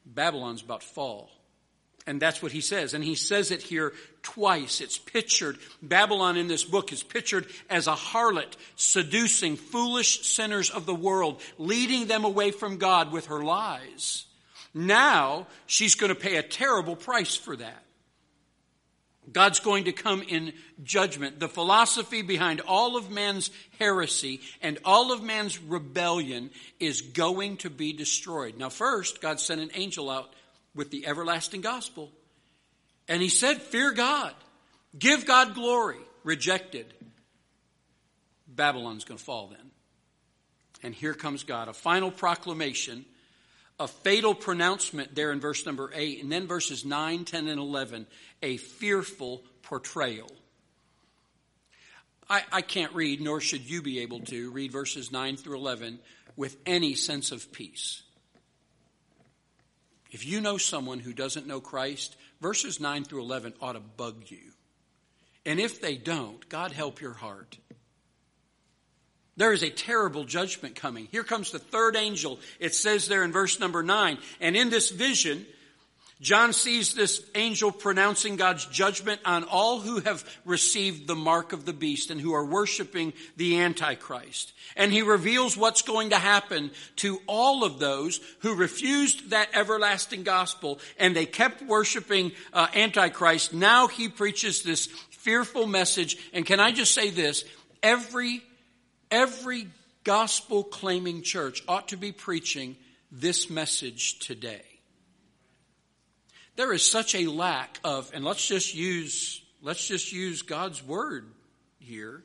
Babylon's 0.04 0.62
about 0.62 0.80
to 0.80 0.86
fall. 0.88 1.30
And 2.06 2.20
that's 2.20 2.42
what 2.42 2.52
he 2.52 2.60
says. 2.60 2.92
And 2.92 3.02
he 3.02 3.14
says 3.14 3.50
it 3.50 3.62
here 3.62 3.94
twice. 4.22 4.80
It's 4.80 4.98
pictured, 4.98 5.58
Babylon 5.80 6.36
in 6.36 6.48
this 6.48 6.64
book 6.64 6.92
is 6.92 7.02
pictured 7.02 7.46
as 7.70 7.86
a 7.86 7.94
harlot 7.94 8.52
seducing 8.76 9.56
foolish 9.56 10.26
sinners 10.26 10.68
of 10.70 10.84
the 10.84 10.94
world, 10.94 11.40
leading 11.56 12.06
them 12.06 12.24
away 12.24 12.50
from 12.50 12.76
God 12.76 13.10
with 13.10 13.26
her 13.26 13.42
lies. 13.42 14.26
Now 14.74 15.46
she's 15.66 15.94
going 15.94 16.12
to 16.12 16.20
pay 16.20 16.36
a 16.36 16.42
terrible 16.42 16.96
price 16.96 17.36
for 17.36 17.56
that. 17.56 17.83
God's 19.32 19.60
going 19.60 19.84
to 19.84 19.92
come 19.92 20.22
in 20.22 20.52
judgment. 20.82 21.40
The 21.40 21.48
philosophy 21.48 22.22
behind 22.22 22.60
all 22.60 22.96
of 22.96 23.10
man's 23.10 23.50
heresy 23.78 24.40
and 24.60 24.78
all 24.84 25.12
of 25.12 25.22
man's 25.22 25.60
rebellion 25.60 26.50
is 26.78 27.00
going 27.00 27.58
to 27.58 27.70
be 27.70 27.92
destroyed. 27.92 28.58
Now, 28.58 28.68
first, 28.68 29.20
God 29.20 29.40
sent 29.40 29.60
an 29.60 29.70
angel 29.74 30.10
out 30.10 30.32
with 30.74 30.90
the 30.90 31.06
everlasting 31.06 31.60
gospel. 31.60 32.10
And 33.08 33.22
he 33.22 33.28
said, 33.28 33.62
Fear 33.62 33.92
God, 33.92 34.34
give 34.98 35.26
God 35.26 35.54
glory. 35.54 35.98
Rejected. 36.22 36.86
Babylon's 38.48 39.04
going 39.04 39.18
to 39.18 39.24
fall 39.24 39.48
then. 39.48 39.70
And 40.82 40.94
here 40.94 41.14
comes 41.14 41.44
God, 41.44 41.68
a 41.68 41.72
final 41.72 42.10
proclamation, 42.10 43.04
a 43.78 43.88
fatal 43.88 44.34
pronouncement 44.34 45.14
there 45.14 45.32
in 45.32 45.40
verse 45.40 45.66
number 45.66 45.90
8, 45.92 46.22
and 46.22 46.30
then 46.30 46.46
verses 46.46 46.84
9, 46.84 47.24
10, 47.24 47.48
and 47.48 47.60
11, 47.60 48.06
a 48.42 48.56
fearful 48.56 49.42
portrayal. 49.62 50.30
I, 52.28 52.42
I 52.52 52.62
can't 52.62 52.94
read, 52.94 53.20
nor 53.20 53.40
should 53.40 53.68
you 53.68 53.82
be 53.82 54.00
able 54.00 54.20
to, 54.20 54.50
read 54.50 54.72
verses 54.72 55.12
9 55.12 55.36
through 55.36 55.58
11 55.58 55.98
with 56.36 56.56
any 56.64 56.94
sense 56.94 57.32
of 57.32 57.52
peace. 57.52 58.02
If 60.10 60.24
you 60.24 60.40
know 60.40 60.58
someone 60.58 61.00
who 61.00 61.12
doesn't 61.12 61.46
know 61.46 61.60
Christ, 61.60 62.16
verses 62.40 62.80
9 62.80 63.04
through 63.04 63.22
11 63.22 63.54
ought 63.60 63.72
to 63.72 63.80
bug 63.80 64.24
you. 64.28 64.52
And 65.44 65.60
if 65.60 65.80
they 65.80 65.96
don't, 65.96 66.48
God 66.48 66.72
help 66.72 67.00
your 67.00 67.12
heart. 67.12 67.58
There 69.36 69.52
is 69.52 69.62
a 69.62 69.70
terrible 69.70 70.24
judgment 70.24 70.76
coming. 70.76 71.08
Here 71.10 71.24
comes 71.24 71.50
the 71.50 71.58
third 71.58 71.96
angel. 71.96 72.38
It 72.60 72.74
says 72.74 73.08
there 73.08 73.24
in 73.24 73.32
verse 73.32 73.58
number 73.58 73.82
9. 73.82 74.18
And 74.40 74.56
in 74.56 74.70
this 74.70 74.90
vision, 74.90 75.44
John 76.20 76.52
sees 76.52 76.94
this 76.94 77.22
angel 77.34 77.72
pronouncing 77.72 78.36
God's 78.36 78.64
judgment 78.66 79.20
on 79.24 79.44
all 79.44 79.80
who 79.80 80.00
have 80.00 80.24
received 80.44 81.06
the 81.06 81.16
mark 81.16 81.52
of 81.52 81.64
the 81.64 81.72
beast 81.72 82.10
and 82.10 82.20
who 82.20 82.32
are 82.32 82.44
worshiping 82.44 83.12
the 83.36 83.60
Antichrist. 83.60 84.52
And 84.76 84.92
he 84.92 85.02
reveals 85.02 85.56
what's 85.56 85.82
going 85.82 86.10
to 86.10 86.18
happen 86.18 86.70
to 86.96 87.20
all 87.26 87.64
of 87.64 87.80
those 87.80 88.20
who 88.40 88.54
refused 88.54 89.30
that 89.30 89.50
everlasting 89.52 90.22
gospel 90.22 90.78
and 90.98 91.14
they 91.14 91.26
kept 91.26 91.60
worshiping 91.62 92.32
uh, 92.52 92.68
Antichrist. 92.74 93.52
Now 93.52 93.88
he 93.88 94.08
preaches 94.08 94.62
this 94.62 94.86
fearful 95.10 95.66
message. 95.66 96.16
And 96.32 96.46
can 96.46 96.60
I 96.60 96.70
just 96.70 96.94
say 96.94 97.10
this? 97.10 97.44
Every, 97.82 98.42
every 99.10 99.68
gospel 100.04 100.62
claiming 100.62 101.22
church 101.22 101.62
ought 101.66 101.88
to 101.88 101.96
be 101.96 102.12
preaching 102.12 102.76
this 103.10 103.48
message 103.48 104.18
today. 104.18 104.62
There 106.56 106.72
is 106.72 106.88
such 106.88 107.14
a 107.14 107.26
lack 107.26 107.80
of, 107.82 108.10
and 108.14 108.24
let's 108.24 108.46
just 108.46 108.74
use, 108.74 109.42
let's 109.62 109.86
just 109.86 110.12
use 110.12 110.42
God's 110.42 110.82
word 110.82 111.26
here. 111.78 112.22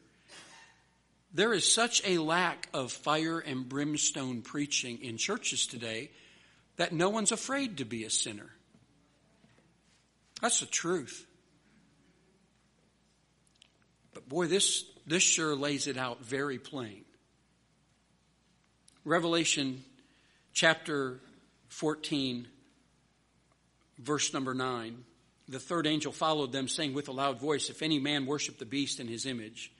There 1.33 1.53
is 1.53 1.71
such 1.71 2.01
a 2.05 2.17
lack 2.17 2.67
of 2.73 2.91
fire 2.91 3.39
and 3.39 3.67
brimstone 3.67 4.41
preaching 4.41 4.99
in 5.01 5.17
churches 5.17 5.67
today 5.67 6.11
that 6.77 6.93
no 6.93 7.09
one's 7.09 7.31
afraid 7.31 7.77
to 7.77 7.85
be 7.85 8.03
a 8.03 8.09
sinner. 8.09 8.49
That's 10.41 10.59
the 10.59 10.65
truth. 10.65 11.25
But 14.13 14.27
boy, 14.27 14.47
this, 14.47 14.85
this 15.09 15.23
sure 15.23 15.55
lays 15.55 15.87
it 15.87 15.97
out 15.97 16.23
very 16.23 16.59
plain. 16.59 17.03
Revelation 19.03 19.83
chapter 20.53 21.19
14 21.69 22.47
verse 23.99 24.33
number 24.33 24.53
9. 24.53 25.03
The 25.47 25.59
third 25.59 25.87
angel 25.87 26.11
followed 26.11 26.51
them, 26.51 26.67
saying 26.67 26.93
with 26.93 27.07
a 27.07 27.11
loud 27.11 27.39
voice, 27.39 27.69
If 27.69 27.81
any 27.81 27.99
man 27.99 28.25
worship 28.25 28.57
the 28.59 28.65
beast 28.65 28.99
in 28.99 29.07
his 29.07 29.25
image, 29.25 29.71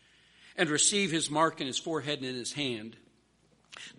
and 0.58 0.70
receive 0.70 1.12
his 1.12 1.30
mark 1.30 1.62
in 1.62 1.68
his 1.68 1.78
forehead 1.78 2.20
and 2.20 2.28
in 2.28 2.36
his 2.36 2.54
hand, 2.54 2.98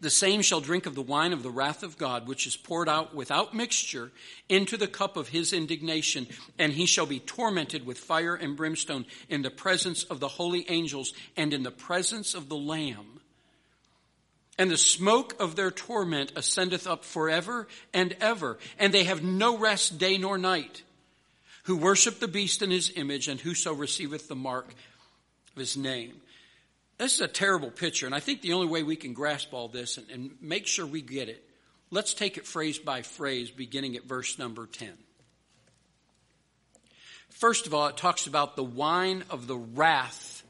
the 0.00 0.10
same 0.10 0.42
shall 0.42 0.60
drink 0.60 0.86
of 0.86 0.94
the 0.94 1.02
wine 1.02 1.32
of 1.32 1.42
the 1.42 1.50
wrath 1.50 1.82
of 1.82 1.98
God, 1.98 2.26
which 2.26 2.46
is 2.46 2.56
poured 2.56 2.88
out 2.88 3.14
without 3.14 3.54
mixture 3.54 4.10
into 4.48 4.76
the 4.76 4.86
cup 4.86 5.16
of 5.16 5.28
his 5.28 5.52
indignation, 5.52 6.26
and 6.58 6.72
he 6.72 6.86
shall 6.86 7.06
be 7.06 7.18
tormented 7.20 7.86
with 7.86 7.98
fire 7.98 8.34
and 8.34 8.56
brimstone 8.56 9.06
in 9.28 9.42
the 9.42 9.50
presence 9.50 10.04
of 10.04 10.20
the 10.20 10.28
holy 10.28 10.68
angels 10.70 11.12
and 11.36 11.52
in 11.54 11.62
the 11.62 11.70
presence 11.70 12.34
of 12.34 12.48
the 12.48 12.56
Lamb 12.56 13.20
and 14.60 14.70
the 14.70 14.76
smoke 14.76 15.34
of 15.40 15.56
their 15.56 15.70
torment 15.70 16.32
ascendeth 16.36 16.86
up 16.86 17.02
forever 17.02 17.66
and 17.94 18.14
ever, 18.20 18.58
and 18.78 18.92
they 18.92 19.04
have 19.04 19.22
no 19.22 19.56
rest 19.56 19.96
day 19.96 20.18
nor 20.18 20.36
night, 20.36 20.82
who 21.64 21.78
worship 21.78 22.20
the 22.20 22.28
beast 22.28 22.60
in 22.60 22.70
his 22.70 22.92
image, 22.94 23.26
and 23.26 23.40
whoso 23.40 23.72
receiveth 23.72 24.28
the 24.28 24.36
mark 24.36 24.74
of 25.54 25.58
his 25.58 25.78
name. 25.78 26.20
This 27.00 27.14
is 27.14 27.22
a 27.22 27.28
terrible 27.28 27.70
picture, 27.70 28.04
and 28.04 28.14
I 28.14 28.20
think 28.20 28.42
the 28.42 28.52
only 28.52 28.66
way 28.66 28.82
we 28.82 28.94
can 28.94 29.14
grasp 29.14 29.54
all 29.54 29.68
this 29.68 29.96
and, 29.96 30.10
and 30.10 30.30
make 30.42 30.66
sure 30.66 30.84
we 30.84 31.00
get 31.00 31.30
it, 31.30 31.42
let's 31.90 32.12
take 32.12 32.36
it 32.36 32.46
phrase 32.46 32.78
by 32.78 33.00
phrase, 33.00 33.50
beginning 33.50 33.96
at 33.96 34.04
verse 34.04 34.38
number 34.38 34.66
10. 34.66 34.90
First 37.30 37.66
of 37.66 37.72
all, 37.72 37.86
it 37.86 37.96
talks 37.96 38.26
about 38.26 38.54
the 38.54 38.62
wine 38.62 39.24
of 39.30 39.46
the 39.46 39.56
wrath 39.56 40.42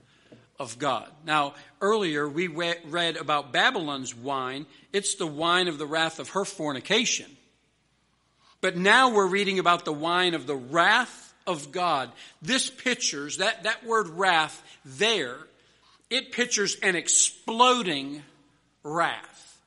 of 0.59 0.77
God. 0.77 1.09
Now, 1.25 1.55
earlier 1.81 2.29
we 2.29 2.49
read 2.49 3.17
about 3.17 3.53
Babylon's 3.53 4.13
wine. 4.13 4.67
It's 4.93 5.15
the 5.15 5.29
wine 5.29 5.69
of 5.69 5.79
the 5.79 5.87
wrath 5.87 6.19
of 6.19 6.31
her 6.31 6.45
fornication. 6.45 7.31
But 8.61 8.77
now 8.77 9.11
we're 9.11 9.29
reading 9.29 9.61
about 9.61 9.85
the 9.85 9.93
wine 9.93 10.35
of 10.35 10.49
the 10.49 10.57
wrath 10.57 11.33
of 11.47 11.71
God. 11.71 12.11
This 12.43 12.69
pictures, 12.69 13.37
that, 13.37 13.63
that 13.63 13.87
word 13.87 14.09
wrath 14.09 14.61
there, 14.85 15.39
it 16.11 16.33
pictures 16.33 16.77
an 16.83 16.97
exploding 16.97 18.23
wrath. 18.83 19.59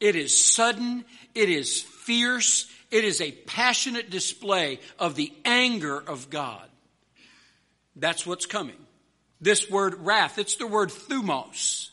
It 0.00 0.16
is 0.16 0.42
sudden, 0.42 1.04
it 1.34 1.48
is 1.48 1.82
fierce, 1.82 2.70
it 2.90 3.04
is 3.04 3.20
a 3.20 3.32
passionate 3.32 4.10
display 4.10 4.80
of 4.98 5.16
the 5.16 5.32
anger 5.44 5.98
of 5.98 6.30
God. 6.30 6.68
That's 7.96 8.26
what's 8.26 8.46
coming 8.46 8.76
this 9.44 9.70
word 9.70 9.94
wrath. 10.06 10.38
It's 10.38 10.56
the 10.56 10.66
word 10.66 10.88
thumos. 10.88 11.90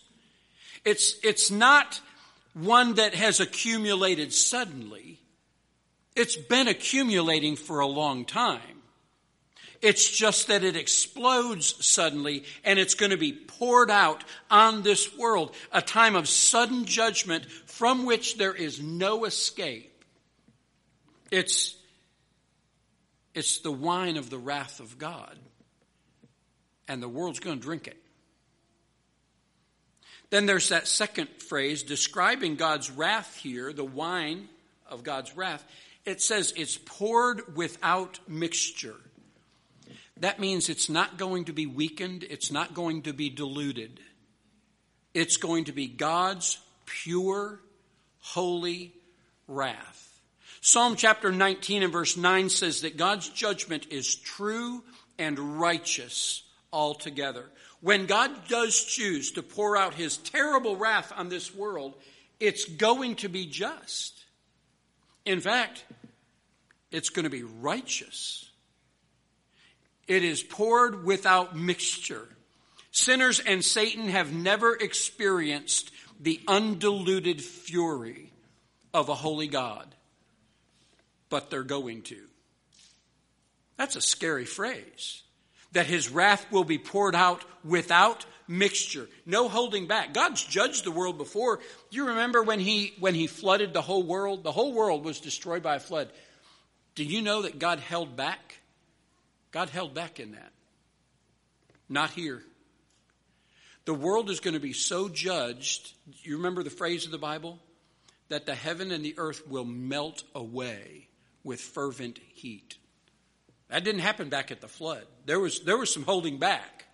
It's, 0.86 1.16
it's 1.22 1.52
not 1.52 2.02
one 2.54 2.96
that 2.96 3.14
has 3.14 3.40
accumulated 3.40 4.34
suddenly. 4.34 5.20
It's 6.16 6.36
been 6.36 6.68
accumulating 6.68 7.56
for 7.56 7.80
a 7.80 7.88
long 7.88 8.26
time. 8.26 8.81
It's 9.82 10.10
just 10.10 10.48
that 10.48 10.64
it 10.64 10.76
explodes 10.76 11.86
suddenly 11.86 12.44
and 12.64 12.78
it's 12.78 12.94
going 12.94 13.10
to 13.12 13.18
be 13.18 13.34
poured 13.34 13.90
out 13.90 14.24
on 14.50 14.84
this 14.84 15.18
world, 15.18 15.56
a 15.72 15.82
time 15.82 16.16
of 16.16 16.30
sudden 16.30 16.86
judgment 16.86 17.46
from 17.66 18.06
which 18.06 18.38
there 18.38 18.54
is 18.54 18.82
no 18.82 19.26
escape. 19.26 20.06
It's, 21.32 21.76
it's 23.34 23.60
the 23.60 23.72
wine 23.72 24.18
of 24.18 24.30
the 24.30 24.38
wrath 24.38 24.80
of 24.80 24.98
God 25.00 25.36
and 26.88 27.02
the 27.02 27.10
world's 27.10 27.40
going 27.40 27.58
to 27.58 27.64
drink 27.64 27.88
it. 27.88 27.98
Then 30.30 30.46
there's 30.46 30.70
that 30.70 30.88
second 30.88 31.28
phrase 31.42 31.84
describing 31.84 32.56
God's 32.56 32.92
wrath 32.92 33.36
here, 33.36 33.74
the 33.74 33.84
wine 33.84 34.48
of 34.88 35.04
God's 35.04 35.36
wrath. 35.36 35.64
It 36.06 36.22
says 36.22 36.54
it's 36.56 36.78
poured 36.78 37.56
without 37.56 38.20
mixture. 38.28 38.96
That 40.22 40.40
means 40.40 40.70
it's 40.70 40.90
not 40.90 41.18
going 41.18 41.46
to 41.46 41.54
be 41.54 41.66
weakened, 41.66 42.24
it's 42.24 42.52
not 42.52 42.76
going 42.76 43.02
to 43.04 43.14
be 43.14 43.30
diluted. 43.30 44.00
It's 45.16 45.38
going 45.38 45.66
to 45.66 45.72
be 45.72 45.88
God's 45.88 46.60
pure, 46.86 47.60
holy 48.20 48.94
wrath. 49.48 50.22
Psalm 50.62 50.96
chapter 50.96 51.32
19 51.32 51.82
and 51.82 51.92
verse 51.92 52.16
9 52.16 52.50
says 52.50 52.82
that 52.82 52.98
God's 52.98 53.30
judgment 53.30 53.88
is 53.90 54.14
true 54.16 54.84
and 55.18 55.60
righteous 55.60 56.44
altogether. 56.72 57.50
When 57.82 58.06
God 58.06 58.48
does 58.48 58.80
choose 58.80 59.32
to 59.32 59.42
pour 59.42 59.76
out 59.76 59.96
his 59.96 60.18
terrible 60.18 60.76
wrath 60.76 61.12
on 61.18 61.30
this 61.30 61.54
world, 61.54 61.96
it's 62.40 62.66
going 62.66 63.16
to 63.18 63.28
be 63.28 63.48
just. 63.48 64.24
In 65.26 65.42
fact, 65.42 65.84
it's 66.92 67.10
going 67.10 67.24
to 67.24 67.32
be 67.32 67.44
righteous. 67.44 68.51
It 70.12 70.26
is 70.26 70.44
poured 70.44 71.06
without 71.06 71.56
mixture. 71.56 72.28
Sinners 72.92 73.40
and 73.40 73.64
Satan 73.64 74.10
have 74.10 74.34
never 74.34 74.76
experienced 74.76 75.90
the 76.20 76.42
undiluted 76.50 77.42
fury 77.42 78.34
of 78.94 79.08
a 79.08 79.16
holy 79.16 79.48
God, 79.48 79.88
but 81.30 81.50
they're 81.50 81.64
going 81.64 82.02
to. 82.02 82.18
That's 83.78 83.96
a 83.96 84.02
scary 84.02 84.44
phrase. 84.44 85.24
That 85.72 85.86
his 85.86 86.10
wrath 86.10 86.46
will 86.52 86.66
be 86.66 86.78
poured 86.78 87.16
out 87.16 87.46
without 87.64 88.26
mixture, 88.50 89.08
no 89.26 89.48
holding 89.48 89.88
back. 89.88 90.14
God's 90.14 90.44
judged 90.44 90.84
the 90.84 90.92
world 90.92 91.18
before. 91.18 91.62
You 91.90 92.10
remember 92.10 92.44
when 92.44 92.60
he 92.60 92.96
when 93.00 93.16
he 93.16 93.28
flooded 93.28 93.72
the 93.72 93.82
whole 93.82 94.04
world? 94.04 94.44
The 94.44 94.52
whole 94.52 94.74
world 94.74 95.06
was 95.06 95.22
destroyed 95.22 95.64
by 95.64 95.76
a 95.76 95.80
flood. 95.80 96.12
Do 96.96 97.06
you 97.06 97.22
know 97.22 97.44
that 97.44 97.60
God 97.60 97.80
held 97.80 98.18
back? 98.18 98.58
God 99.52 99.70
held 99.70 99.94
back 99.94 100.20
in 100.20 100.32
that. 100.32 100.52
Not 101.90 102.12
here. 102.12 102.42
The 103.86 103.94
world 103.94 104.30
is 104.30 104.40
going 104.40 104.54
to 104.54 104.60
be 104.60 104.74
so 104.74 105.10
judged. 105.10 105.94
You 106.24 106.38
remember 106.38 106.64
the 106.64 106.70
phrase 106.70 107.06
of 107.06 107.12
the 107.12 107.18
Bible? 107.18 107.60
That 108.30 108.46
the 108.46 108.56
heaven 108.56 108.92
and 108.92 109.04
the 109.04 109.16
earth 109.18 109.46
will 109.48 109.66
melt 109.66 110.24
away 110.34 111.08
with 111.44 111.60
fervent 111.60 112.20
heat. 112.34 112.78
That 113.70 113.84
didn't 113.84 114.02
happen 114.02 114.30
back 114.30 114.52
at 114.52 114.62
the 114.62 114.68
flood. 114.68 115.06
There 115.26 115.40
was, 115.40 115.62
there 115.62 115.78
was 115.78 115.94
some 115.94 116.04
holding 116.04 116.38
back. 116.38 116.86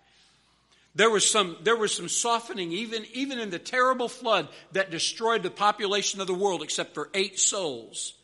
There 0.94 1.10
was 1.10 1.30
some, 1.30 1.56
there 1.62 1.76
was 1.76 1.94
some 1.94 2.08
softening, 2.08 2.72
even, 2.72 3.04
even 3.12 3.38
in 3.38 3.50
the 3.50 3.58
terrible 3.58 4.08
flood 4.08 4.48
that 4.72 4.90
destroyed 4.90 5.42
the 5.42 5.50
population 5.50 6.20
of 6.20 6.26
the 6.26 6.34
world, 6.34 6.62
except 6.62 6.94
for 6.94 7.10
eight 7.14 7.38
souls. 7.38 8.14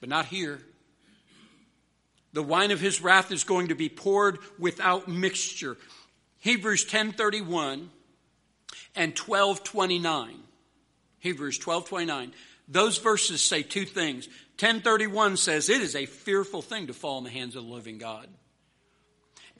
But 0.00 0.08
not 0.10 0.26
here. 0.26 0.60
The 2.34 2.42
wine 2.42 2.72
of 2.72 2.80
his 2.80 3.00
wrath 3.00 3.30
is 3.30 3.44
going 3.44 3.68
to 3.68 3.76
be 3.76 3.88
poured 3.88 4.38
without 4.58 5.06
mixture. 5.08 5.76
Hebrews 6.40 6.84
10:31 6.84 7.90
and 8.96 9.14
12:29. 9.14 10.42
Hebrews 11.20 11.58
12:29. 11.60 12.32
Those 12.66 12.98
verses 12.98 13.42
say 13.42 13.62
two 13.62 13.86
things. 13.86 14.26
1031 14.58 15.36
says 15.36 15.68
it 15.68 15.80
is 15.80 15.94
a 15.94 16.06
fearful 16.06 16.60
thing 16.60 16.88
to 16.88 16.92
fall 16.92 17.18
in 17.18 17.24
the 17.24 17.30
hands 17.30 17.54
of 17.54 17.64
the 17.64 17.72
living 17.72 17.98
God. 17.98 18.28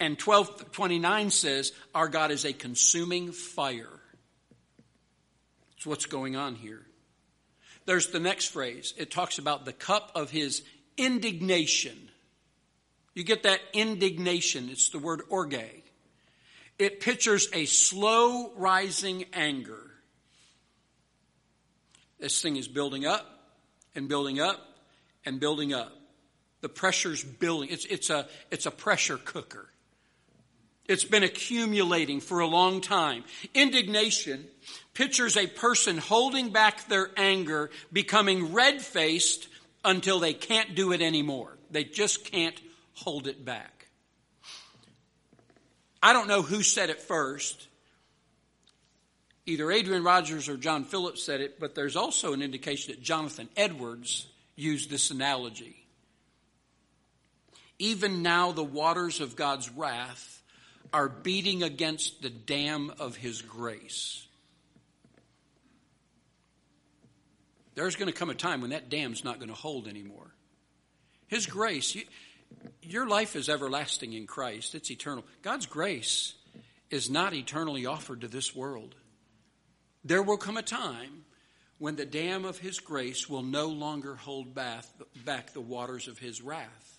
And 0.00 0.20
1229 0.20 1.30
says 1.30 1.72
our 1.94 2.08
God 2.08 2.32
is 2.32 2.44
a 2.44 2.52
consuming 2.52 3.30
fire. 3.30 4.00
That's 5.70 5.86
what's 5.86 6.06
going 6.06 6.34
on 6.34 6.56
here. 6.56 6.84
There's 7.86 8.08
the 8.08 8.18
next 8.18 8.46
phrase. 8.46 8.94
It 8.96 9.12
talks 9.12 9.38
about 9.38 9.64
the 9.64 9.72
cup 9.72 10.10
of 10.16 10.30
his 10.30 10.64
indignation. 10.96 12.10
You 13.14 13.24
get 13.24 13.44
that 13.44 13.60
indignation. 13.72 14.68
It's 14.70 14.90
the 14.90 14.98
word 14.98 15.22
orge. 15.30 15.82
It 16.78 17.00
pictures 17.00 17.48
a 17.52 17.66
slow 17.66 18.52
rising 18.56 19.26
anger. 19.32 19.90
This 22.18 22.42
thing 22.42 22.56
is 22.56 22.66
building 22.66 23.06
up 23.06 23.26
and 23.94 24.08
building 24.08 24.40
up 24.40 24.60
and 25.24 25.38
building 25.38 25.72
up. 25.72 25.92
The 26.60 26.68
pressure's 26.68 27.22
building. 27.22 27.68
It's, 27.70 27.84
it's, 27.84 28.10
a, 28.10 28.26
it's 28.50 28.66
a 28.66 28.70
pressure 28.70 29.18
cooker. 29.18 29.68
It's 30.86 31.04
been 31.04 31.22
accumulating 31.22 32.20
for 32.20 32.40
a 32.40 32.46
long 32.46 32.80
time. 32.80 33.24
Indignation 33.54 34.46
pictures 34.92 35.36
a 35.36 35.46
person 35.46 35.98
holding 35.98 36.50
back 36.50 36.88
their 36.88 37.10
anger, 37.16 37.70
becoming 37.92 38.52
red 38.52 38.82
faced 38.82 39.48
until 39.84 40.18
they 40.18 40.34
can't 40.34 40.74
do 40.74 40.92
it 40.92 41.00
anymore. 41.00 41.56
They 41.70 41.84
just 41.84 42.30
can't 42.30 42.58
hold 42.94 43.26
it 43.26 43.44
back. 43.44 43.88
I 46.02 46.12
don't 46.12 46.28
know 46.28 46.42
who 46.42 46.62
said 46.62 46.90
it 46.90 47.00
first. 47.00 47.68
Either 49.46 49.70
Adrian 49.70 50.04
Rogers 50.04 50.48
or 50.48 50.56
John 50.56 50.84
Phillips 50.84 51.22
said 51.22 51.40
it, 51.40 51.60
but 51.60 51.74
there's 51.74 51.96
also 51.96 52.32
an 52.32 52.42
indication 52.42 52.92
that 52.92 53.02
Jonathan 53.02 53.48
Edwards 53.56 54.26
used 54.56 54.90
this 54.90 55.10
analogy. 55.10 55.84
Even 57.78 58.22
now, 58.22 58.52
the 58.52 58.64
waters 58.64 59.20
of 59.20 59.36
God's 59.36 59.70
wrath 59.70 60.42
are 60.92 61.08
beating 61.08 61.62
against 61.62 62.22
the 62.22 62.30
dam 62.30 62.92
of 62.98 63.16
His 63.16 63.42
grace. 63.42 64.26
There's 67.74 67.96
going 67.96 68.06
to 68.06 68.16
come 68.16 68.30
a 68.30 68.34
time 68.34 68.60
when 68.60 68.70
that 68.70 68.88
dam's 68.88 69.24
not 69.24 69.38
going 69.38 69.48
to 69.48 69.54
hold 69.54 69.88
anymore. 69.88 70.30
His 71.26 71.46
grace, 71.46 71.96
your 72.82 73.08
life 73.08 73.36
is 73.36 73.48
everlasting 73.48 74.12
in 74.12 74.26
Christ, 74.26 74.74
it's 74.74 74.90
eternal. 74.90 75.24
God's 75.42 75.66
grace 75.66 76.34
is 76.90 77.10
not 77.10 77.34
eternally 77.34 77.86
offered 77.86 78.20
to 78.20 78.28
this 78.28 78.54
world. 78.54 78.94
There 80.04 80.22
will 80.22 80.36
come 80.36 80.56
a 80.56 80.62
time 80.62 81.24
when 81.78 81.96
the 81.96 82.06
dam 82.06 82.44
of 82.44 82.58
His 82.58 82.78
grace 82.78 83.28
will 83.28 83.42
no 83.42 83.66
longer 83.68 84.14
hold 84.14 84.54
back, 84.54 84.84
the 85.52 85.60
waters 85.60 86.08
of 86.08 86.18
His 86.18 86.42
wrath. 86.42 86.98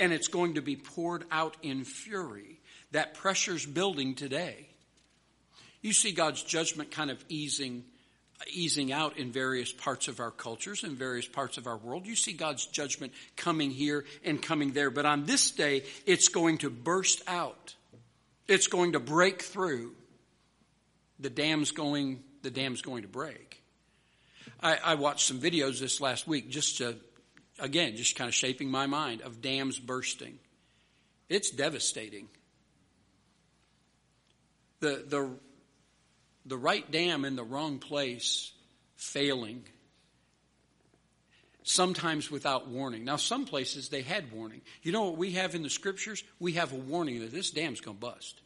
And 0.00 0.12
it's 0.12 0.28
going 0.28 0.54
to 0.54 0.62
be 0.62 0.76
poured 0.76 1.24
out 1.30 1.56
in 1.62 1.84
fury. 1.84 2.60
That 2.92 3.14
pressure's 3.14 3.66
building 3.66 4.14
today. 4.14 4.68
You 5.82 5.92
see 5.92 6.12
God's 6.12 6.42
judgment 6.42 6.90
kind 6.90 7.10
of 7.10 7.24
easing 7.28 7.84
easing 8.46 8.92
out 8.92 9.18
in 9.18 9.32
various 9.32 9.72
parts 9.72 10.08
of 10.08 10.20
our 10.20 10.30
cultures 10.30 10.84
and 10.84 10.96
various 10.96 11.26
parts 11.26 11.58
of 11.58 11.66
our 11.66 11.76
world. 11.76 12.06
You 12.06 12.14
see 12.14 12.32
God's 12.32 12.66
judgment 12.66 13.12
coming 13.36 13.70
here 13.70 14.04
and 14.24 14.40
coming 14.40 14.72
there. 14.72 14.90
But 14.90 15.06
on 15.06 15.24
this 15.24 15.50
day, 15.50 15.82
it's 16.06 16.28
going 16.28 16.58
to 16.58 16.70
burst 16.70 17.22
out. 17.26 17.74
It's 18.46 18.68
going 18.68 18.92
to 18.92 19.00
break 19.00 19.42
through. 19.42 19.94
The 21.18 21.30
dam's 21.30 21.72
going, 21.72 22.22
the 22.42 22.50
dam's 22.50 22.80
going 22.80 23.02
to 23.02 23.08
break. 23.08 23.62
I, 24.62 24.78
I 24.82 24.94
watched 24.94 25.26
some 25.26 25.40
videos 25.40 25.80
this 25.80 26.00
last 26.00 26.26
week 26.26 26.48
just 26.48 26.78
to, 26.78 26.96
again, 27.58 27.96
just 27.96 28.16
kind 28.16 28.28
of 28.28 28.34
shaping 28.34 28.70
my 28.70 28.86
mind 28.86 29.22
of 29.22 29.42
dams 29.42 29.78
bursting. 29.78 30.38
It's 31.28 31.50
devastating. 31.50 32.28
The, 34.80 35.04
the 35.06 35.30
the 36.48 36.56
right 36.56 36.88
dam 36.90 37.24
in 37.24 37.36
the 37.36 37.44
wrong 37.44 37.78
place 37.78 38.52
failing, 38.96 39.64
sometimes 41.62 42.30
without 42.30 42.68
warning. 42.68 43.04
Now, 43.04 43.16
some 43.16 43.44
places 43.44 43.88
they 43.88 44.02
had 44.02 44.32
warning. 44.32 44.62
You 44.82 44.92
know 44.92 45.04
what 45.04 45.18
we 45.18 45.32
have 45.32 45.54
in 45.54 45.62
the 45.62 45.70
scriptures? 45.70 46.24
We 46.40 46.54
have 46.54 46.72
a 46.72 46.76
warning 46.76 47.20
that 47.20 47.32
this 47.32 47.50
dam's 47.50 47.80
going 47.80 47.96
to 47.96 48.00
bust. 48.00 48.40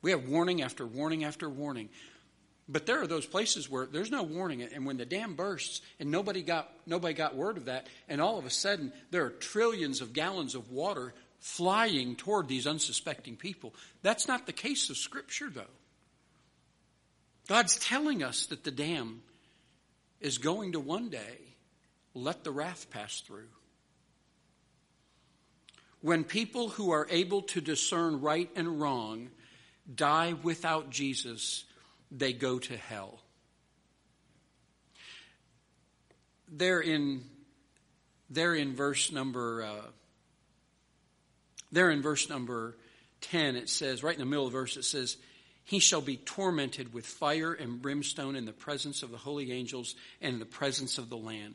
We 0.00 0.12
have 0.12 0.28
warning 0.28 0.62
after 0.62 0.86
warning 0.86 1.24
after 1.24 1.48
warning. 1.48 1.88
But 2.68 2.86
there 2.86 3.02
are 3.02 3.06
those 3.06 3.26
places 3.26 3.68
where 3.68 3.86
there's 3.86 4.10
no 4.10 4.22
warning, 4.22 4.62
and 4.62 4.86
when 4.86 4.96
the 4.96 5.04
dam 5.04 5.34
bursts 5.34 5.82
and 5.98 6.10
nobody 6.10 6.42
got 6.42 6.72
nobody 6.86 7.12
got 7.12 7.34
word 7.34 7.56
of 7.56 7.64
that, 7.66 7.88
and 8.08 8.20
all 8.20 8.38
of 8.38 8.46
a 8.46 8.50
sudden 8.50 8.92
there 9.10 9.24
are 9.24 9.30
trillions 9.30 10.00
of 10.00 10.12
gallons 10.12 10.54
of 10.54 10.70
water 10.70 11.12
flying 11.40 12.14
toward 12.14 12.46
these 12.46 12.68
unsuspecting 12.68 13.36
people. 13.36 13.74
That's 14.02 14.28
not 14.28 14.46
the 14.46 14.52
case 14.52 14.90
of 14.90 14.96
Scripture, 14.96 15.50
though. 15.50 15.62
God's 17.52 17.76
telling 17.76 18.22
us 18.22 18.46
that 18.46 18.64
the 18.64 18.70
dam 18.70 19.20
is 20.22 20.38
going 20.38 20.72
to 20.72 20.80
one 20.80 21.10
day 21.10 21.38
let 22.14 22.44
the 22.44 22.50
wrath 22.50 22.86
pass 22.88 23.20
through. 23.20 23.50
When 26.00 26.24
people 26.24 26.70
who 26.70 26.92
are 26.92 27.06
able 27.10 27.42
to 27.42 27.60
discern 27.60 28.22
right 28.22 28.48
and 28.56 28.80
wrong 28.80 29.28
die 29.94 30.32
without 30.42 30.88
Jesus, 30.88 31.64
they 32.10 32.32
go 32.32 32.58
to 32.58 32.74
hell. 32.74 33.20
There 36.48 36.80
in, 36.80 37.22
there 38.30 38.54
in 38.54 38.74
verse 38.74 39.12
number, 39.12 39.62
uh, 39.62 39.90
there 41.70 41.90
in 41.90 42.00
verse 42.00 42.30
number 42.30 42.78
10, 43.20 43.56
it 43.56 43.68
says, 43.68 44.02
right 44.02 44.14
in 44.14 44.20
the 44.20 44.24
middle 44.24 44.46
of 44.46 44.52
the 44.52 44.58
verse, 44.58 44.78
it 44.78 44.84
says, 44.84 45.18
he 45.64 45.78
shall 45.78 46.00
be 46.00 46.16
tormented 46.16 46.92
with 46.92 47.06
fire 47.06 47.52
and 47.52 47.80
brimstone 47.80 48.36
in 48.36 48.44
the 48.44 48.52
presence 48.52 49.02
of 49.02 49.10
the 49.10 49.16
holy 49.16 49.52
angels 49.52 49.94
and 50.20 50.34
in 50.34 50.38
the 50.38 50.46
presence 50.46 50.98
of 50.98 51.08
the 51.08 51.16
Lamb. 51.16 51.54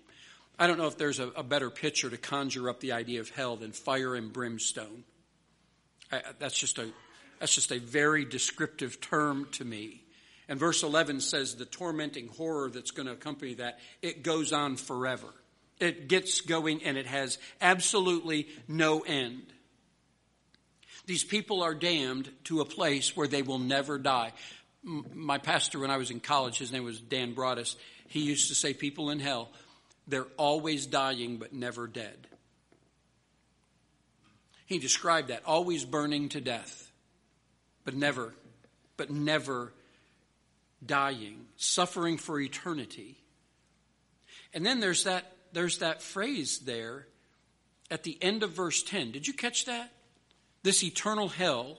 I 0.60 0.68
don't 0.68 0.78
know 0.78 0.88
if 0.88 0.98
there's 0.98 1.20
a, 1.20 1.28
a 1.30 1.44
better 1.44 1.70
picture 1.70 2.10
to 2.10 2.18
conjure 2.18 2.70
up 2.70 2.80
the 2.80 2.94
idea 2.94 3.20
of 3.20 3.30
hell 3.30 3.56
than 3.58 3.72
fire 3.72 4.16
and 4.16 4.32
brimstone. 4.32 5.04
I, 6.12 6.22
that's 6.40 6.58
just 6.58 6.80
a 6.80 6.90
that's 7.40 7.54
just 7.54 7.72
a 7.72 7.80
very 7.80 8.26
descriptive 8.26 9.00
term 9.00 9.48
to 9.54 9.66
me. 9.66 10.02
And 10.50 10.60
verse 10.60 10.84
11 10.84 11.22
says 11.22 11.56
the 11.56 11.66
tormenting 11.66 12.30
horror 12.30 12.70
that's 12.70 12.92
going 12.92 13.08
to 13.08 13.14
accompany 13.14 13.56
that, 13.56 13.80
it 14.02 14.24
goes 14.24 14.54
on 14.54 14.78
forever. 14.78 15.28
It 15.80 16.08
gets 16.08 16.42
going 16.42 16.84
and 16.84 16.98
it 16.98 17.06
has 17.06 17.38
absolutely 17.62 18.48
no 18.68 19.02
end. 19.02 19.44
These 21.08 21.24
people 21.24 21.64
are 21.64 21.74
damned 21.74 22.30
to 22.44 22.60
a 22.60 22.66
place 22.66 23.16
where 23.16 23.30
they 23.30 23.42
will 23.42 23.60
never 23.60 23.98
die. 23.98 24.34
My 24.84 25.38
pastor, 25.38 25.80
when 25.80 25.90
I 25.90 25.98
was 25.98 26.12
in 26.12 26.20
college, 26.20 26.58
his 26.58 26.72
name 26.72 26.84
was 26.84 27.00
Dan 27.00 27.34
Broadus, 27.34 27.78
he 28.08 28.20
used 28.20 28.50
to 28.50 28.56
say, 28.56 28.74
People 28.74 29.10
in 29.10 29.20
hell, 29.20 29.50
they're 30.06 30.28
always 30.36 30.86
dying 30.86 31.38
but 31.38 31.54
never 31.54 31.88
dead. 31.88 32.28
He 34.66 34.80
described 34.80 35.30
that, 35.30 35.44
always 35.46 35.86
burning 35.86 36.28
to 36.30 36.42
death, 36.42 36.92
but 37.86 37.96
never, 37.96 38.34
but 38.98 39.10
never 39.10 39.72
dying, 40.86 41.46
suffering 41.56 42.18
for 42.18 42.38
eternity. 42.38 43.18
And 44.54 44.66
then 44.66 44.82
there's 44.82 45.06
that, 45.06 45.32
there's 45.54 45.78
that 45.78 46.02
phrase 46.02 46.60
there 46.60 47.08
at 47.90 48.04
the 48.04 48.18
end 48.22 48.44
of 48.44 48.52
verse 48.52 48.84
10. 48.84 49.12
Did 49.12 49.26
you 49.26 49.34
catch 49.34 49.66
that? 49.66 49.94
This 50.68 50.84
eternal 50.84 51.30
hell, 51.30 51.78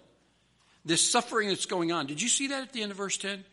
this 0.82 1.11
suffering 1.11 1.49
that's 1.51 1.66
going 1.66 1.93
on. 1.93 2.07
Did 2.07 2.22
you 2.22 2.28
see 2.30 2.47
that 2.47 2.62
at 2.62 2.72
the 2.72 2.80
end 2.80 2.91
of 2.91 2.97
verse 2.97 3.18
10? 3.18 3.45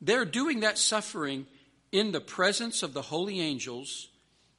They're 0.00 0.24
doing 0.24 0.60
that 0.60 0.78
suffering 0.78 1.46
in 1.92 2.10
the 2.10 2.20
presence 2.20 2.82
of 2.82 2.92
the 2.92 3.02
holy 3.02 3.40
angels 3.40 4.08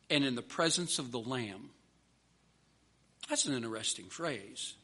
and 0.10 0.24
in 0.24 0.36
the 0.36 0.42
presence 0.42 1.00
of 1.00 1.12
the 1.12 1.20
Lamb. 1.20 1.72
That's 3.28 3.46
an 3.46 3.54
interesting 3.54 4.06
phrase. 4.06 4.76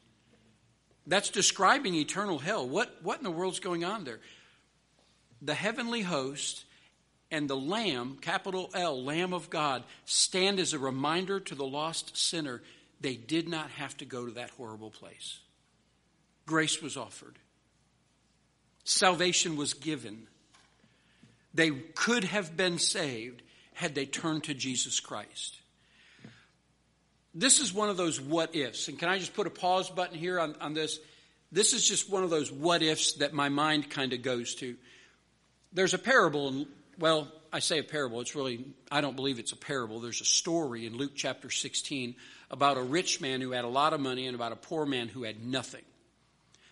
That's 1.07 1.29
describing 1.29 1.95
eternal 1.95 2.37
hell. 2.37 2.67
What, 2.67 2.97
what 3.01 3.19
in 3.19 3.23
the 3.23 3.31
world's 3.31 3.61
going 3.61 3.85
on 3.85 4.03
there? 4.03 4.19
The 5.41 5.53
heavenly 5.53 6.01
host 6.01 6.65
and 7.31 7.49
the 7.49 7.55
Lamb, 7.55 8.17
capital 8.19 8.69
L, 8.73 9.01
Lamb 9.01 9.33
of 9.33 9.49
God, 9.49 9.85
stand 10.03 10.59
as 10.59 10.73
a 10.73 10.77
reminder 10.77 11.39
to 11.39 11.55
the 11.55 11.63
lost 11.63 12.17
sinner 12.17 12.61
they 13.01 13.15
did 13.15 13.47
not 13.47 13.69
have 13.71 13.95
to 13.97 14.05
go 14.05 14.25
to 14.25 14.31
that 14.33 14.49
horrible 14.51 14.91
place. 14.91 15.39
Grace 16.45 16.81
was 16.81 16.97
offered, 16.97 17.37
salvation 18.83 19.55
was 19.55 19.73
given. 19.73 20.27
They 21.53 21.71
could 21.71 22.25
have 22.25 22.57
been 22.57 22.79
saved 22.79 23.41
had 23.73 23.95
they 23.95 24.05
turned 24.05 24.43
to 24.45 24.53
Jesus 24.53 24.99
Christ. 24.99 25.57
This 27.33 27.59
is 27.59 27.73
one 27.73 27.89
of 27.89 27.97
those 27.97 28.19
what 28.19 28.55
ifs. 28.55 28.89
And 28.89 28.99
can 28.99 29.09
I 29.09 29.19
just 29.19 29.33
put 29.33 29.47
a 29.47 29.49
pause 29.49 29.89
button 29.89 30.17
here 30.17 30.39
on, 30.39 30.55
on 30.59 30.73
this? 30.73 30.99
This 31.51 31.73
is 31.73 31.87
just 31.87 32.09
one 32.09 32.23
of 32.23 32.29
those 32.29 32.51
what 32.51 32.81
ifs 32.81 33.13
that 33.15 33.33
my 33.33 33.49
mind 33.49 33.89
kind 33.89 34.11
of 34.11 34.21
goes 34.21 34.55
to. 34.55 34.75
There's 35.71 35.93
a 35.93 35.97
parable, 35.97 36.47
and 36.47 36.65
well, 36.99 37.31
I 37.51 37.59
say 37.59 37.79
a 37.79 37.83
parable. 37.83 38.21
It's 38.21 38.35
really, 38.35 38.65
I 38.91 39.01
don't 39.01 39.15
believe 39.15 39.39
it's 39.39 39.51
a 39.51 39.57
parable. 39.57 39.99
There's 39.99 40.21
a 40.21 40.25
story 40.25 40.85
in 40.85 40.97
Luke 40.97 41.13
chapter 41.15 41.49
16 41.49 42.15
about 42.51 42.77
a 42.77 42.81
rich 42.81 43.21
man 43.21 43.41
who 43.41 43.51
had 43.51 43.65
a 43.65 43.69
lot 43.69 43.93
of 43.93 43.99
money 43.99 44.27
and 44.27 44.35
about 44.35 44.51
a 44.51 44.57
poor 44.57 44.85
man 44.85 45.07
who 45.07 45.23
had 45.23 45.43
nothing. 45.43 45.83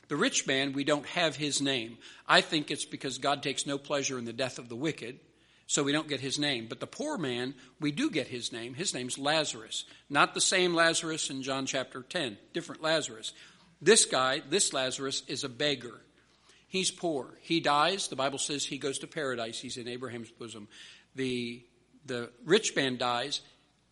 The 0.09 0.17
rich 0.17 0.45
man, 0.45 0.73
we 0.73 0.83
don't 0.83 1.05
have 1.07 1.35
his 1.35 1.61
name. 1.61 1.97
I 2.27 2.41
think 2.41 2.69
it's 2.69 2.85
because 2.85 3.17
God 3.17 3.41
takes 3.41 3.65
no 3.65 3.77
pleasure 3.77 4.17
in 4.19 4.25
the 4.25 4.33
death 4.33 4.59
of 4.59 4.69
the 4.69 4.75
wicked, 4.75 5.19
so 5.65 5.81
we 5.81 5.93
don't 5.93 6.09
get 6.09 6.19
his 6.19 6.37
name. 6.37 6.67
But 6.67 6.79
the 6.79 6.87
poor 6.87 7.17
man, 7.17 7.55
we 7.79 7.91
do 7.91 8.09
get 8.09 8.27
his 8.27 8.51
name. 8.51 8.73
His 8.73 8.93
name's 8.93 9.17
Lazarus. 9.17 9.85
Not 10.09 10.33
the 10.33 10.41
same 10.41 10.73
Lazarus 10.73 11.29
in 11.29 11.41
John 11.41 11.65
chapter 11.65 12.01
10, 12.01 12.37
different 12.53 12.83
Lazarus. 12.83 13.33
This 13.81 14.05
guy, 14.05 14.41
this 14.49 14.73
Lazarus, 14.73 15.23
is 15.27 15.43
a 15.43 15.49
beggar. 15.49 16.01
He's 16.73 16.89
poor. 16.89 17.37
He 17.41 17.59
dies. 17.59 18.07
The 18.07 18.15
Bible 18.15 18.39
says 18.39 18.65
he 18.65 18.79
goes 18.79 18.97
to 18.97 19.07
paradise. 19.07 19.59
He's 19.59 19.77
in 19.77 19.87
Abraham's 19.87 20.31
bosom. 20.31 20.67
The, 21.13 21.63
the 22.07 22.31
rich 22.45 22.75
man 22.75 22.97
dies 22.97 23.41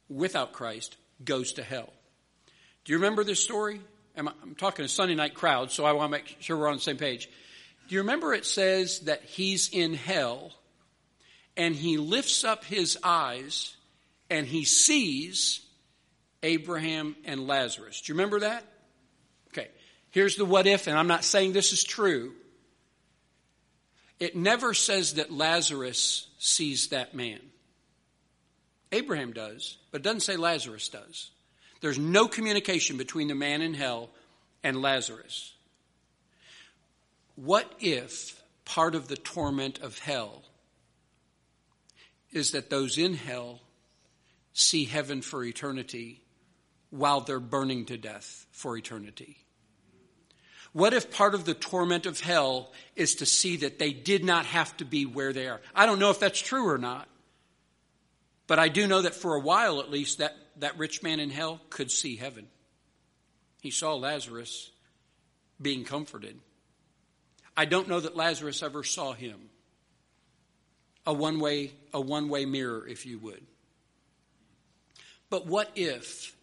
without 0.10 0.52
Christ, 0.52 0.98
goes 1.24 1.54
to 1.54 1.64
hell. 1.64 1.94
Do 2.84 2.94
you 2.94 2.98
remember 2.98 3.24
this 3.24 3.40
story? 3.40 3.82
I'm, 4.18 4.28
I'm 4.30 4.56
talking 4.56 4.84
a 4.84 4.88
Sunday 4.88 5.14
night 5.14 5.36
crowd, 5.36 5.70
so 5.70 5.86
I 5.86 5.92
want 5.92 6.12
to 6.12 6.18
make 6.18 6.38
sure 6.40 6.58
we're 6.58 6.70
on 6.70 6.78
the 6.78 6.82
same 6.82 6.98
page. 6.98 7.30
Do 7.88 7.94
you 7.94 8.02
remember 8.02 8.34
it 8.34 8.48
says 8.48 9.02
that 9.02 9.22
he's 9.26 9.70
in 9.72 9.94
hell 9.94 10.52
and 11.56 11.76
he 11.76 12.00
lifts 12.00 12.44
up 12.44 12.66
his 12.66 12.98
eyes 13.04 13.76
and 14.32 14.48
he 14.48 14.66
sees 14.66 15.62
Abraham 16.42 17.16
and 17.26 17.46
Lazarus? 17.46 18.02
Do 18.02 18.12
you 18.12 18.18
remember 18.18 18.40
that? 18.40 18.66
Okay. 19.50 19.68
Here's 20.10 20.36
the 20.36 20.46
what 20.46 20.66
if, 20.66 20.88
and 20.88 20.98
I'm 20.98 21.08
not 21.08 21.24
saying 21.24 21.54
this 21.54 21.74
is 21.74 21.84
true. 21.84 22.34
It 24.22 24.36
never 24.36 24.76
says 24.76 25.16
that 25.16 25.32
Lazarus 25.32 26.28
sees 26.38 26.90
that 26.90 27.16
man. 27.16 27.40
Abraham 28.92 29.34
does, 29.34 29.78
but 29.90 30.02
it 30.02 30.04
doesn't 30.04 30.20
say 30.20 30.38
Lazarus 30.38 30.90
does. 30.90 31.32
There's 31.82 31.98
no 31.98 32.28
communication 32.28 32.98
between 32.98 33.30
the 33.30 33.36
man 33.36 33.64
in 33.64 33.74
hell 33.74 34.12
and 34.64 34.80
Lazarus. 34.80 35.56
What 37.36 37.74
if 37.80 38.44
part 38.64 38.94
of 38.94 39.08
the 39.08 39.18
torment 39.18 39.80
of 39.80 39.98
hell 39.98 40.44
is 42.32 42.52
that 42.52 42.70
those 42.70 43.00
in 43.00 43.16
hell 43.16 43.60
see 44.54 44.86
heaven 44.86 45.24
for 45.24 45.44
eternity 45.44 46.22
while 46.92 47.22
they're 47.22 47.40
burning 47.40 47.86
to 47.86 47.98
death 47.98 48.46
for 48.52 48.78
eternity? 48.78 49.38
What 50.74 50.94
if 50.94 51.12
part 51.12 51.36
of 51.36 51.46
the 51.46 51.54
torment 51.54 52.06
of 52.06 52.20
hell 52.22 52.72
is 52.96 53.16
to 53.16 53.26
see 53.26 53.58
that 53.58 53.78
they 53.78 53.92
did 53.92 54.24
not 54.24 54.46
have 54.46 54.76
to 54.78 54.86
be 54.86 55.06
where 55.06 55.34
they 55.34 55.48
are? 55.48 55.60
I 55.76 55.86
don't 55.86 56.00
know 56.00 56.12
if 56.12 56.20
that's 56.20 56.40
true 56.40 56.70
or 56.70 56.78
not. 56.78 57.08
But 58.48 58.60
I 58.60 58.70
do 58.70 58.88
know 58.88 59.02
that 59.02 59.16
for 59.16 59.36
a 59.36 59.40
while 59.40 59.80
at 59.80 59.90
least, 59.90 60.18
that, 60.20 60.36
that 60.58 60.78
rich 60.78 61.04
man 61.04 61.20
in 61.20 61.30
hell 61.30 61.62
could 61.70 61.92
see 61.92 62.16
heaven. 62.16 62.48
He 63.62 63.72
saw 63.72 63.96
Lazarus 63.96 64.72
being 65.62 65.84
comforted. 65.84 66.38
I 67.56 67.66
don't 67.66 67.88
know 67.88 68.00
that 68.00 68.16
Lazarus 68.16 68.64
ever 68.64 68.84
saw 68.84 69.14
him. 69.14 69.38
A 71.06 71.14
one 71.14 71.40
way, 71.40 71.72
a 71.94 72.02
one 72.02 72.30
way 72.30 72.46
mirror, 72.46 72.88
if 72.88 73.06
you 73.06 73.20
would. 73.20 73.42
But 75.30 75.48
what 75.48 75.72
if 75.76 76.36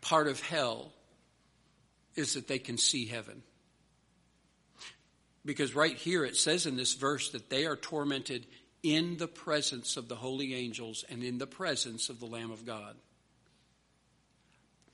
part 0.00 0.28
of 0.28 0.40
hell 0.40 0.92
is 2.14 2.34
that 2.34 2.48
they 2.48 2.58
can 2.58 2.78
see 2.78 3.06
heaven? 3.06 3.42
Because 5.44 5.74
right 5.74 5.96
here 5.96 6.24
it 6.24 6.36
says 6.36 6.66
in 6.66 6.76
this 6.76 6.94
verse 6.94 7.30
that 7.30 7.50
they 7.50 7.66
are 7.66 7.76
tormented 7.76 8.46
in 8.82 9.16
the 9.16 9.28
presence 9.28 9.96
of 9.96 10.08
the 10.08 10.16
holy 10.16 10.54
angels 10.54 11.04
and 11.08 11.22
in 11.22 11.38
the 11.38 11.46
presence 11.46 12.08
of 12.08 12.20
the 12.20 12.26
Lamb 12.26 12.50
of 12.50 12.64
God. 12.64 12.96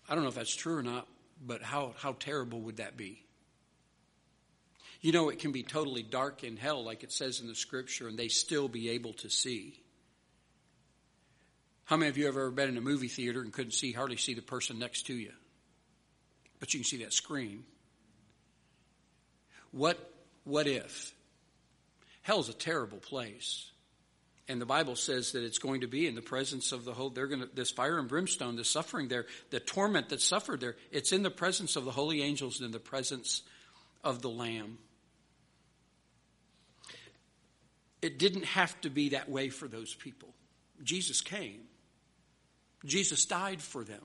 I 0.08 0.14
don't 0.14 0.22
know 0.22 0.30
if 0.30 0.34
that's 0.34 0.54
true 0.54 0.76
or 0.76 0.82
not, 0.82 1.06
but 1.44 1.62
how, 1.62 1.94
how 1.98 2.12
terrible 2.12 2.60
would 2.62 2.78
that 2.78 2.96
be? 2.96 3.22
You 5.00 5.12
know, 5.12 5.28
it 5.28 5.38
can 5.38 5.52
be 5.52 5.62
totally 5.62 6.02
dark 6.02 6.42
in 6.42 6.56
hell, 6.56 6.82
like 6.82 7.04
it 7.04 7.12
says 7.12 7.40
in 7.40 7.46
the 7.46 7.54
scripture, 7.54 8.08
and 8.08 8.18
they 8.18 8.28
still 8.28 8.68
be 8.68 8.90
able 8.90 9.12
to 9.14 9.30
see. 9.30 9.80
How 11.84 11.96
many 11.96 12.08
of 12.08 12.18
you 12.18 12.26
have 12.26 12.36
ever 12.36 12.50
been 12.50 12.68
in 12.68 12.76
a 12.76 12.82
movie 12.82 13.08
theater 13.08 13.40
and 13.40 13.52
couldn't 13.52 13.72
see, 13.72 13.92
hardly 13.92 14.16
see 14.16 14.34
the 14.34 14.42
person 14.42 14.78
next 14.78 15.06
to 15.06 15.14
you? 15.14 15.32
But 16.60 16.74
you 16.74 16.80
can 16.80 16.84
see 16.84 16.98
that 16.98 17.12
screen. 17.12 17.64
What, 19.70 19.98
what 20.44 20.66
if? 20.66 21.14
Hell's 22.22 22.48
a 22.48 22.54
terrible 22.54 22.98
place 22.98 23.70
and 24.48 24.60
the 24.60 24.66
Bible 24.66 24.96
says 24.96 25.32
that 25.32 25.44
it's 25.44 25.58
going 25.58 25.82
to 25.82 25.86
be 25.86 26.06
in 26.06 26.14
the 26.14 26.22
presence 26.22 26.72
of 26.72 26.84
the 26.84 26.94
whole. 26.94 27.10
They're 27.10 27.26
going 27.26 27.42
to 27.42 27.50
this 27.54 27.70
fire 27.70 27.98
and 27.98 28.08
brimstone, 28.08 28.56
the 28.56 28.64
suffering 28.64 29.08
there, 29.08 29.26
the 29.50 29.60
torment 29.60 30.08
that's 30.08 30.24
suffered 30.24 30.60
there. 30.60 30.76
It's 30.90 31.12
in 31.12 31.22
the 31.22 31.30
presence 31.30 31.76
of 31.76 31.84
the 31.84 31.90
holy 31.90 32.22
angels 32.22 32.58
and 32.58 32.66
in 32.66 32.72
the 32.72 32.78
presence 32.78 33.42
of 34.02 34.22
the 34.22 34.30
Lamb. 34.30 34.78
It 38.00 38.18
didn't 38.18 38.46
have 38.46 38.80
to 38.82 38.90
be 38.90 39.10
that 39.10 39.28
way 39.28 39.50
for 39.50 39.68
those 39.68 39.94
people. 39.94 40.30
Jesus 40.82 41.20
came. 41.20 41.60
Jesus 42.86 43.26
died 43.26 43.60
for 43.60 43.84
them. 43.84 44.02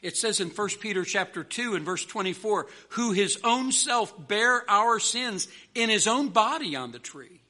It 0.00 0.16
says 0.16 0.40
in 0.40 0.48
1 0.48 0.68
Peter 0.80 1.04
chapter 1.04 1.44
2 1.44 1.74
and 1.74 1.84
verse 1.84 2.04
24, 2.04 2.66
who 2.90 3.12
his 3.12 3.38
own 3.44 3.72
self 3.72 4.14
bare 4.28 4.68
our 4.70 4.98
sins 4.98 5.48
in 5.74 5.90
his 5.90 6.06
own 6.06 6.28
body 6.28 6.74
on 6.76 6.92
the 6.92 6.98
tree 6.98 7.42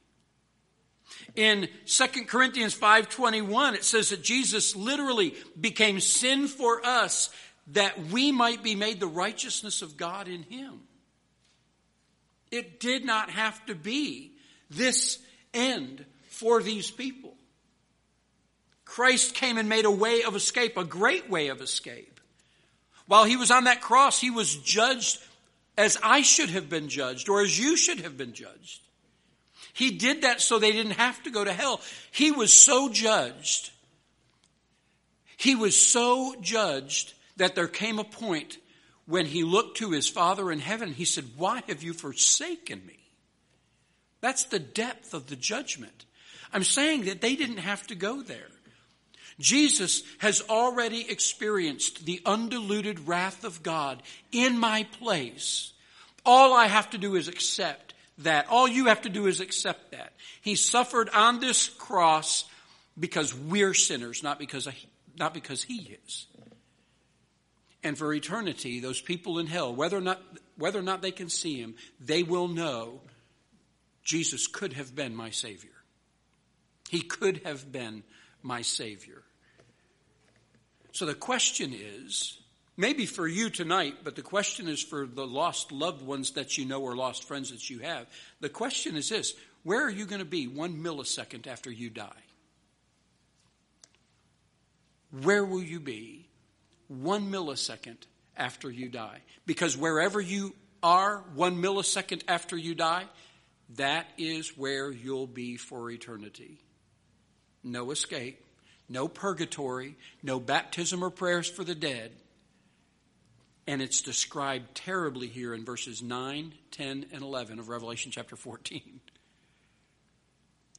in 1.35 1.67
2 1.85 2.27
Corinthians 2.27 2.75
5:21 2.75 3.75
it 3.75 3.83
says 3.83 4.09
that 4.09 4.23
Jesus 4.23 4.75
literally 4.75 5.35
became 5.59 5.99
sin 5.99 6.47
for 6.47 6.85
us 6.85 7.29
that 7.67 8.07
we 8.07 8.31
might 8.31 8.61
be 8.61 8.75
made 8.75 8.99
the 8.99 9.07
righteousness 9.07 9.81
of 9.81 9.97
God 9.97 10.27
in 10.27 10.43
him. 10.43 10.87
It 12.51 12.79
did 12.79 13.05
not 13.05 13.29
have 13.31 13.65
to 13.65 13.75
be 13.75 14.35
this 14.69 15.17
end 15.53 16.05
for 16.29 16.61
these 16.61 16.91
people. 16.91 17.35
Christ 18.85 19.33
came 19.33 19.57
and 19.57 19.69
made 19.69 19.85
a 19.85 19.91
way 19.91 20.23
of 20.23 20.35
escape, 20.35 20.77
a 20.77 20.83
great 20.83 21.29
way 21.29 21.47
of 21.47 21.61
escape. 21.61 22.12
While 23.13 23.25
he 23.25 23.35
was 23.35 23.51
on 23.51 23.65
that 23.65 23.79
cross, 23.79 24.19
he 24.19 24.31
was 24.31 24.55
judged 24.55 25.19
as 25.77 25.99
I 26.01 26.23
should 26.23 26.49
have 26.49 26.67
been 26.67 26.89
judged 26.89 27.29
or 27.29 27.41
as 27.41 27.59
you 27.59 27.77
should 27.77 27.99
have 27.99 28.17
been 28.17 28.33
judged. 28.33 28.81
He 29.71 29.91
did 29.91 30.23
that 30.23 30.41
so 30.41 30.57
they 30.57 30.71
didn't 30.71 30.93
have 30.93 31.21
to 31.21 31.29
go 31.29 31.43
to 31.43 31.53
hell. 31.53 31.79
He 32.09 32.31
was 32.31 32.51
so 32.51 32.89
judged. 32.89 33.69
He 35.37 35.53
was 35.53 35.79
so 35.79 36.33
judged 36.41 37.13
that 37.37 37.53
there 37.53 37.67
came 37.67 37.99
a 37.99 38.03
point 38.03 38.57
when 39.05 39.27
he 39.27 39.43
looked 39.43 39.77
to 39.77 39.91
his 39.91 40.09
Father 40.09 40.51
in 40.51 40.57
heaven. 40.57 40.91
He 40.91 41.05
said, 41.05 41.25
Why 41.37 41.61
have 41.67 41.83
you 41.83 41.93
forsaken 41.93 42.83
me? 42.83 42.97
That's 44.21 44.45
the 44.45 44.57
depth 44.57 45.13
of 45.13 45.27
the 45.27 45.35
judgment. 45.35 46.05
I'm 46.51 46.63
saying 46.63 47.03
that 47.03 47.21
they 47.21 47.35
didn't 47.35 47.57
have 47.57 47.85
to 47.85 47.95
go 47.95 48.23
there. 48.23 48.49
Jesus 49.39 50.03
has 50.19 50.41
already 50.49 51.09
experienced 51.09 52.05
the 52.05 52.21
undiluted 52.25 53.07
wrath 53.07 53.43
of 53.43 53.63
God 53.63 54.03
in 54.31 54.57
my 54.57 54.83
place. 54.99 55.73
All 56.25 56.53
I 56.53 56.67
have 56.67 56.89
to 56.91 56.97
do 56.97 57.15
is 57.15 57.27
accept 57.27 57.93
that. 58.19 58.47
All 58.49 58.67
you 58.67 58.85
have 58.85 59.01
to 59.01 59.09
do 59.09 59.27
is 59.27 59.39
accept 59.39 59.91
that. 59.91 60.13
He 60.41 60.55
suffered 60.55 61.09
on 61.09 61.39
this 61.39 61.69
cross 61.69 62.45
because 62.99 63.33
we're 63.33 63.73
sinners, 63.73 64.23
not 64.23 64.39
because, 64.39 64.67
not 65.17 65.33
because 65.33 65.63
He 65.63 65.97
is. 66.05 66.27
And 67.83 67.97
for 67.97 68.13
eternity, 68.13 68.79
those 68.79 69.01
people 69.01 69.39
in 69.39 69.47
hell, 69.47 69.75
whether 69.75 69.97
or 69.97 70.01
not, 70.01 70.21
whether 70.57 70.79
or 70.79 70.83
not 70.83 71.01
they 71.01 71.11
can 71.11 71.29
see 71.29 71.59
Him, 71.59 71.75
they 71.99 72.23
will 72.23 72.47
know 72.47 73.01
Jesus 74.03 74.47
could 74.47 74.73
have 74.73 74.95
been 74.95 75.15
my 75.15 75.31
Savior. 75.31 75.71
He 76.89 77.01
could 77.01 77.41
have 77.45 77.71
been 77.71 78.03
my 78.43 78.61
Savior. 78.61 79.23
So 80.91 81.05
the 81.07 81.15
question 81.15 81.73
is 81.73 82.37
maybe 82.77 83.05
for 83.05 83.27
you 83.27 83.49
tonight, 83.49 83.97
but 84.03 84.15
the 84.15 84.21
question 84.21 84.67
is 84.67 84.81
for 84.81 85.07
the 85.07 85.25
lost 85.25 85.71
loved 85.71 86.05
ones 86.05 86.31
that 86.31 86.57
you 86.57 86.65
know 86.65 86.81
or 86.81 86.95
lost 86.95 87.23
friends 87.23 87.51
that 87.51 87.69
you 87.69 87.79
have. 87.79 88.07
The 88.41 88.49
question 88.49 88.95
is 88.95 89.09
this 89.09 89.33
where 89.63 89.81
are 89.81 89.89
you 89.89 90.05
going 90.05 90.19
to 90.19 90.25
be 90.25 90.47
one 90.47 90.83
millisecond 90.83 91.47
after 91.47 91.71
you 91.71 91.89
die? 91.89 92.11
Where 95.21 95.45
will 95.45 95.63
you 95.63 95.79
be 95.79 96.27
one 96.87 97.31
millisecond 97.31 97.97
after 98.35 98.69
you 98.69 98.89
die? 98.89 99.21
Because 99.45 99.77
wherever 99.77 100.19
you 100.19 100.53
are 100.81 101.23
one 101.35 101.61
millisecond 101.61 102.23
after 102.27 102.57
you 102.57 102.75
die, 102.75 103.05
that 103.77 104.07
is 104.17 104.57
where 104.57 104.91
you'll 104.91 105.27
be 105.27 105.55
for 105.55 105.89
eternity 105.89 106.59
no 107.63 107.91
escape, 107.91 108.43
no 108.89 109.07
purgatory, 109.07 109.95
no 110.21 110.39
baptism 110.39 111.03
or 111.03 111.09
prayers 111.09 111.49
for 111.49 111.63
the 111.63 111.75
dead. 111.75 112.11
And 113.65 113.81
it's 113.81 114.01
described 114.01 114.75
terribly 114.75 115.27
here 115.27 115.53
in 115.53 115.63
verses 115.63 116.01
9, 116.01 116.53
10, 116.71 117.05
and 117.13 117.21
11 117.21 117.59
of 117.59 117.69
Revelation 117.69 118.11
chapter 118.11 118.35
14. 118.35 118.99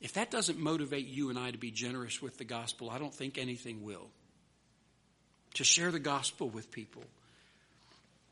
If 0.01 0.13
that 0.15 0.31
doesn't 0.31 0.59
motivate 0.59 1.07
you 1.07 1.31
and 1.31 1.39
I 1.39 1.51
to 1.51 1.59
be 1.59 1.71
generous 1.71 2.21
with 2.21 2.37
the 2.37 2.45
gospel, 2.45 2.91
I 2.91 2.99
don't 2.99 3.15
think 3.15 3.39
anything 3.39 3.83
will. 3.83 4.11
To 5.55 5.65
share 5.65 5.91
the 5.91 5.99
gospel 5.99 6.51
with 6.51 6.71
people. 6.71 7.05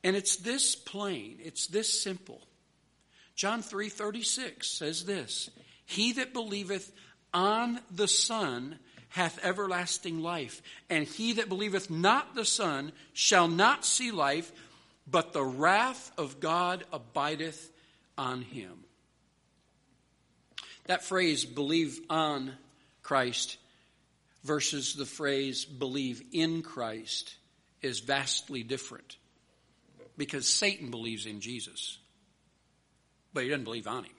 And 0.05 0.15
it's 0.17 0.37
this 0.37 0.75
plain, 0.75 1.39
it's 1.43 1.69
this 1.69 2.03
simple. 2.03 2.43
John 3.37 3.63
3:36 3.63 4.69
says 4.69 5.05
this, 5.05 5.49
"He 5.87 6.13
that 6.13 6.35
believeth 6.35 6.93
on 7.33 7.81
the 7.91 8.09
Son 8.09 8.79
hath 9.09 9.45
everlasting 9.45 10.23
life, 10.23 10.63
and 10.89 11.07
he 11.07 11.35
that 11.35 11.49
believeth 11.49 11.91
not 11.91 12.35
the 12.35 12.45
Son 12.45 12.93
shall 13.13 13.49
not 13.49 13.85
see 13.85 14.11
life, 14.11 14.51
but 15.07 15.33
the 15.33 15.45
wrath 15.45 16.11
of 16.17 16.41
God 16.41 16.85
abideth 16.93 17.71
on 18.17 18.43
him. 18.43 18.73
That 20.87 21.05
phrase, 21.05 21.45
believe 21.45 22.01
on 22.09 22.53
Christ, 23.03 23.59
versus 24.45 24.95
the 24.95 25.07
phrase, 25.07 25.65
believe 25.65 26.23
in 26.33 26.63
Christ, 26.63 27.35
is 27.83 28.01
vastly 28.01 28.63
different. 28.63 29.17
Because 30.17 30.47
Satan 30.47 30.91
believes 30.91 31.27
in 31.27 31.41
Jesus, 31.41 31.99
but 33.33 33.45
he 33.45 33.49
doesn't 33.49 33.65
believe 33.65 33.87
on 33.87 34.05
him. 34.05 34.13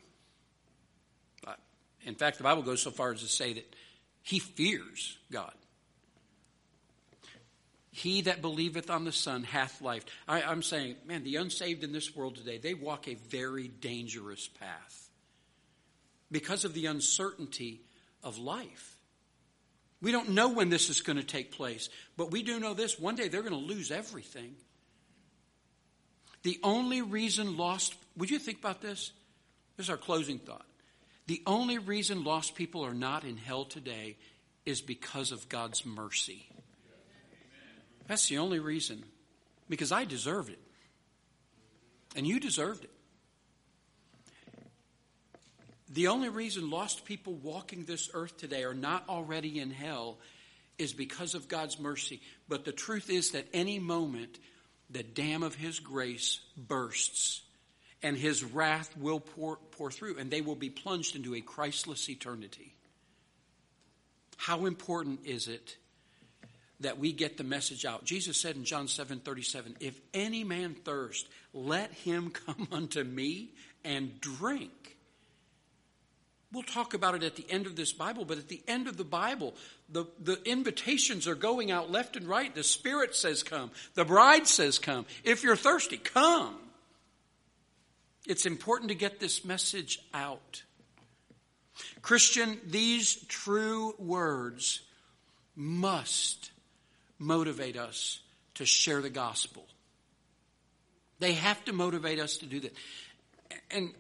In 2.06 2.16
fact, 2.16 2.38
the 2.38 2.44
Bible 2.44 2.64
goes 2.64 2.82
so 2.82 2.92
far 2.92 3.14
as 3.14 3.22
to 3.22 3.28
say 3.28 3.54
that 3.54 3.76
he 4.22 4.40
fears 4.40 5.18
God. 5.32 5.54
He 7.92 8.22
that 8.22 8.42
believeth 8.42 8.90
on 8.90 9.06
the 9.06 9.12
Son 9.12 9.44
hath 9.44 9.82
life. 9.82 10.04
I, 10.28 10.42
am 10.42 10.64
saying, 10.64 10.96
man, 11.06 11.24
the 11.24 11.36
unsaved 11.36 11.84
in 11.84 11.92
this 11.92 12.16
world 12.16 12.36
today, 12.36 12.58
they 12.58 12.74
walk 12.74 13.08
a 13.08 13.14
very 13.14 13.68
dangerous 13.68 14.48
path 14.48 15.10
because 16.32 16.66
of 16.66 16.74
the 16.74 16.88
uncertainty 16.88 17.82
of 18.24 18.40
life. 18.40 18.98
We 20.02 20.12
don't 20.12 20.30
know 20.30 20.50
when 20.50 20.70
this 20.70 20.90
is 20.90 21.02
going 21.02 21.18
to 21.18 21.24
take 21.24 21.52
place, 21.52 21.90
but 22.18 22.32
we 22.32 22.42
do 22.42 22.60
know 22.60 22.74
this 22.74 23.00
one 23.00 23.16
day 23.16 23.28
they're 23.28 23.42
going 23.42 23.54
to 23.54 23.74
lose 23.74 23.92
everything. 23.92 24.56
The 26.42 26.60
only 26.64 27.02
reason 27.02 27.58
lost, 27.58 27.96
would 28.18 28.30
you 28.30 28.40
think 28.40 28.60
about 28.60 28.82
this? 28.82 29.12
This 29.78 29.86
is 29.86 29.90
our 29.90 29.98
closing 29.98 30.40
thought. 30.40 30.66
The 31.28 31.42
only 31.48 31.78
reason 31.78 32.24
lost 32.24 32.56
people 32.56 32.86
are 32.86 32.94
not 32.94 33.24
in 33.24 33.38
hell 33.38 33.66
today 33.66 34.18
is 34.66 34.82
because 34.82 35.32
of 35.32 35.48
God's 35.50 35.86
mercy. 35.86 36.48
That's 38.08 38.28
the 38.28 38.40
only 38.40 38.60
reason. 38.60 39.04
Because 39.70 39.92
I 39.92 40.04
deserved 40.06 40.50
it. 40.50 40.60
And 42.16 42.28
you 42.28 42.40
deserved 42.40 42.84
it. 42.84 42.90
The 45.90 46.08
only 46.08 46.30
reason 46.30 46.70
lost 46.70 47.06
people 47.06 47.34
walking 47.34 47.86
this 47.86 48.10
earth 48.14 48.38
today 48.38 48.64
are 48.64 48.74
not 48.74 49.08
already 49.08 49.60
in 49.60 49.72
hell 49.72 50.18
is 50.80 50.92
because 50.92 51.36
of 51.36 51.48
God's 51.48 51.80
mercy. 51.80 52.20
But 52.50 52.66
the 52.66 52.72
truth 52.72 53.10
is 53.10 53.32
that 53.32 53.48
any 53.54 53.80
moment 53.80 54.40
the 54.90 55.04
dam 55.04 55.44
of 55.44 55.56
His 55.56 55.80
grace 55.80 56.40
bursts 56.58 57.43
and 58.04 58.18
his 58.18 58.44
wrath 58.44 58.96
will 58.98 59.22
pour, 59.22 59.58
pour 59.72 59.90
through, 59.90 60.18
and 60.20 60.30
they 60.30 60.42
will 60.42 60.56
be 60.56 60.70
plunged 60.70 61.16
into 61.16 61.34
a 61.34 61.42
Christless 61.42 62.10
eternity. 62.10 62.76
How 64.38 64.66
important 64.66 65.22
is 65.26 65.48
it 65.48 65.78
that 66.82 67.00
we 67.00 67.14
get 67.14 67.38
the 67.38 67.46
message 67.46 67.86
out? 67.86 68.04
Jesus 68.04 68.40
said 68.40 68.58
in 68.58 68.66
John 68.66 68.90
7 68.90 69.20
37, 69.20 69.78
If 69.80 70.00
any 70.14 70.44
man 70.44 70.76
thirst, 70.76 71.28
let 71.54 71.92
him 71.92 72.30
come 72.46 72.68
unto 72.72 73.04
me 73.04 73.52
and 73.86 74.20
drink. 74.20 74.98
We'll 76.52 76.64
talk 76.64 76.94
about 76.94 77.16
it 77.16 77.24
at 77.24 77.36
the 77.36 77.50
end 77.50 77.66
of 77.66 77.76
this 77.76 77.94
Bible, 77.94 78.26
but 78.26 78.38
at 78.38 78.48
the 78.48 78.62
end 78.68 78.88
of 78.88 78.96
the 78.96 79.04
Bible, 79.04 79.56
the, 79.90 80.06
the 80.22 80.40
invitations 80.46 81.28
are 81.28 81.34
going 81.34 81.72
out 81.72 81.90
left 81.90 82.16
and 82.16 82.28
right. 82.28 82.54
The 82.54 82.64
Spirit 82.64 83.16
says, 83.16 83.42
Come. 83.42 83.72
The 83.96 84.06
bride 84.06 84.46
says, 84.46 84.78
Come. 84.78 85.08
If 85.24 85.42
you're 85.42 85.56
thirsty, 85.56 85.98
come. 85.98 86.56
It's 88.28 88.46
important 88.46 88.90
to 88.90 88.96
get 88.96 89.20
this 89.20 89.44
message 89.44 90.00
out. 90.14 90.64
Christian, 92.02 92.60
these 92.66 93.16
true 93.28 93.94
words 93.98 94.82
must 95.56 96.52
motivate 97.20 97.78
us 97.78 98.22
to 98.56 98.66
share 98.66 99.02
the 99.02 99.10
gospel. 99.10 99.66
They 101.20 101.34
have 101.34 101.64
to 101.66 101.74
motivate 101.74 102.20
us 102.20 102.38
to 102.38 102.46
do 102.46 102.60
that. 102.62 102.74
And, 103.72 103.92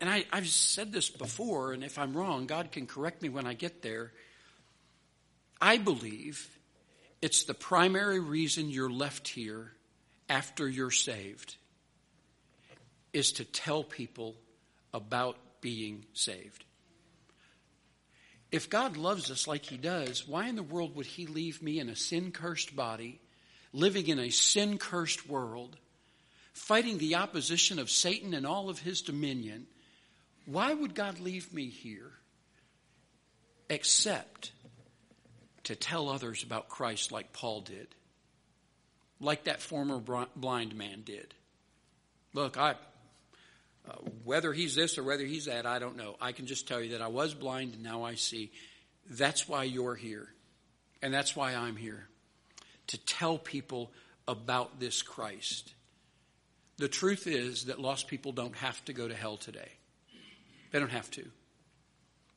and 0.00 0.08
I, 0.08 0.24
I've 0.32 0.48
said 0.48 0.92
this 0.92 1.10
before, 1.10 1.72
and 1.72 1.82
if 1.82 1.98
I'm 1.98 2.16
wrong, 2.16 2.46
God 2.46 2.72
can 2.72 2.86
correct 2.86 3.22
me 3.22 3.28
when 3.28 3.46
I 3.46 3.54
get 3.54 3.82
there. 3.82 4.12
I 5.60 5.78
believe 5.78 6.48
it's 7.20 7.44
the 7.44 7.54
primary 7.54 8.18
reason 8.18 8.70
you're 8.70 8.90
left 8.90 9.28
here 9.28 9.72
after 10.28 10.68
you're 10.68 10.90
saved 10.90 11.56
is 13.12 13.32
to 13.32 13.44
tell 13.44 13.84
people 13.84 14.36
about 14.92 15.36
being 15.60 16.04
saved. 16.12 16.64
If 18.50 18.68
God 18.68 18.96
loves 18.98 19.30
us 19.30 19.46
like 19.48 19.64
He 19.64 19.78
does, 19.78 20.28
why 20.28 20.48
in 20.48 20.56
the 20.56 20.62
world 20.62 20.94
would 20.96 21.06
He 21.06 21.26
leave 21.26 21.62
me 21.62 21.78
in 21.78 21.88
a 21.88 21.96
sin 21.96 22.32
cursed 22.32 22.76
body, 22.76 23.20
living 23.72 24.08
in 24.08 24.18
a 24.18 24.30
sin 24.30 24.76
cursed 24.76 25.28
world, 25.28 25.76
fighting 26.52 26.98
the 26.98 27.14
opposition 27.14 27.78
of 27.78 27.90
Satan 27.90 28.34
and 28.34 28.46
all 28.46 28.68
of 28.68 28.78
his 28.78 29.00
dominion? 29.00 29.66
Why 30.44 30.72
would 30.74 30.94
God 30.94 31.20
leave 31.20 31.52
me 31.52 31.68
here 31.68 32.12
except 33.70 34.52
to 35.64 35.74
tell 35.74 36.08
others 36.08 36.42
about 36.42 36.68
Christ 36.68 37.12
like 37.12 37.32
Paul 37.32 37.62
did, 37.62 37.88
like 39.20 39.44
that 39.44 39.62
former 39.62 39.98
blind 40.36 40.74
man 40.74 41.02
did? 41.04 41.32
Look, 42.34 42.58
I, 42.58 42.74
uh, 43.88 43.94
whether 44.24 44.52
he's 44.52 44.74
this 44.74 44.98
or 44.98 45.02
whether 45.02 45.24
he's 45.24 45.46
that, 45.46 45.66
I 45.66 45.78
don't 45.78 45.96
know. 45.96 46.16
I 46.20 46.32
can 46.32 46.46
just 46.46 46.68
tell 46.68 46.80
you 46.80 46.92
that 46.92 47.02
I 47.02 47.08
was 47.08 47.34
blind 47.34 47.74
and 47.74 47.82
now 47.82 48.04
I 48.04 48.14
see. 48.14 48.52
That's 49.10 49.48
why 49.48 49.64
you're 49.64 49.96
here. 49.96 50.28
And 51.02 51.12
that's 51.12 51.34
why 51.34 51.54
I'm 51.54 51.76
here 51.76 52.06
to 52.88 52.98
tell 52.98 53.38
people 53.38 53.90
about 54.28 54.78
this 54.78 55.02
Christ. 55.02 55.74
The 56.76 56.88
truth 56.88 57.26
is 57.26 57.64
that 57.64 57.80
lost 57.80 58.08
people 58.08 58.32
don't 58.32 58.56
have 58.56 58.82
to 58.84 58.92
go 58.92 59.08
to 59.08 59.14
hell 59.14 59.36
today. 59.36 59.70
They 60.70 60.78
don't 60.78 60.90
have 60.90 61.10
to. 61.12 61.24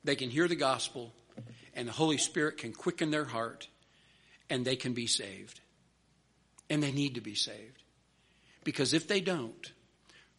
They 0.04 0.16
can 0.16 0.30
hear 0.30 0.48
the 0.48 0.56
gospel, 0.56 1.14
and 1.74 1.88
the 1.88 1.93
Holy 1.93 2.18
Spirit 2.18 2.58
can 2.58 2.74
quicken 2.74 3.12
their 3.12 3.26
heart, 3.26 3.68
and 4.50 4.66
they 4.66 4.76
can 4.76 4.93
be 4.93 5.08
saved. 5.08 5.62
And 6.70 6.82
they 6.82 6.91
need 6.91 7.16
to 7.16 7.22
be 7.22 7.36
saved. 7.36 7.84
Because 8.64 8.93
if 8.93 9.08
they 9.08 9.22
don't, 9.22 9.72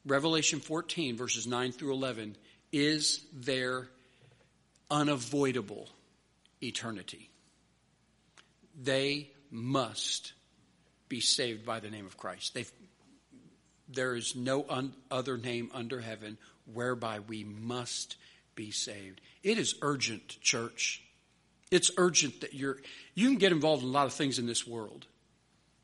Revelation 0.07 0.61
14, 0.61 1.17
verses 1.17 1.47
9 1.47 1.73
through 1.73 1.93
11, 1.93 2.37
is 2.73 3.25
their 3.33 3.89
unavoidable 4.89 5.89
eternity. 6.63 7.29
They 8.81 9.31
must 9.51 10.33
be 11.09 11.21
saved 11.21 11.67
by 11.67 11.81
the 11.81 11.91
name 11.91 12.07
of 12.07 12.17
Christ. 12.17 12.55
They've, 12.55 12.71
there 13.89 14.15
is 14.15 14.37
no 14.37 14.65
un, 14.69 14.93
other 15.11 15.37
name 15.37 15.71
under 15.75 16.01
heaven 16.01 16.39
whereby 16.73 17.21
we 17.21 17.43
must 17.45 18.17
be 18.55 18.71
saved. 18.71 19.21
It 19.43 19.59
is 19.59 19.75
urgent, 19.83 20.41
church. 20.41 21.03
It's 21.71 21.91
urgent 21.97 22.43
that 22.43 22.55
you're, 22.55 22.77
you 23.15 23.29
can 23.29 23.39
get 23.39 23.53
involved 23.53 23.83
in 23.83 23.89
a 23.89 23.93
lot 23.93 24.07
of 24.07 24.13
things 24.13 24.39
in 24.39 24.47
this 24.47 24.67
world. 24.67 25.07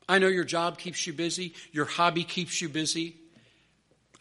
I 0.07 0.19
know 0.19 0.27
your 0.27 0.43
job 0.43 0.77
keeps 0.77 1.05
you 1.07 1.13
busy, 1.13 1.53
your 1.71 1.85
hobby 1.85 2.23
keeps 2.23 2.61
you 2.61 2.69
busy. 2.69 3.15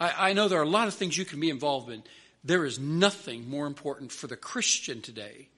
I, 0.02 0.30
I 0.30 0.32
know 0.32 0.48
there 0.48 0.58
are 0.58 0.64
a 0.64 0.68
lot 0.68 0.88
of 0.88 0.94
things 0.94 1.16
you 1.16 1.24
can 1.24 1.38
be 1.38 1.50
involved 1.50 1.88
in. 1.88 2.02
There 2.42 2.64
is 2.64 2.78
nothing 2.78 3.48
more 3.48 3.68
important 3.68 4.10
for 4.10 4.26
the 4.26 4.36
Christian 4.36 5.00
today 5.00 5.48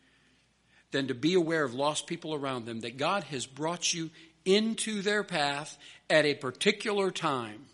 than 0.90 1.08
to 1.08 1.14
be 1.14 1.34
aware 1.34 1.64
of 1.64 1.74
lost 1.74 2.06
people 2.06 2.34
around 2.34 2.66
them, 2.66 2.80
that 2.80 2.98
God 2.98 3.24
has 3.24 3.46
brought 3.46 3.94
you 3.94 4.10
into 4.44 5.00
their 5.00 5.24
path 5.24 5.78
at 6.10 6.26
a 6.26 6.34
particular 6.34 7.10
time. 7.10 7.64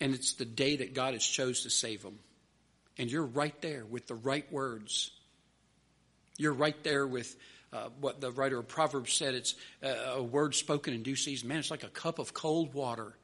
And 0.00 0.14
it's 0.14 0.32
the 0.32 0.46
day 0.46 0.76
that 0.76 0.94
God 0.94 1.12
has 1.12 1.24
chose 1.24 1.62
to 1.62 1.70
save 1.70 2.02
them. 2.02 2.18
And 2.96 3.10
you're 3.10 3.26
right 3.26 3.60
there 3.60 3.84
with 3.84 4.06
the 4.06 4.14
right 4.14 4.50
words. 4.50 5.10
You're 6.38 6.52
right 6.52 6.82
there 6.82 7.06
with 7.06 7.36
uh, 7.72 7.88
what 8.00 8.20
the 8.20 8.32
writer 8.32 8.58
of 8.58 8.68
Proverbs 8.68 9.12
said. 9.12 9.34
It's 9.34 9.54
a 9.82 10.22
word 10.22 10.54
spoken 10.54 10.94
in 10.94 11.02
due 11.02 11.16
season. 11.16 11.48
Man, 11.48 11.58
it's 11.58 11.70
like 11.70 11.84
a 11.84 11.88
cup 11.88 12.18
of 12.18 12.32
cold 12.32 12.72
water. 12.72 13.14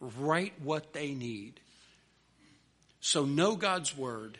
Right 0.00 0.52
what 0.62 0.92
they 0.92 1.12
need. 1.14 1.60
So 3.00 3.24
know 3.24 3.56
God's 3.56 3.96
word. 3.96 4.38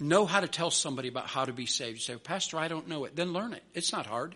Know 0.00 0.26
how 0.26 0.40
to 0.40 0.48
tell 0.48 0.70
somebody 0.70 1.08
about 1.08 1.26
how 1.26 1.44
to 1.44 1.52
be 1.52 1.66
saved. 1.66 1.96
You 1.96 2.00
say, 2.00 2.16
Pastor, 2.16 2.58
I 2.58 2.68
don't 2.68 2.88
know 2.88 3.04
it. 3.04 3.14
Then 3.14 3.32
learn 3.32 3.52
it. 3.52 3.62
It's 3.74 3.92
not 3.92 4.06
hard. 4.06 4.34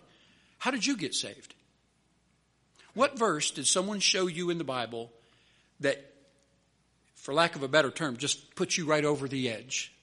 How 0.59 0.71
did 0.71 0.85
you 0.85 0.97
get 0.97 1.13
saved? 1.13 1.53
What 2.93 3.19
verse 3.19 3.51
did 3.51 3.67
someone 3.67 3.99
show 3.99 4.27
you 4.27 4.49
in 4.49 4.57
the 4.57 4.63
Bible 4.63 5.11
that, 5.81 6.03
for 7.15 7.33
lack 7.33 7.55
of 7.55 7.63
a 7.63 7.67
better 7.67 7.91
term, 7.91 8.17
just 8.17 8.55
puts 8.55 8.77
you 8.77 8.85
right 8.85 9.05
over 9.05 9.27
the 9.27 9.49
edge? 9.49 9.93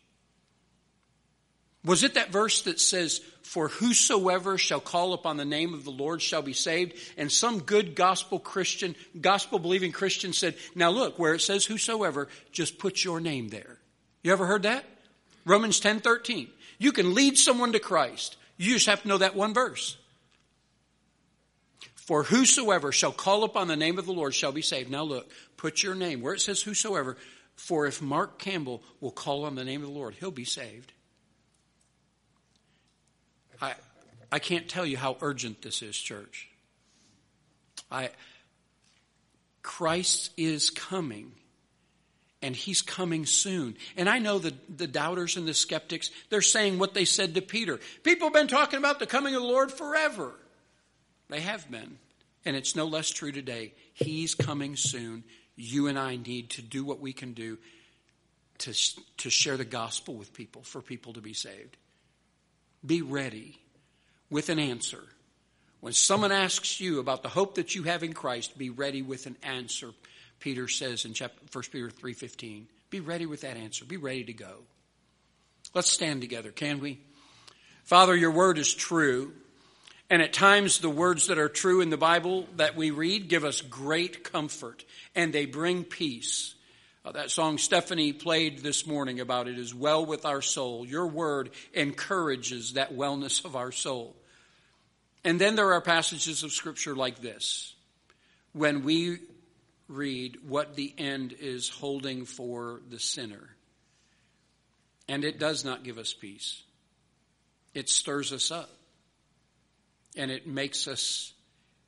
Was 1.85 2.03
it 2.03 2.14
that 2.14 2.32
verse 2.32 2.62
that 2.62 2.80
says, 2.80 3.20
For 3.43 3.68
whosoever 3.68 4.57
shall 4.57 4.80
call 4.80 5.12
upon 5.12 5.37
the 5.37 5.45
name 5.45 5.74
of 5.74 5.85
the 5.85 5.91
Lord 5.91 6.22
shall 6.22 6.41
be 6.41 6.55
saved? 6.55 6.95
And 7.18 7.30
some 7.30 7.61
good 7.61 7.95
gospel 7.95 8.39
Christian, 8.39 8.97
gospel 9.20 9.59
believing 9.59 9.93
Christian 9.93 10.32
said, 10.32 10.57
Now 10.74 10.91
look, 10.91 11.18
where 11.18 11.35
it 11.35 11.41
says 11.41 11.66
whosoever, 11.66 12.28
just 12.53 12.78
put 12.78 13.05
your 13.05 13.20
name 13.20 13.49
there. 13.49 13.78
You 14.22 14.32
ever 14.32 14.47
heard 14.47 14.62
that? 14.62 14.85
Romans 15.45 15.78
ten 15.78 16.01
thirteen. 16.01 16.49
You 16.78 16.91
can 16.93 17.14
lead 17.14 17.37
someone 17.37 17.72
to 17.72 17.78
Christ. 17.78 18.37
You 18.57 18.72
just 18.72 18.87
have 18.87 19.03
to 19.03 19.09
know 19.09 19.18
that 19.18 19.37
one 19.37 19.53
verse. 19.53 19.99
For 21.97 22.22
whosoever 22.22 22.93
shall 22.93 23.12
call 23.12 23.45
upon 23.45 23.68
the 23.68 23.76
name 23.76 23.99
of 23.99 24.07
the 24.07 24.12
Lord 24.12 24.35
shall 24.35 24.53
be 24.53 24.62
saved. 24.62 24.91
Now 24.91 25.05
look, 25.05 25.30
put 25.59 25.82
your 25.82 25.95
name 25.95 26.22
where 26.22 26.32
it 26.32 26.41
says 26.41 26.62
whosoever. 26.62 27.18
For 27.57 27.87
if 27.87 28.01
Mark 28.01 28.39
Campbell 28.39 28.82
will 29.01 29.11
call 29.11 29.45
on 29.45 29.55
the 29.55 29.64
name 29.64 29.82
of 29.82 29.89
the 29.89 29.95
Lord, 29.95 30.14
he'll 30.14 30.30
be 30.30 30.45
saved. 30.47 30.93
I, 33.61 33.75
I 34.31 34.39
can't 34.39 34.69
tell 34.69 34.87
you 34.87 34.97
how 34.97 35.17
urgent 35.21 35.63
this 35.63 35.83
is, 35.83 35.97
church. 35.97 36.49
I, 37.91 38.11
Christ 39.63 40.31
is 40.37 40.71
coming 40.71 41.33
and 42.43 42.55
he's 42.55 42.83
coming 42.83 43.25
soon. 43.25 43.77
And 43.97 44.09
I 44.09 44.19
know 44.19 44.39
the, 44.39 44.53
the 44.69 44.87
doubters 44.87 45.37
and 45.37 45.49
the 45.49 45.55
skeptics, 45.55 46.11
they're 46.29 46.43
saying 46.43 46.79
what 46.79 46.93
they 46.93 47.07
said 47.07 47.35
to 47.35 47.41
Peter. 47.43 47.81
People 48.03 48.27
have 48.27 48.35
been 48.35 48.49
talking 48.49 48.79
about 48.79 48.99
the 48.99 49.07
coming 49.07 49.35
of 49.35 49.41
the 49.41 49.49
Lord 49.49 49.73
forever. 49.73 50.35
They 51.31 51.41
have 51.41 51.71
been. 51.71 51.97
And 52.45 52.55
it's 52.55 52.77
no 52.77 52.85
less 52.85 53.09
true 53.09 53.33
today. 53.33 53.73
He's 53.95 54.35
coming 54.35 54.77
soon. 54.77 55.25
You 55.57 55.87
and 55.87 55.99
I 55.99 56.17
need 56.17 56.51
to 56.51 56.63
do 56.63 56.85
what 56.85 57.01
we 57.01 57.15
can 57.15 57.33
do 57.33 57.57
to, 58.59 58.75
to 59.19 59.31
share 59.31 59.57
the 59.57 59.65
gospel 59.65 60.15
with 60.15 60.35
people, 60.35 60.63
for 60.63 60.83
people 60.83 61.15
to 61.15 61.23
be 61.23 61.33
saved. 61.33 61.79
Be 62.85 63.03
ready 63.03 63.59
with 64.30 64.49
an 64.49 64.59
answer. 64.59 65.03
When 65.80 65.93
someone 65.93 66.32
asks 66.32 66.80
you 66.80 66.99
about 66.99 67.22
the 67.22 67.28
hope 67.28 67.57
that 67.57 67.74
you 67.74 67.82
have 67.85 68.03
in 68.03 68.14
Christ, 68.14 68.57
be 68.57 68.70
ready 68.70 69.03
with 69.03 69.26
an 69.26 69.37
answer. 69.43 69.91
Peter 70.41 70.66
says 70.68 71.05
in 71.05 71.12
chapter, 71.12 71.39
1 71.53 71.64
Peter 71.70 71.89
3.15. 71.89 72.64
Be 72.91 73.01
ready 73.01 73.26
with 73.26 73.43
that 73.43 73.57
answer. 73.57 73.85
Be 73.85 73.97
ready 73.97 74.24
to 74.24 74.32
go. 74.32 74.61
Let's 75.74 75.91
stand 75.91 76.20
together, 76.20 76.51
can 76.51 76.80
we? 76.80 77.01
Father, 77.85 78.16
your 78.16 78.30
word 78.30 78.59
is 78.59 78.72
true. 78.72 79.32
And 80.11 80.22
at 80.22 80.32
times, 80.32 80.78
the 80.78 80.91
words 80.91 81.26
that 81.26 81.39
are 81.39 81.49
true 81.49 81.80
in 81.80 81.91
the 81.91 81.97
Bible 81.97 82.47
that 82.57 82.76
we 82.76 82.91
read 82.91 83.28
give 83.28 83.45
us 83.45 83.61
great 83.61 84.22
comfort 84.24 84.85
and 85.14 85.32
they 85.32 85.47
bring 85.47 85.85
peace. 85.85 86.55
Uh, 87.05 87.13
that 87.13 87.31
song 87.31 87.59
Stephanie 87.59 88.15
played 88.15 88.61
this 88.61 88.87
morning 88.87 89.21
about 89.21 89.47
it 89.47 89.59
is 89.59 89.75
well 89.75 90.07
with 90.07 90.25
our 90.25 90.41
soul. 90.41 90.87
Your 90.87 91.07
word 91.07 91.51
encourages 91.75 92.75
that 92.75 92.97
wellness 92.97 93.45
of 93.45 93.57
our 93.57 93.73
soul. 93.73 94.17
And 95.23 95.39
then 95.39 95.55
there 95.55 95.73
are 95.75 95.81
passages 95.81 96.43
of 96.43 96.53
Scripture 96.53 96.95
like 96.95 97.21
this 97.21 97.75
when 98.53 98.85
we 98.85 99.19
read 99.87 100.39
what 100.49 100.77
the 100.77 100.95
end 100.97 101.35
is 101.39 101.69
holding 101.69 102.25
for 102.25 102.81
the 102.89 102.99
sinner. 102.99 103.51
And 105.07 105.25
it 105.25 105.39
does 105.39 105.65
not 105.65 105.85
give 105.85 105.99
us 105.99 106.15
peace, 106.15 106.63
it 107.75 107.91
stirs 107.91 108.33
us 108.33 108.51
up 108.51 108.71
and 110.17 110.31
it 110.31 110.47
makes 110.47 110.89
us 110.89 111.33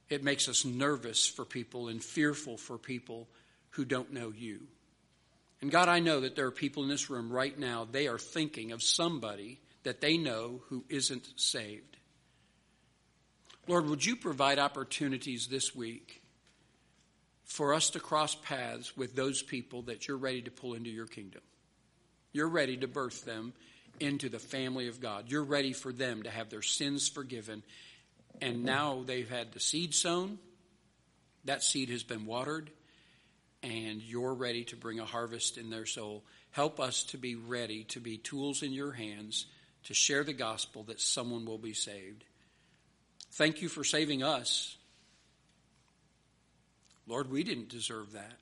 it 0.08 0.22
makes 0.22 0.48
us 0.48 0.64
nervous 0.64 1.26
for 1.26 1.44
people 1.44 1.88
and 1.88 2.02
fearful 2.02 2.56
for 2.56 2.78
people 2.78 3.28
who 3.70 3.84
don't 3.84 4.12
know 4.12 4.32
you. 4.36 4.60
And 5.60 5.70
God, 5.70 5.88
I 5.88 6.00
know 6.00 6.20
that 6.20 6.36
there 6.36 6.46
are 6.46 6.52
people 6.52 6.82
in 6.82 6.88
this 6.88 7.08
room 7.08 7.32
right 7.32 7.58
now, 7.58 7.86
they 7.90 8.08
are 8.08 8.18
thinking 8.18 8.72
of 8.72 8.82
somebody 8.82 9.60
that 9.84 10.00
they 10.00 10.18
know 10.18 10.62
who 10.68 10.84
isn't 10.88 11.26
saved. 11.36 11.96
Lord, 13.66 13.88
would 13.88 14.04
you 14.04 14.16
provide 14.16 14.58
opportunities 14.58 15.46
this 15.46 15.74
week 15.74 16.22
for 17.44 17.74
us 17.74 17.90
to 17.90 18.00
cross 18.00 18.34
paths 18.34 18.96
with 18.96 19.16
those 19.16 19.42
people 19.42 19.82
that 19.82 20.06
you're 20.06 20.16
ready 20.16 20.42
to 20.42 20.50
pull 20.50 20.74
into 20.74 20.90
your 20.90 21.06
kingdom? 21.06 21.42
You're 22.32 22.48
ready 22.48 22.76
to 22.78 22.86
birth 22.86 23.24
them 23.24 23.54
into 23.98 24.28
the 24.28 24.38
family 24.38 24.88
of 24.88 25.00
God. 25.00 25.24
You're 25.28 25.42
ready 25.42 25.72
for 25.72 25.92
them 25.92 26.24
to 26.24 26.30
have 26.30 26.50
their 26.50 26.62
sins 26.62 27.08
forgiven 27.08 27.62
and 28.40 28.64
now 28.64 29.02
they've 29.06 29.28
had 29.28 29.52
the 29.52 29.60
seed 29.60 29.94
sown. 29.94 30.38
That 31.44 31.62
seed 31.62 31.90
has 31.90 32.02
been 32.02 32.26
watered, 32.26 32.70
and 33.62 34.02
you're 34.02 34.34
ready 34.34 34.64
to 34.64 34.76
bring 34.76 35.00
a 35.00 35.04
harvest 35.04 35.58
in 35.58 35.70
their 35.70 35.86
soul. 35.86 36.24
Help 36.50 36.80
us 36.80 37.04
to 37.04 37.18
be 37.18 37.34
ready 37.34 37.84
to 37.84 38.00
be 38.00 38.16
tools 38.16 38.62
in 38.62 38.72
your 38.72 38.92
hands 38.92 39.46
to 39.84 39.94
share 39.94 40.24
the 40.24 40.32
gospel 40.32 40.82
that 40.84 41.00
someone 41.00 41.44
will 41.44 41.58
be 41.58 41.72
saved. 41.72 42.24
Thank 43.32 43.62
you 43.62 43.68
for 43.68 43.84
saving 43.84 44.22
us. 44.22 44.76
Lord, 47.06 47.30
we 47.30 47.44
didn't 47.44 47.68
deserve 47.68 48.12
that. 48.12 48.38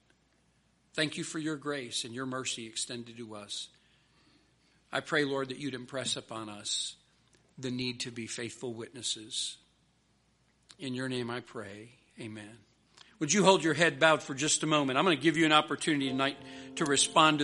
Thank 0.95 1.17
you 1.17 1.25
for 1.25 1.39
your 1.39 1.57
grace 1.57 2.05
and 2.05 2.15
your 2.15 2.27
mercy 2.27 2.67
extended 2.67 3.17
to 3.17 3.35
us. 3.35 3.69
I 4.93 5.01
pray, 5.01 5.25
Lord, 5.25 5.49
that 5.49 5.59
you'd 5.59 5.75
impress 5.75 6.17
upon 6.17 6.49
us 6.49 6.95
the 7.59 7.71
need 7.71 8.01
to 8.01 8.11
be 8.11 8.27
faithful 8.27 8.73
witnesses 8.73 9.57
in 10.79 10.95
your 10.95 11.09
name 11.09 11.31
I 11.31 11.41
pray. 11.41 11.91
Amen. 12.21 12.59
Would 13.19 13.33
you 13.33 13.45
hold 13.45 13.65
your 13.65 13.75
head 13.75 13.99
bowed 13.99 14.23
for 14.23 14.35
just 14.35 14.63
a 14.63 14.67
moment? 14.67 14.99
I'm 14.99 15.05
going 15.05 15.17
to 15.17 15.23
give 15.23 15.37
you 15.37 15.47
an 15.47 15.53
opportunity 15.53 16.09
tonight 16.09 16.37
to 16.77 16.85
respond 16.85 17.39
to 17.39 17.43